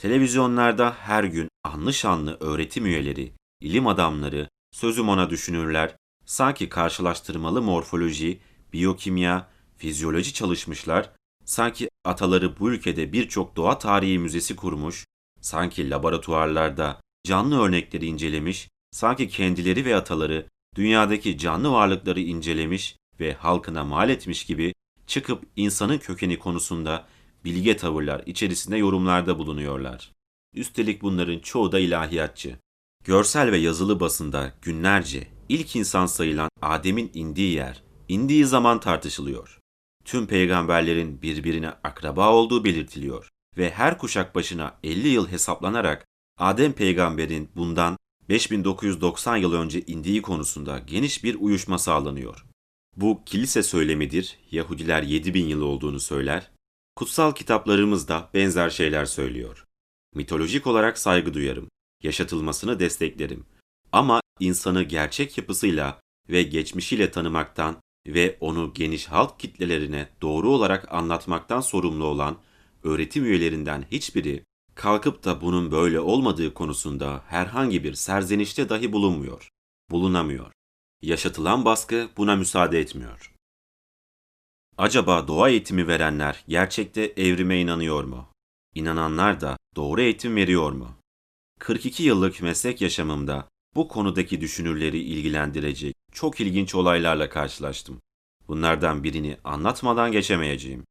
Televizyonlarda 0.00 0.96
her 1.00 1.24
gün 1.24 1.48
anlı 1.64 1.92
şanlı 1.94 2.36
öğretim 2.40 2.86
üyeleri, 2.86 3.32
ilim 3.60 3.86
adamları, 3.86 4.48
sözüm 4.72 5.08
ona 5.08 5.30
düşünürler, 5.30 5.96
sanki 6.26 6.68
karşılaştırmalı 6.68 7.62
morfoloji, 7.62 8.40
biyokimya, 8.72 9.48
fizyoloji 9.76 10.34
çalışmışlar, 10.34 11.10
sanki 11.44 11.88
ataları 12.04 12.58
bu 12.58 12.70
ülkede 12.70 13.12
birçok 13.12 13.56
doğa 13.56 13.78
tarihi 13.78 14.18
müzesi 14.18 14.56
kurmuş, 14.56 15.04
sanki 15.40 15.90
laboratuvarlarda 15.90 17.00
canlı 17.26 17.62
örnekleri 17.62 18.06
incelemiş, 18.06 18.68
sanki 18.90 19.28
kendileri 19.28 19.84
ve 19.84 19.96
ataları 19.96 20.46
dünyadaki 20.76 21.38
canlı 21.38 21.72
varlıkları 21.72 22.20
incelemiş 22.20 22.96
ve 23.20 23.34
halkına 23.34 23.84
mal 23.84 24.10
etmiş 24.10 24.44
gibi 24.44 24.74
çıkıp 25.06 25.44
insanın 25.56 25.98
kökeni 25.98 26.38
konusunda 26.38 27.06
bilge 27.44 27.76
tavırlar 27.76 28.22
içerisinde 28.26 28.76
yorumlarda 28.76 29.38
bulunuyorlar. 29.38 30.12
Üstelik 30.54 31.02
bunların 31.02 31.38
çoğu 31.38 31.72
da 31.72 31.78
ilahiyatçı. 31.78 32.58
Görsel 33.04 33.52
ve 33.52 33.58
yazılı 33.58 34.00
basında 34.00 34.54
günlerce 34.62 35.28
ilk 35.48 35.76
insan 35.76 36.06
sayılan 36.06 36.50
Adem'in 36.62 37.10
indiği 37.14 37.52
yer, 37.52 37.82
indiği 38.08 38.44
zaman 38.44 38.80
tartışılıyor. 38.80 39.58
Tüm 40.04 40.26
peygamberlerin 40.26 41.22
birbirine 41.22 41.68
akraba 41.68 42.32
olduğu 42.32 42.64
belirtiliyor 42.64 43.28
ve 43.56 43.70
her 43.70 43.98
kuşak 43.98 44.34
başına 44.34 44.78
50 44.84 45.08
yıl 45.08 45.28
hesaplanarak 45.28 46.06
Adem 46.38 46.72
peygamberin 46.72 47.48
bundan 47.56 47.96
5990 48.28 49.36
yıl 49.36 49.52
önce 49.52 49.80
indiği 49.80 50.22
konusunda 50.22 50.78
geniş 50.78 51.24
bir 51.24 51.34
uyuşma 51.40 51.78
sağlanıyor. 51.78 52.46
Bu 52.96 53.22
kilise 53.26 53.62
söylemidir, 53.62 54.38
Yahudiler 54.50 55.02
7000 55.02 55.46
yıl 55.46 55.62
olduğunu 55.62 56.00
söyler, 56.00 56.50
kutsal 57.00 57.32
kitaplarımız 57.32 58.08
da 58.08 58.30
benzer 58.34 58.70
şeyler 58.70 59.04
söylüyor. 59.04 59.66
Mitolojik 60.14 60.66
olarak 60.66 60.98
saygı 60.98 61.34
duyarım, 61.34 61.68
yaşatılmasını 62.02 62.80
desteklerim. 62.80 63.44
Ama 63.92 64.20
insanı 64.40 64.82
gerçek 64.82 65.38
yapısıyla 65.38 66.00
ve 66.28 66.42
geçmişiyle 66.42 67.10
tanımaktan 67.10 67.76
ve 68.06 68.36
onu 68.40 68.72
geniş 68.74 69.06
halk 69.06 69.40
kitlelerine 69.40 70.08
doğru 70.22 70.50
olarak 70.50 70.92
anlatmaktan 70.94 71.60
sorumlu 71.60 72.04
olan 72.04 72.36
öğretim 72.84 73.24
üyelerinden 73.24 73.84
hiçbiri 73.90 74.44
kalkıp 74.74 75.24
da 75.24 75.40
bunun 75.40 75.72
böyle 75.72 76.00
olmadığı 76.00 76.54
konusunda 76.54 77.22
herhangi 77.26 77.84
bir 77.84 77.94
serzenişte 77.94 78.68
dahi 78.68 78.92
bulunmuyor, 78.92 79.48
bulunamıyor. 79.90 80.52
Yaşatılan 81.02 81.64
baskı 81.64 82.08
buna 82.16 82.36
müsaade 82.36 82.80
etmiyor. 82.80 83.29
Acaba 84.80 85.28
doğa 85.28 85.48
eğitimi 85.48 85.86
verenler 85.86 86.44
gerçekte 86.48 87.02
evrime 87.16 87.60
inanıyor 87.60 88.04
mu? 88.04 88.28
İnananlar 88.74 89.40
da 89.40 89.56
doğru 89.76 90.00
eğitim 90.00 90.36
veriyor 90.36 90.72
mu? 90.72 90.96
42 91.58 92.02
yıllık 92.02 92.42
meslek 92.42 92.80
yaşamımda 92.80 93.48
bu 93.74 93.88
konudaki 93.88 94.40
düşünürleri 94.40 94.98
ilgilendirecek 94.98 95.94
çok 96.12 96.40
ilginç 96.40 96.74
olaylarla 96.74 97.28
karşılaştım. 97.28 98.00
Bunlardan 98.48 99.04
birini 99.04 99.36
anlatmadan 99.44 100.12
geçemeyeceğim. 100.12 100.84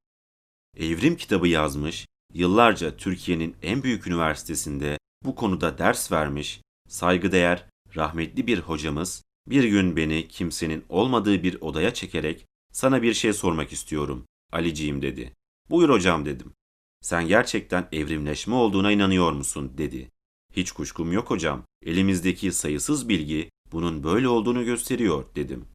Evrim 0.78 1.18
kitabı 1.18 1.48
yazmış, 1.48 2.06
yıllarca 2.34 2.98
Türkiye'nin 2.98 3.56
en 3.61 3.84
büyük 3.84 4.07
üniversitesinde 4.07 4.98
bu 5.24 5.36
konuda 5.36 5.78
ders 5.78 6.11
vermiş, 6.11 6.61
saygıdeğer, 6.90 7.66
rahmetli 7.95 8.48
bir 8.48 8.60
hocamız 8.60 9.24
bir 9.48 9.64
gün 9.64 9.95
beni 9.95 10.28
kimsenin 10.28 10.86
olmadığı 10.90 11.44
bir 11.44 11.61
odaya 11.61 11.94
çekerek 11.94 12.48
sana 12.73 13.01
bir 13.01 13.13
şey 13.13 13.33
sormak 13.33 13.71
istiyorum 13.71 14.25
Aliciğim 14.51 15.01
dedi. 15.01 15.33
Buyur 15.69 15.89
hocam 15.89 16.25
dedim. 16.25 16.53
Sen 17.01 17.27
gerçekten 17.27 17.89
evrimleşme 17.91 18.55
olduğuna 18.55 18.91
inanıyor 18.91 19.31
musun 19.31 19.71
dedi. 19.77 20.09
Hiç 20.53 20.71
kuşkum 20.71 21.11
yok 21.11 21.29
hocam. 21.29 21.63
Elimizdeki 21.85 22.51
sayısız 22.51 23.09
bilgi 23.09 23.49
bunun 23.71 24.03
böyle 24.03 24.27
olduğunu 24.27 24.65
gösteriyor 24.65 25.25
dedim. 25.35 25.65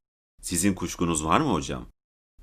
Sizin 0.43 0.75
kuşkunuz 0.75 1.25
var 1.25 1.41
mı 1.41 1.53
hocam? 1.53 1.87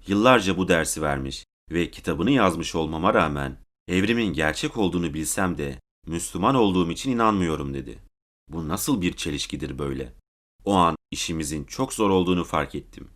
Yıllarca 0.07 0.57
bu 0.57 0.67
dersi 0.67 1.01
vermiş 1.01 1.45
ve 1.71 1.91
kitabını 1.91 2.31
yazmış 2.31 2.75
olmama 2.75 3.13
rağmen 3.13 3.57
evrimin 3.87 4.33
gerçek 4.33 4.77
olduğunu 4.77 5.13
bilsem 5.13 5.57
de 5.57 5.79
Müslüman 6.07 6.55
olduğum 6.55 6.91
için 6.91 7.11
inanmıyorum 7.11 7.73
dedi. 7.73 7.99
Bu 8.47 8.67
nasıl 8.67 9.01
bir 9.01 9.13
çelişkidir 9.13 9.79
böyle? 9.79 10.13
O 10.65 10.73
an 10.73 10.95
işimizin 11.11 11.63
çok 11.63 11.93
zor 11.93 12.09
olduğunu 12.09 12.43
fark 12.43 12.75
ettim. 12.75 13.09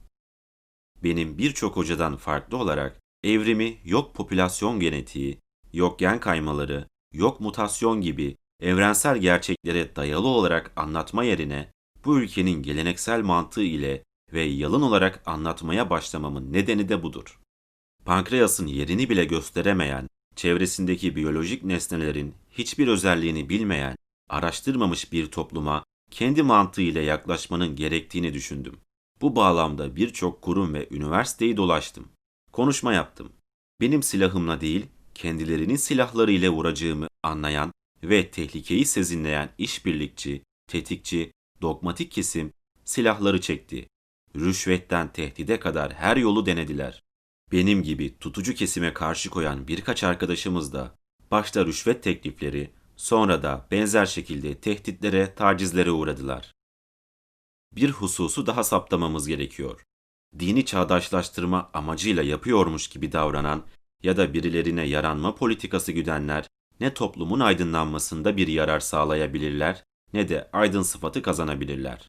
Benim 1.05 1.37
birçok 1.37 1.75
hocadan 1.75 2.17
farklı 2.17 2.57
olarak 2.57 2.99
evrimi 3.23 3.77
yok 3.83 4.15
popülasyon 4.15 4.79
genetiği, 4.79 5.39
yok 5.73 5.99
gen 5.99 6.19
kaymaları, 6.19 6.87
yok 7.13 7.39
mutasyon 7.39 8.01
gibi 8.01 8.37
evrensel 8.61 9.17
gerçeklere 9.17 9.95
dayalı 9.95 10.27
olarak 10.27 10.71
anlatma 10.75 11.23
yerine 11.23 11.71
bu 12.05 12.19
ülkenin 12.19 12.63
geleneksel 12.63 13.21
mantığı 13.21 13.63
ile 13.63 14.03
ve 14.33 14.41
yalın 14.41 14.81
olarak 14.81 15.23
anlatmaya 15.25 15.89
başlamamın 15.89 16.53
nedeni 16.53 16.89
de 16.89 17.03
budur. 17.03 17.39
Pankreasın 18.05 18.67
yerini 18.67 19.09
bile 19.09 19.25
gösteremeyen, 19.25 20.07
çevresindeki 20.35 21.15
biyolojik 21.15 21.63
nesnelerin 21.63 22.33
hiçbir 22.51 22.87
özelliğini 22.87 23.49
bilmeyen, 23.49 23.95
araştırmamış 24.29 25.11
bir 25.11 25.25
topluma 25.25 25.83
kendi 26.11 26.43
mantığıyla 26.43 27.01
yaklaşmanın 27.01 27.75
gerektiğini 27.75 28.33
düşündüm. 28.33 28.77
Bu 29.21 29.35
bağlamda 29.35 29.95
birçok 29.95 30.41
kurum 30.41 30.73
ve 30.73 30.87
üniversiteyi 30.91 31.57
dolaştım. 31.57 32.07
Konuşma 32.51 32.93
yaptım. 32.93 33.31
Benim 33.81 34.03
silahımla 34.03 34.61
değil, 34.61 34.85
kendilerinin 35.15 35.75
silahları 35.75 36.31
ile 36.31 36.49
vuracağımı 36.49 37.07
anlayan 37.23 37.71
ve 38.03 38.31
tehlikeyi 38.31 38.85
sezinleyen 38.85 39.49
işbirlikçi, 39.57 40.43
tetikçi, 40.67 41.31
dogmatik 41.61 42.11
kesim 42.11 42.53
silahları 42.85 43.41
çekti. 43.41 43.87
Rüşvetten 44.35 45.13
tehdide 45.13 45.59
kadar 45.59 45.93
her 45.93 46.17
yolu 46.17 46.45
denediler. 46.45 47.03
Benim 47.51 47.83
gibi 47.83 48.17
tutucu 48.19 48.53
kesime 48.53 48.93
karşı 48.93 49.29
koyan 49.29 49.67
birkaç 49.67 50.03
arkadaşımız 50.03 50.73
da 50.73 50.95
başta 51.31 51.65
rüşvet 51.65 52.03
teklifleri, 52.03 52.71
sonra 52.95 53.43
da 53.43 53.67
benzer 53.71 54.05
şekilde 54.05 54.55
tehditlere, 54.55 55.35
tacizlere 55.35 55.91
uğradılar. 55.91 56.54
Bir 57.75 57.91
hususu 57.91 58.45
daha 58.45 58.63
saptamamız 58.63 59.27
gerekiyor. 59.27 59.81
Dini 60.39 60.65
çağdaşlaştırma 60.65 61.69
amacıyla 61.73 62.23
yapıyormuş 62.23 62.87
gibi 62.87 63.11
davranan 63.11 63.63
ya 64.03 64.17
da 64.17 64.33
birilerine 64.33 64.83
yaranma 64.83 65.35
politikası 65.35 65.91
güdenler 65.91 66.47
ne 66.79 66.93
toplumun 66.93 67.39
aydınlanmasında 67.39 68.37
bir 68.37 68.47
yarar 68.47 68.79
sağlayabilirler 68.79 69.83
ne 70.13 70.29
de 70.29 70.49
aydın 70.53 70.81
sıfatı 70.81 71.21
kazanabilirler. 71.21 72.07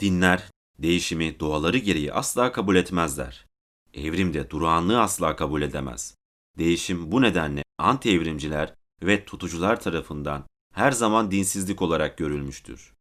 Dinler 0.00 0.50
değişimi 0.78 1.40
doğaları 1.40 1.78
gereği 1.78 2.12
asla 2.12 2.52
kabul 2.52 2.76
etmezler. 2.76 3.46
Evrim 3.94 4.34
de 4.34 4.50
durağanlığı 4.50 5.00
asla 5.00 5.36
kabul 5.36 5.62
edemez. 5.62 6.14
Değişim 6.58 7.12
bu 7.12 7.22
nedenle 7.22 7.62
anti-evrimciler 7.78 8.74
ve 9.02 9.24
tutucular 9.24 9.80
tarafından 9.80 10.46
her 10.74 10.92
zaman 10.92 11.30
dinsizlik 11.30 11.82
olarak 11.82 12.18
görülmüştür. 12.18 12.97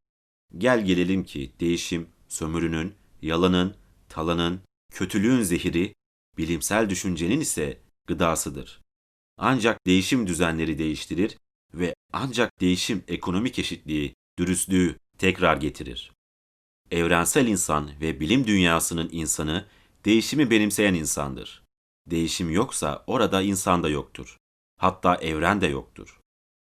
Gel 0.57 0.85
gelelim 0.85 1.23
ki 1.23 1.51
değişim 1.59 2.09
sömürünün, 2.27 2.93
yalanın, 3.21 3.75
talanın, 4.09 4.61
kötülüğün 4.93 5.41
zehiri, 5.41 5.93
bilimsel 6.37 6.89
düşüncenin 6.89 7.39
ise 7.39 7.81
gıdasıdır. 8.07 8.81
Ancak 9.37 9.85
değişim 9.85 10.27
düzenleri 10.27 10.77
değiştirir 10.77 11.37
ve 11.73 11.95
ancak 12.13 12.61
değişim 12.61 13.03
ekonomik 13.07 13.59
eşitliği, 13.59 14.15
dürüstlüğü 14.39 14.95
tekrar 15.17 15.57
getirir. 15.57 16.11
Evrensel 16.91 17.47
insan 17.47 17.89
ve 18.01 18.19
bilim 18.19 18.47
dünyasının 18.47 19.09
insanı 19.11 19.65
değişimi 20.05 20.51
benimseyen 20.51 20.93
insandır. 20.93 21.63
Değişim 22.07 22.51
yoksa 22.51 23.03
orada 23.07 23.41
insan 23.41 23.83
da 23.83 23.89
yoktur. 23.89 24.37
Hatta 24.77 25.15
evren 25.15 25.61
de 25.61 25.67
yoktur. 25.67 26.19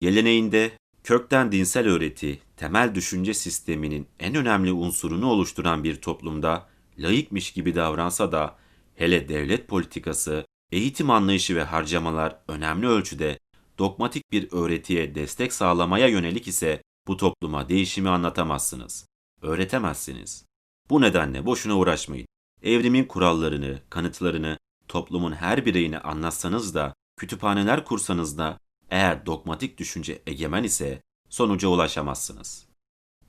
Geleneğinde 0.01 0.78
kökten 1.03 1.51
dinsel 1.51 1.87
öğreti, 1.87 2.39
temel 2.57 2.95
düşünce 2.95 3.33
sisteminin 3.33 4.07
en 4.19 4.35
önemli 4.35 4.71
unsurunu 4.71 5.27
oluşturan 5.27 5.83
bir 5.83 6.01
toplumda 6.01 6.69
laikmiş 6.97 7.51
gibi 7.51 7.75
davransa 7.75 8.31
da 8.31 8.55
hele 8.95 9.29
devlet 9.29 9.67
politikası, 9.67 10.45
eğitim 10.71 11.09
anlayışı 11.09 11.55
ve 11.55 11.63
harcamalar 11.63 12.39
önemli 12.47 12.87
ölçüde 12.87 13.39
dogmatik 13.77 14.31
bir 14.31 14.47
öğretiye 14.51 15.15
destek 15.15 15.53
sağlamaya 15.53 16.07
yönelik 16.07 16.47
ise 16.47 16.81
bu 17.07 17.17
topluma 17.17 17.69
değişimi 17.69 18.09
anlatamazsınız. 18.09 19.05
Öğretemezsiniz. 19.41 20.45
Bu 20.89 21.01
nedenle 21.01 21.45
boşuna 21.45 21.77
uğraşmayın. 21.77 22.27
Evrimin 22.63 23.03
kurallarını, 23.03 23.79
kanıtlarını 23.89 24.57
toplumun 24.87 25.31
her 25.31 25.65
bireyine 25.65 25.99
anlatsanız 25.99 26.75
da, 26.75 26.93
kütüphaneler 27.17 27.85
kursanız 27.85 28.37
da 28.37 28.59
eğer 28.89 29.25
dogmatik 29.25 29.77
düşünce 29.77 30.21
egemen 30.27 30.63
ise 30.63 31.01
sonuca 31.29 31.67
ulaşamazsınız. 31.67 32.65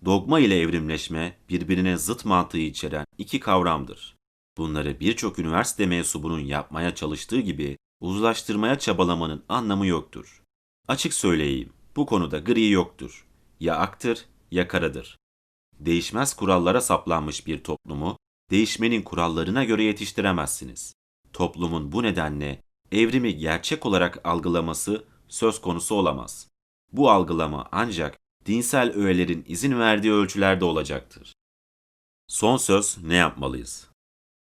Dogma 0.04 0.40
ile 0.40 0.60
evrimleşme 0.60 1.36
birbirine 1.48 1.96
zıt 1.96 2.24
mantığı 2.24 2.58
içeren 2.58 3.04
iki 3.18 3.40
kavramdır. 3.40 4.16
Bunları 4.56 5.00
birçok 5.00 5.38
üniversite 5.38 5.86
mensubunun 5.86 6.40
yapmaya 6.40 6.94
çalıştığı 6.94 7.40
gibi 7.40 7.78
uzlaştırmaya 8.00 8.78
çabalamanın 8.78 9.44
anlamı 9.48 9.86
yoktur. 9.86 10.42
Açık 10.88 11.14
söyleyeyim, 11.14 11.72
bu 11.96 12.06
konuda 12.06 12.38
gri 12.38 12.70
yoktur. 12.70 13.26
Ya 13.60 13.76
aktır 13.76 14.26
ya 14.50 14.68
karadır. 14.68 15.18
Değişmez 15.78 16.34
kurallara 16.34 16.80
saplanmış 16.80 17.46
bir 17.46 17.64
toplumu 17.64 18.18
değişmenin 18.50 19.02
kurallarına 19.02 19.64
göre 19.64 19.82
yetiştiremezsiniz. 19.82 20.94
Toplumun 21.32 21.92
bu 21.92 22.02
nedenle 22.02 22.62
evrimi 22.92 23.36
gerçek 23.36 23.86
olarak 23.86 24.20
algılaması 24.24 25.04
söz 25.30 25.60
konusu 25.60 25.94
olamaz. 25.94 26.48
Bu 26.92 27.10
algılama 27.10 27.68
ancak 27.72 28.18
dinsel 28.46 28.92
öğelerin 28.92 29.44
izin 29.48 29.78
verdiği 29.78 30.12
ölçülerde 30.12 30.64
olacaktır. 30.64 31.32
Son 32.28 32.56
söz 32.56 32.98
ne 33.02 33.14
yapmalıyız? 33.14 33.88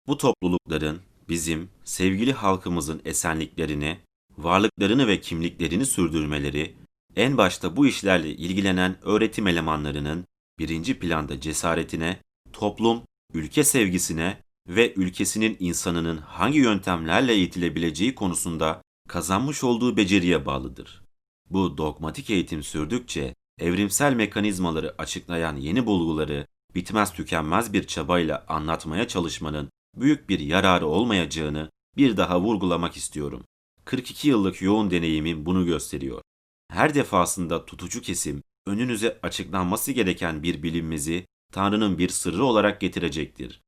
Bu 0.08 0.18
toplulukların 0.18 1.02
bizim 1.30 1.70
sevgili 1.84 2.34
halkımızın 2.34 3.02
esenliklerini, 3.06 4.00
varlıklarını 4.38 5.08
ve 5.08 5.22
kimliklerini 5.22 5.86
sürdürmeleri, 5.86 6.76
en 7.16 7.38
başta 7.38 7.76
bu 7.76 7.88
işlerle 7.88 8.30
ilgilenen 8.30 8.98
öğretim 9.02 9.48
elemanlarının 9.48 10.26
birinci 10.60 11.00
planda 11.00 11.42
cesaretine, 11.42 12.22
toplum, 12.54 13.02
ülke 13.34 13.64
sevgisine 13.64 14.44
ve 14.68 14.94
ülkesinin 14.94 15.58
insanının 15.60 16.18
hangi 16.18 16.60
yöntemlerle 16.60 17.34
eğitilebileceği 17.34 18.16
konusunda 18.16 18.82
kazanmış 19.12 19.64
olduğu 19.64 19.98
beceriye 19.98 20.46
bağlıdır. 20.46 21.04
Bu 21.50 21.78
dogmatik 21.78 22.30
eğitim 22.30 22.64
sürdükçe 22.64 23.36
evrimsel 23.60 24.14
mekanizmaları 24.14 24.96
açıklayan 24.98 25.56
yeni 25.56 25.86
bulguları 25.86 26.48
bitmez 26.76 27.14
tükenmez 27.14 27.74
bir 27.74 27.88
çabayla 27.88 28.46
anlatmaya 28.48 29.08
çalışmanın 29.08 29.70
büyük 29.96 30.30
bir 30.30 30.40
yararı 30.40 30.88
olmayacağını 30.88 31.70
bir 31.98 32.18
daha 32.18 32.42
vurgulamak 32.42 32.98
istiyorum. 32.98 33.44
42 33.86 34.28
yıllık 34.28 34.62
yoğun 34.62 34.92
deneyimim 34.92 35.46
bunu 35.46 35.66
gösteriyor. 35.66 36.22
Her 36.70 36.96
defasında 36.96 37.66
tutucu 37.66 38.02
kesim 38.02 38.44
önünüze 38.66 39.20
açıklanması 39.24 39.92
gereken 39.92 40.44
bir 40.44 40.64
bilinmezi 40.64 41.26
Tanrı'nın 41.54 41.98
bir 41.98 42.10
sırrı 42.10 42.46
olarak 42.46 42.82
getirecektir. 42.82 43.62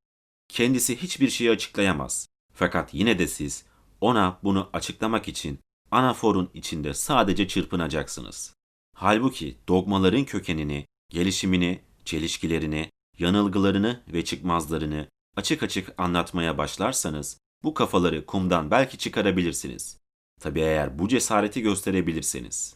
Kendisi 0.48 1.02
hiçbir 1.02 1.30
şeyi 1.30 1.52
açıklayamaz. 1.52 2.28
Fakat 2.54 2.94
yine 2.94 3.20
de 3.20 3.28
siz 3.28 3.66
ona 4.04 4.40
bunu 4.44 4.70
açıklamak 4.74 5.28
için 5.28 5.60
anaforun 5.92 6.50
içinde 6.54 6.94
sadece 6.94 7.48
çırpınacaksınız. 7.48 8.54
Halbuki 8.96 9.58
dogmaların 9.68 10.24
kökenini, 10.24 10.86
gelişimini, 11.10 11.82
çelişkilerini, 12.06 12.90
yanılgılarını 13.20 14.04
ve 14.14 14.26
çıkmazlarını 14.26 15.08
açık 15.38 15.64
açık 15.64 15.94
anlatmaya 15.98 16.58
başlarsanız 16.58 17.38
bu 17.64 17.74
kafaları 17.74 18.26
kumdan 18.26 18.72
belki 18.72 18.98
çıkarabilirsiniz. 18.98 19.98
Tabi 20.42 20.60
eğer 20.60 21.00
bu 21.00 21.08
cesareti 21.08 21.62
gösterebilirseniz. 21.62 22.76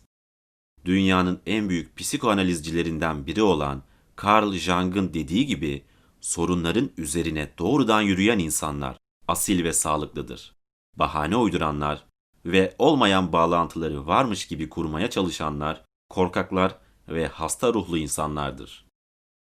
Dünyanın 0.86 1.42
en 1.46 1.70
büyük 1.70 1.98
psikoanalizcilerinden 1.98 3.26
biri 3.26 3.42
olan 3.42 3.84
Carl 4.24 4.54
Jung'ın 4.54 5.14
dediği 5.14 5.46
gibi 5.46 5.84
sorunların 6.22 6.92
üzerine 6.98 7.54
doğrudan 7.58 8.02
yürüyen 8.02 8.40
insanlar 8.40 8.98
asil 9.28 9.64
ve 9.64 9.74
sağlıklıdır. 9.74 10.57
Bahane 11.00 11.36
uyduranlar 11.36 12.04
ve 12.46 12.76
olmayan 12.78 13.34
bağlantıları 13.34 14.08
varmış 14.08 14.48
gibi 14.48 14.70
kurmaya 14.70 15.10
çalışanlar 15.10 15.84
korkaklar 16.10 16.76
ve 17.10 17.28
hasta 17.28 17.74
ruhlu 17.74 17.98
insanlardır. 17.98 18.86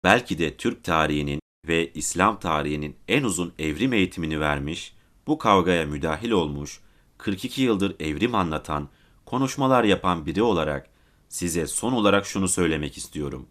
Belki 0.04 0.40
de 0.40 0.58
Türk 0.58 0.84
tarihinin 0.84 1.40
ve 1.68 1.94
İslam 1.94 2.40
tarihinin 2.40 2.96
en 3.08 3.24
uzun 3.24 3.54
evrim 3.60 3.94
eğitimini 3.94 4.40
vermiş, 4.40 4.96
bu 5.28 5.38
kavgaya 5.38 5.86
müdahil 5.86 6.32
olmuş, 6.32 6.82
42 7.18 7.62
yıldır 7.62 7.96
evrim 8.00 8.36
anlatan, 8.36 8.90
konuşmalar 9.26 9.84
yapan 9.84 10.26
biri 10.26 10.42
olarak 10.42 10.90
size 11.30 11.68
son 11.68 11.94
olarak 11.94 12.26
şunu 12.26 12.48
söylemek 12.48 12.98
istiyorum. 12.98 13.48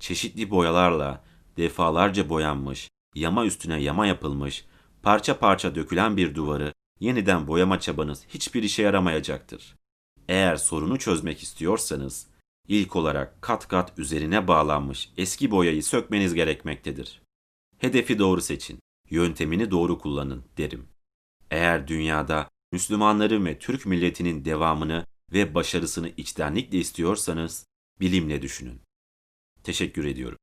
Çeşitli 0.00 0.50
boyalarla 0.50 1.24
defalarca 1.56 2.28
boyanmış, 2.28 2.88
yama 3.14 3.44
üstüne 3.44 3.82
yama 3.82 4.06
yapılmış, 4.06 4.64
parça 5.02 5.38
parça 5.38 5.74
dökülen 5.74 6.16
bir 6.16 6.34
duvarı 6.34 6.72
yeniden 7.02 7.46
boyama 7.46 7.80
çabanız 7.80 8.26
hiçbir 8.28 8.62
işe 8.62 8.82
yaramayacaktır. 8.82 9.76
Eğer 10.28 10.56
sorunu 10.56 10.98
çözmek 10.98 11.42
istiyorsanız 11.42 12.26
ilk 12.68 12.96
olarak 12.96 13.42
kat 13.42 13.68
kat 13.68 13.98
üzerine 13.98 14.48
bağlanmış 14.48 15.10
eski 15.16 15.50
boyayı 15.50 15.82
sökmeniz 15.82 16.34
gerekmektedir. 16.34 17.22
Hedefi 17.78 18.18
doğru 18.18 18.40
seçin, 18.40 18.78
yöntemini 19.10 19.70
doğru 19.70 19.98
kullanın 19.98 20.44
derim. 20.56 20.88
Eğer 21.50 21.88
dünyada 21.88 22.48
Müslümanların 22.72 23.44
ve 23.46 23.58
Türk 23.58 23.86
milletinin 23.86 24.44
devamını 24.44 25.06
ve 25.32 25.54
başarısını 25.54 26.08
içtenlikle 26.16 26.78
istiyorsanız 26.78 27.66
bilimle 28.00 28.42
düşünün. 28.42 28.80
Teşekkür 29.62 30.04
ediyorum. 30.04 30.38